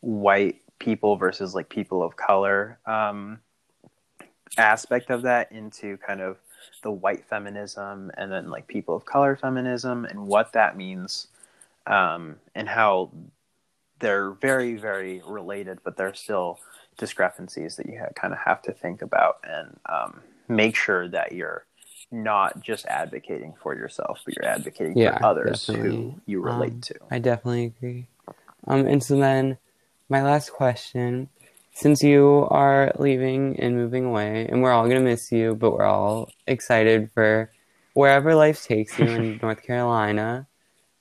white 0.00 0.62
people 0.78 1.16
versus 1.16 1.54
like 1.54 1.68
people 1.68 2.02
of 2.02 2.16
color 2.16 2.78
um, 2.86 3.40
aspect 4.58 5.10
of 5.10 5.22
that 5.22 5.50
into 5.52 5.96
kind 5.98 6.20
of 6.20 6.38
the 6.82 6.90
white 6.90 7.24
feminism 7.24 8.10
and 8.16 8.30
then 8.30 8.50
like 8.50 8.66
people 8.66 8.94
of 8.94 9.04
color 9.04 9.36
feminism 9.36 10.04
and 10.04 10.26
what 10.26 10.52
that 10.52 10.76
means 10.76 11.28
um, 11.86 12.36
and 12.54 12.68
how 12.68 13.10
they're 13.98 14.32
very 14.32 14.76
very 14.76 15.22
related 15.26 15.78
but 15.84 15.96
there's 15.96 16.18
still 16.20 16.58
discrepancies 16.98 17.76
that 17.76 17.86
you 17.86 18.00
kind 18.14 18.32
of 18.32 18.38
have 18.38 18.62
to 18.62 18.72
think 18.72 19.02
about 19.02 19.38
and 19.44 19.78
um, 19.88 20.20
make 20.48 20.76
sure 20.76 21.08
that 21.08 21.32
you're 21.32 21.64
not 22.12 22.60
just 22.60 22.86
advocating 22.86 23.54
for 23.60 23.74
yourself 23.74 24.20
but 24.24 24.34
you're 24.36 24.46
advocating 24.46 24.96
yeah, 24.96 25.18
for 25.18 25.24
others 25.24 25.66
definitely. 25.66 25.90
who 25.90 26.14
you 26.26 26.40
relate 26.40 26.72
um, 26.72 26.80
to 26.80 26.94
i 27.10 27.18
definitely 27.18 27.64
agree 27.64 28.06
um, 28.68 28.86
and 28.86 29.02
so 29.02 29.16
then 29.16 29.58
my 30.08 30.22
last 30.22 30.52
question 30.52 31.28
since 31.72 32.02
you 32.02 32.46
are 32.50 32.92
leaving 32.98 33.58
and 33.60 33.76
moving 33.76 34.06
away, 34.06 34.46
and 34.48 34.62
we're 34.62 34.72
all 34.72 34.84
going 34.84 34.96
to 34.96 35.02
miss 35.02 35.30
you, 35.30 35.54
but 35.54 35.72
we're 35.72 35.84
all 35.84 36.30
excited 36.46 37.10
for 37.12 37.50
wherever 37.92 38.34
life 38.34 38.64
takes 38.64 38.98
you 38.98 39.06
in 39.06 39.38
North 39.42 39.62
Carolina. 39.62 40.46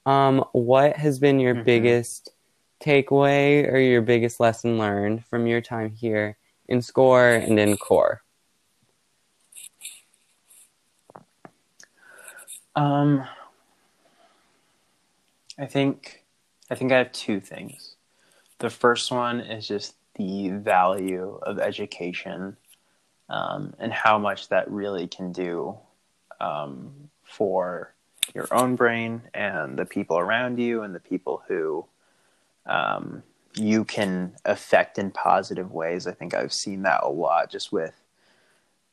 Um, 0.06 0.44
what 0.52 0.98
has 0.98 1.20
been 1.20 1.40
your 1.40 1.56
mm-hmm. 1.56 1.64
biggest 1.64 2.32
takeaway 2.82 3.72
or 3.72 3.78
your 3.78 4.02
biggest 4.02 4.40
lesson 4.40 4.78
learned 4.78 5.26
from 5.26 5.48
your 5.48 5.62
time 5.62 5.92
here 5.92 6.38
in 6.68 6.82
SCORE 6.82 7.36
and 7.36 7.60
in 7.60 7.78
core? 7.78 8.22
Um, 12.76 13.26
I 15.58 15.66
think 15.66 16.26
I 16.70 16.76
think 16.76 16.92
I 16.92 16.98
have 16.98 17.12
two 17.14 17.40
things. 17.40 17.95
The 18.60 18.70
first 18.70 19.12
one 19.12 19.42
is 19.42 19.68
just 19.68 19.96
the 20.16 20.50
value 20.50 21.40
of 21.44 21.60
education 21.60 22.56
um, 23.30 23.74
and 23.80 23.92
how 23.92 24.18
much 24.18 24.50
that 24.50 24.70
really 24.70 25.08
can 25.08 25.32
do 25.32 25.78
um, 26.40 27.10
for 27.24 27.94
your 28.34 28.48
own 28.52 28.76
brain 28.76 29.22
and 29.34 29.78
the 29.78 29.86
people 29.86 30.18
around 30.18 30.60
you 30.60 30.84
and 30.84 30.96
the 30.96 31.00
people 31.00 31.44
who 31.48 31.86
um, 32.66 33.24
you 33.56 33.84
can 33.84 34.36
affect 34.46 34.98
in 34.98 35.12
positive 35.12 35.72
ways. 35.72 36.08
I 36.08 36.12
think 36.12 36.34
I've 36.34 36.54
seen 36.54 36.84
that 36.84 37.04
a 37.04 37.10
lot 37.10 37.52
just 37.52 37.72
with 37.72 37.94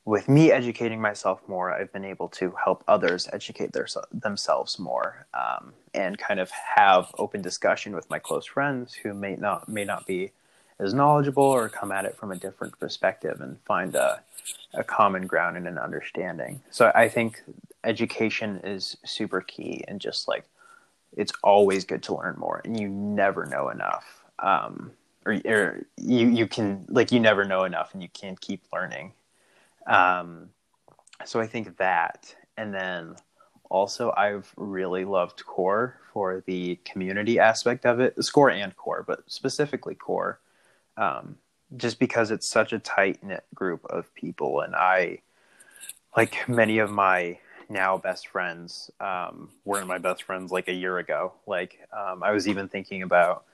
with 0.05 0.29
me 0.29 0.51
educating 0.51 1.01
myself 1.01 1.41
more, 1.47 1.73
I've 1.73 1.93
been 1.93 2.05
able 2.05 2.29
to 2.31 2.53
help 2.63 2.83
others 2.89 3.29
educate 3.33 3.73
their, 3.73 3.87
themselves 4.13 4.79
more 4.79 5.27
um, 5.33 5.73
and 5.95 6.19
kind 6.19 6.41
of 6.41 6.51
have 6.51 7.13
open 7.19 7.41
discussion 7.41 7.95
with 7.95 8.11
my 8.11 8.19
close 8.19 8.47
friends 8.47 8.95
who 8.95 9.15
may 9.15 9.37
not 9.37 9.69
may 9.69 9.85
not 9.85 10.07
be 10.07 10.33
as 10.81 10.93
knowledgeable 10.93 11.45
or 11.45 11.69
come 11.69 11.93
at 11.93 12.05
it 12.05 12.17
from 12.17 12.33
a 12.33 12.37
different 12.37 12.77
perspective 12.81 13.41
and 13.41 13.61
find 13.61 13.95
a, 13.95 14.21
a 14.75 14.83
common 14.83 15.27
ground 15.29 15.57
and 15.57 15.69
an 15.69 15.79
understanding. 15.79 16.61
So 16.71 16.91
I 16.95 17.09
think 17.09 17.43
education 17.85 18.61
is 18.65 18.97
super 19.05 19.41
key 19.41 19.85
and 19.87 20.01
just 20.01 20.27
like 20.27 20.45
it's 21.17 21.33
always 21.45 21.85
good 21.85 22.03
to 22.05 22.17
learn 22.17 22.35
more 22.39 22.61
and 22.65 22.81
you 22.81 22.89
never 22.89 23.47
know 23.47 23.69
enough. 23.69 24.25
Um, 24.41 24.91
or, 25.25 25.41
or 25.45 25.87
you, 25.97 26.27
you 26.29 26.49
can 26.49 26.85
like 26.89 27.13
you 27.13 27.21
never 27.21 27.45
know 27.45 27.63
enough 27.63 27.93
and 27.93 28.03
you 28.03 28.09
can't 28.09 28.41
keep 28.41 28.65
learning 28.73 29.13
um, 29.87 30.49
so 31.24 31.41
I 31.41 31.47
think 31.47 31.76
that, 31.78 32.35
and 32.57 32.74
then 32.74 33.16
also 33.70 34.12
I've 34.16 34.53
really 34.57 35.05
loved 35.05 35.45
core 35.47 35.99
for 36.12 36.43
the 36.47 36.76
community 36.85 37.39
aspect 37.39 37.87
of 37.87 38.01
it, 38.01 38.22
score 38.22 38.51
and 38.51 38.76
core, 38.76 39.05
but 39.07 39.30
specifically 39.30 39.95
core, 39.95 40.41
um, 40.97 41.37
just 41.76 41.99
because 41.99 42.30
it's 42.30 42.47
such 42.47 42.72
a 42.72 42.78
tight 42.78 43.22
knit 43.22 43.45
group 43.55 43.85
of 43.87 44.14
people, 44.14 44.61
and 44.61 44.74
I, 44.74 45.20
like 46.16 46.49
many 46.49 46.78
of 46.78 46.91
my 46.91 47.39
now 47.68 47.97
best 47.97 48.28
friends, 48.28 48.91
um, 49.01 49.49
weren't 49.64 49.87
my 49.87 49.99
best 49.99 50.22
friends 50.24 50.53
like 50.53 50.68
a 50.68 50.74
year 50.74 50.99
ago. 50.99 51.33
Like 51.47 51.78
um, 51.97 52.22
I 52.22 52.33
was 52.33 52.47
even 52.47 52.68
thinking 52.68 53.03
about 53.03 53.45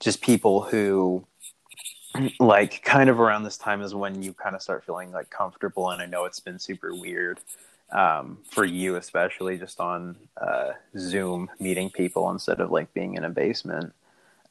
just 0.00 0.22
people 0.22 0.62
who 0.62 1.26
like 2.40 2.82
kind 2.82 3.08
of 3.10 3.20
around 3.20 3.42
this 3.42 3.58
time 3.58 3.82
is 3.82 3.94
when 3.94 4.22
you 4.22 4.32
kind 4.32 4.54
of 4.54 4.62
start 4.62 4.84
feeling 4.84 5.12
like 5.12 5.30
comfortable 5.30 5.90
and 5.90 6.02
i 6.02 6.06
know 6.06 6.24
it's 6.24 6.40
been 6.40 6.58
super 6.58 6.94
weird 6.94 7.38
um, 7.92 8.38
for 8.50 8.64
you 8.64 8.96
especially 8.96 9.58
just 9.58 9.80
on 9.80 10.16
uh, 10.40 10.72
zoom 10.98 11.48
meeting 11.60 11.90
people 11.90 12.30
instead 12.30 12.60
of 12.60 12.70
like 12.70 12.92
being 12.94 13.14
in 13.14 13.24
a 13.24 13.30
basement. 13.30 13.92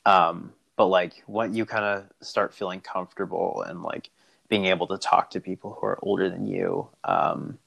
Um, 0.05 0.53
but 0.77 0.87
like 0.87 1.23
when 1.25 1.53
you 1.53 1.65
kind 1.65 1.85
of 1.85 2.05
start 2.21 2.53
feeling 2.53 2.81
comfortable 2.81 3.63
and 3.67 3.81
like 3.81 4.09
being 4.49 4.65
able 4.65 4.87
to 4.87 4.97
talk 4.97 5.29
to 5.31 5.39
people 5.39 5.73
who 5.73 5.87
are 5.87 5.99
older 6.01 6.29
than 6.29 6.47
you 6.47 6.87
um, 7.03 7.57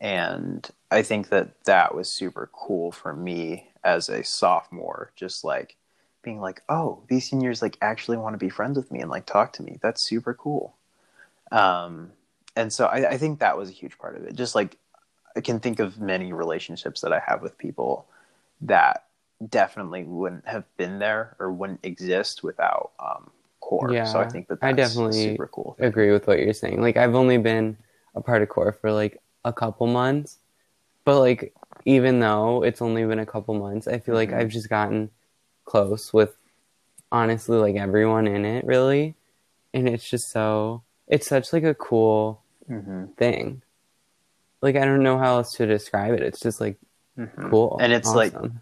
and 0.00 0.70
i 0.90 1.02
think 1.02 1.28
that 1.28 1.64
that 1.64 1.94
was 1.94 2.08
super 2.08 2.48
cool 2.52 2.92
for 2.92 3.14
me 3.14 3.68
as 3.84 4.08
a 4.08 4.22
sophomore 4.22 5.10
just 5.16 5.44
like 5.44 5.76
being 6.22 6.40
like, 6.40 6.62
oh, 6.68 7.02
these 7.08 7.28
seniors 7.28 7.62
like 7.62 7.78
actually 7.80 8.16
want 8.16 8.34
to 8.34 8.38
be 8.38 8.48
friends 8.48 8.76
with 8.76 8.90
me 8.90 9.00
and 9.00 9.10
like 9.10 9.26
talk 9.26 9.52
to 9.54 9.62
me. 9.62 9.78
That's 9.82 10.02
super 10.02 10.34
cool. 10.34 10.74
Um, 11.50 12.12
and 12.56 12.72
so 12.72 12.86
I, 12.86 13.10
I 13.10 13.18
think 13.18 13.38
that 13.40 13.56
was 13.56 13.68
a 13.68 13.72
huge 13.72 13.98
part 13.98 14.16
of 14.16 14.24
it. 14.24 14.34
Just 14.34 14.54
like 14.54 14.76
I 15.36 15.40
can 15.40 15.60
think 15.60 15.78
of 15.78 16.00
many 16.00 16.32
relationships 16.32 17.00
that 17.02 17.12
I 17.12 17.20
have 17.26 17.42
with 17.42 17.56
people 17.56 18.06
that 18.62 19.04
definitely 19.48 20.02
wouldn't 20.02 20.46
have 20.48 20.64
been 20.76 20.98
there 20.98 21.36
or 21.38 21.52
wouldn't 21.52 21.80
exist 21.84 22.42
without 22.42 22.90
um, 22.98 23.30
core. 23.60 23.92
Yeah, 23.92 24.04
so 24.04 24.18
I 24.18 24.28
think 24.28 24.48
that 24.48 24.58
I 24.62 24.72
definitely 24.72 25.22
super 25.22 25.46
cool. 25.46 25.76
Thing. 25.78 25.86
Agree 25.86 26.10
with 26.10 26.26
what 26.26 26.40
you're 26.40 26.52
saying. 26.52 26.82
Like 26.82 26.96
I've 26.96 27.14
only 27.14 27.38
been 27.38 27.76
a 28.14 28.20
part 28.20 28.42
of 28.42 28.48
core 28.48 28.72
for 28.72 28.90
like 28.90 29.20
a 29.44 29.52
couple 29.52 29.86
months, 29.86 30.38
but 31.04 31.20
like 31.20 31.54
even 31.84 32.18
though 32.18 32.64
it's 32.64 32.82
only 32.82 33.04
been 33.04 33.20
a 33.20 33.26
couple 33.26 33.54
months, 33.54 33.86
I 33.86 33.98
feel 33.98 34.14
like 34.14 34.30
mm-hmm. 34.30 34.40
I've 34.40 34.48
just 34.48 34.68
gotten 34.68 35.10
close 35.68 36.12
with 36.12 36.34
honestly 37.12 37.58
like 37.58 37.76
everyone 37.76 38.26
in 38.26 38.44
it 38.44 38.64
really 38.64 39.14
and 39.74 39.88
it's 39.88 40.08
just 40.08 40.30
so 40.30 40.82
it's 41.06 41.26
such 41.26 41.52
like 41.52 41.62
a 41.62 41.74
cool 41.74 42.42
mm-hmm. 42.68 43.06
thing 43.16 43.62
like 44.62 44.76
i 44.76 44.84
don't 44.84 45.02
know 45.02 45.18
how 45.18 45.36
else 45.36 45.52
to 45.52 45.66
describe 45.66 46.14
it 46.14 46.22
it's 46.22 46.40
just 46.40 46.60
like 46.60 46.76
mm-hmm. 47.18 47.50
cool 47.50 47.78
and 47.80 47.92
it's 47.92 48.08
awesome. 48.08 48.42
like 48.42 48.52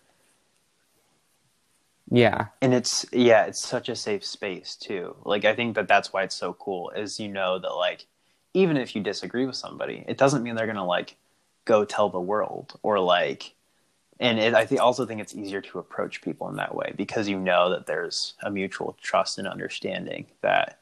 yeah 2.10 2.46
and 2.60 2.72
it's 2.72 3.04
yeah 3.12 3.44
it's 3.46 3.62
such 3.62 3.88
a 3.88 3.96
safe 3.96 4.24
space 4.24 4.76
too 4.76 5.14
like 5.24 5.44
i 5.44 5.54
think 5.54 5.74
that 5.74 5.88
that's 5.88 6.12
why 6.12 6.22
it's 6.22 6.36
so 6.36 6.52
cool 6.52 6.90
is 6.90 7.18
you 7.18 7.28
know 7.28 7.58
that 7.58 7.72
like 7.72 8.06
even 8.54 8.76
if 8.76 8.94
you 8.94 9.02
disagree 9.02 9.46
with 9.46 9.56
somebody 9.56 10.04
it 10.06 10.16
doesn't 10.16 10.42
mean 10.42 10.54
they're 10.54 10.68
gonna 10.68 10.86
like 10.86 11.16
go 11.64 11.84
tell 11.84 12.08
the 12.08 12.20
world 12.20 12.78
or 12.82 13.00
like 13.00 13.55
and 14.18 14.38
it, 14.38 14.54
I 14.54 14.64
think 14.64 14.80
also 14.80 15.04
think 15.04 15.20
it's 15.20 15.34
easier 15.34 15.60
to 15.60 15.78
approach 15.78 16.22
people 16.22 16.48
in 16.48 16.56
that 16.56 16.74
way 16.74 16.94
because 16.96 17.28
you 17.28 17.38
know 17.38 17.70
that 17.70 17.86
there's 17.86 18.34
a 18.42 18.50
mutual 18.50 18.96
trust 19.02 19.38
and 19.38 19.46
understanding 19.46 20.26
that 20.40 20.78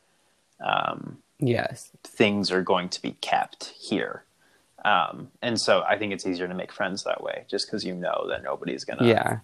um, 0.60 1.18
yes. 1.38 1.90
things 2.04 2.50
are 2.52 2.62
going 2.62 2.88
to 2.90 3.02
be 3.02 3.12
kept 3.20 3.74
here. 3.78 4.24
Um, 4.84 5.30
and 5.42 5.60
so 5.60 5.82
I 5.82 5.98
think 5.98 6.12
it's 6.12 6.26
easier 6.26 6.46
to 6.46 6.54
make 6.54 6.70
friends 6.70 7.04
that 7.04 7.22
way 7.22 7.44
just 7.48 7.66
because 7.66 7.84
you 7.84 7.94
know 7.94 8.26
that 8.28 8.42
nobody's 8.42 8.84
gonna 8.84 9.06
yeah. 9.06 9.38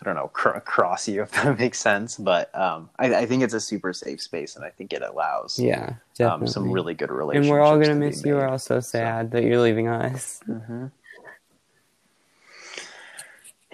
I 0.00 0.04
don't 0.04 0.14
know 0.14 0.28
cr- 0.28 0.58
cross 0.60 1.06
you 1.06 1.22
if 1.22 1.32
that 1.32 1.58
makes 1.58 1.78
sense. 1.78 2.16
But 2.16 2.52
um, 2.58 2.88
I, 2.98 3.14
I, 3.14 3.26
think 3.26 3.42
it's 3.42 3.54
a 3.54 3.60
super 3.60 3.92
safe 3.92 4.22
space 4.22 4.56
and 4.56 4.64
I 4.64 4.70
think 4.70 4.92
it 4.94 5.02
allows 5.02 5.58
yeah 5.58 5.94
um, 6.20 6.46
some 6.46 6.70
really 6.70 6.94
good 6.94 7.10
relationships 7.10 7.46
and 7.46 7.52
we're 7.52 7.60
all 7.60 7.78
gonna 7.78 7.94
miss 7.94 8.24
you. 8.24 8.34
We're 8.34 8.48
all 8.48 8.58
so 8.58 8.80
sad 8.80 9.30
so. 9.30 9.36
that 9.36 9.44
you're 9.44 9.60
leaving 9.60 9.88
us. 9.88 10.40
Mm-hmm. 10.48 10.86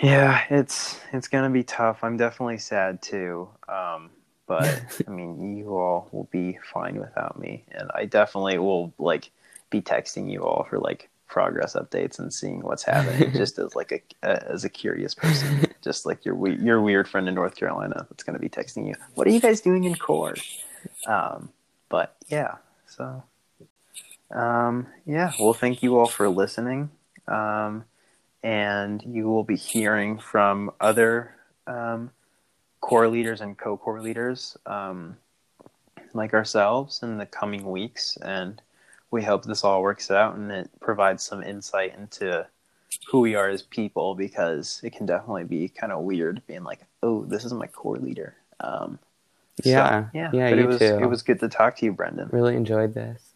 Yeah, 0.03 0.45
it's 0.51 1.01
it's 1.13 1.29
gonna 1.29 1.51
be 1.51 1.63
tough. 1.63 2.03
I'm 2.03 2.17
definitely 2.17 2.59
sad 2.59 3.01
too. 3.03 3.49
Um, 3.69 4.11
but 4.47 4.83
I 5.07 5.11
mean, 5.11 5.57
you 5.57 5.77
all 5.77 6.09
will 6.13 6.29
be 6.33 6.59
fine 6.73 6.99
without 6.99 7.39
me, 7.39 7.65
and 7.71 7.91
I 7.95 8.07
definitely 8.07 8.59
will 8.59 8.93
like 8.99 9.31
be 9.71 9.81
texting 9.81 10.31
you 10.31 10.45
all 10.45 10.65
for 10.69 10.79
like 10.79 11.09
progress 11.29 11.75
updates 11.75 12.19
and 12.19 12.35
seeing 12.35 12.61
what's 12.61 12.83
happening, 12.83 13.33
just 13.37 13.59
as 13.59 13.75
like 13.77 13.93
a, 13.93 14.29
a, 14.29 14.51
as 14.51 14.65
a 14.65 14.69
curious 14.69 15.15
person, 15.15 15.67
just 15.83 16.05
like 16.05 16.25
your 16.25 16.49
your 16.49 16.83
weird 16.83 17.09
friend 17.09 17.29
in 17.29 17.35
North 17.35 17.55
Carolina 17.55 18.05
that's 18.11 18.25
gonna 18.25 18.41
be 18.41 18.49
texting 18.49 18.89
you. 18.89 18.95
What 19.15 19.29
are 19.29 19.31
you 19.31 19.41
guys 19.41 19.61
doing 19.61 19.85
in 19.85 19.95
core? 19.95 20.35
Um, 21.07 21.51
but 21.89 22.17
yeah, 22.27 22.57
so 22.87 23.23
um, 24.33 24.89
yeah. 25.07 25.31
Well, 25.39 25.55
thank 25.55 25.81
you 25.81 25.97
all 25.99 26.07
for 26.09 26.29
listening. 26.29 26.91
Um, 27.29 27.85
and 28.43 29.03
you 29.07 29.29
will 29.29 29.45
be 29.45 29.57
hearing 29.57 30.19
from 30.19 30.71
other 30.81 31.35
um, 31.67 32.11
core 32.81 33.09
leaders 33.09 33.41
and 33.41 33.57
co-core 33.57 34.01
leaders 34.01 34.57
um, 34.67 35.17
like 36.15 36.35
ourselves 36.35 37.03
in 37.03 37.19
the 37.19 37.27
coming 37.27 37.71
weeks 37.71 38.19
and 38.23 38.61
we 39.11 39.23
hope 39.23 39.45
this 39.45 39.63
all 39.63 39.83
works 39.83 40.11
out 40.11 40.35
and 40.35 40.51
it 40.51 40.71
provides 40.81 41.23
some 41.23 41.43
insight 41.43 41.95
into 41.97 42.47
who 43.09 43.21
we 43.21 43.35
are 43.35 43.49
as 43.49 43.63
people 43.63 44.15
because 44.15 44.81
it 44.83 44.95
can 44.95 45.07
definitely 45.07 45.45
be 45.45 45.69
kind 45.69 45.93
of 45.93 46.03
weird 46.03 46.43
being 46.47 46.65
like 46.65 46.81
oh 47.03 47.25
this 47.27 47.45
is 47.45 47.53
my 47.53 47.67
core 47.67 47.99
leader. 47.99 48.35
Um, 48.61 48.99
yeah 49.65 50.05
so, 50.05 50.11
yeah. 50.15 50.31
yeah 50.33 50.51
but 50.51 50.59
it 50.59 50.67
was 50.67 50.79
too. 50.79 50.99
it 51.01 51.07
was 51.07 51.23
good 51.23 51.41
to 51.41 51.49
talk 51.49 51.77
to 51.77 51.85
you 51.85 51.93
brendan. 51.93 52.29
Really 52.33 52.57
enjoyed 52.57 52.95
this 52.95 53.32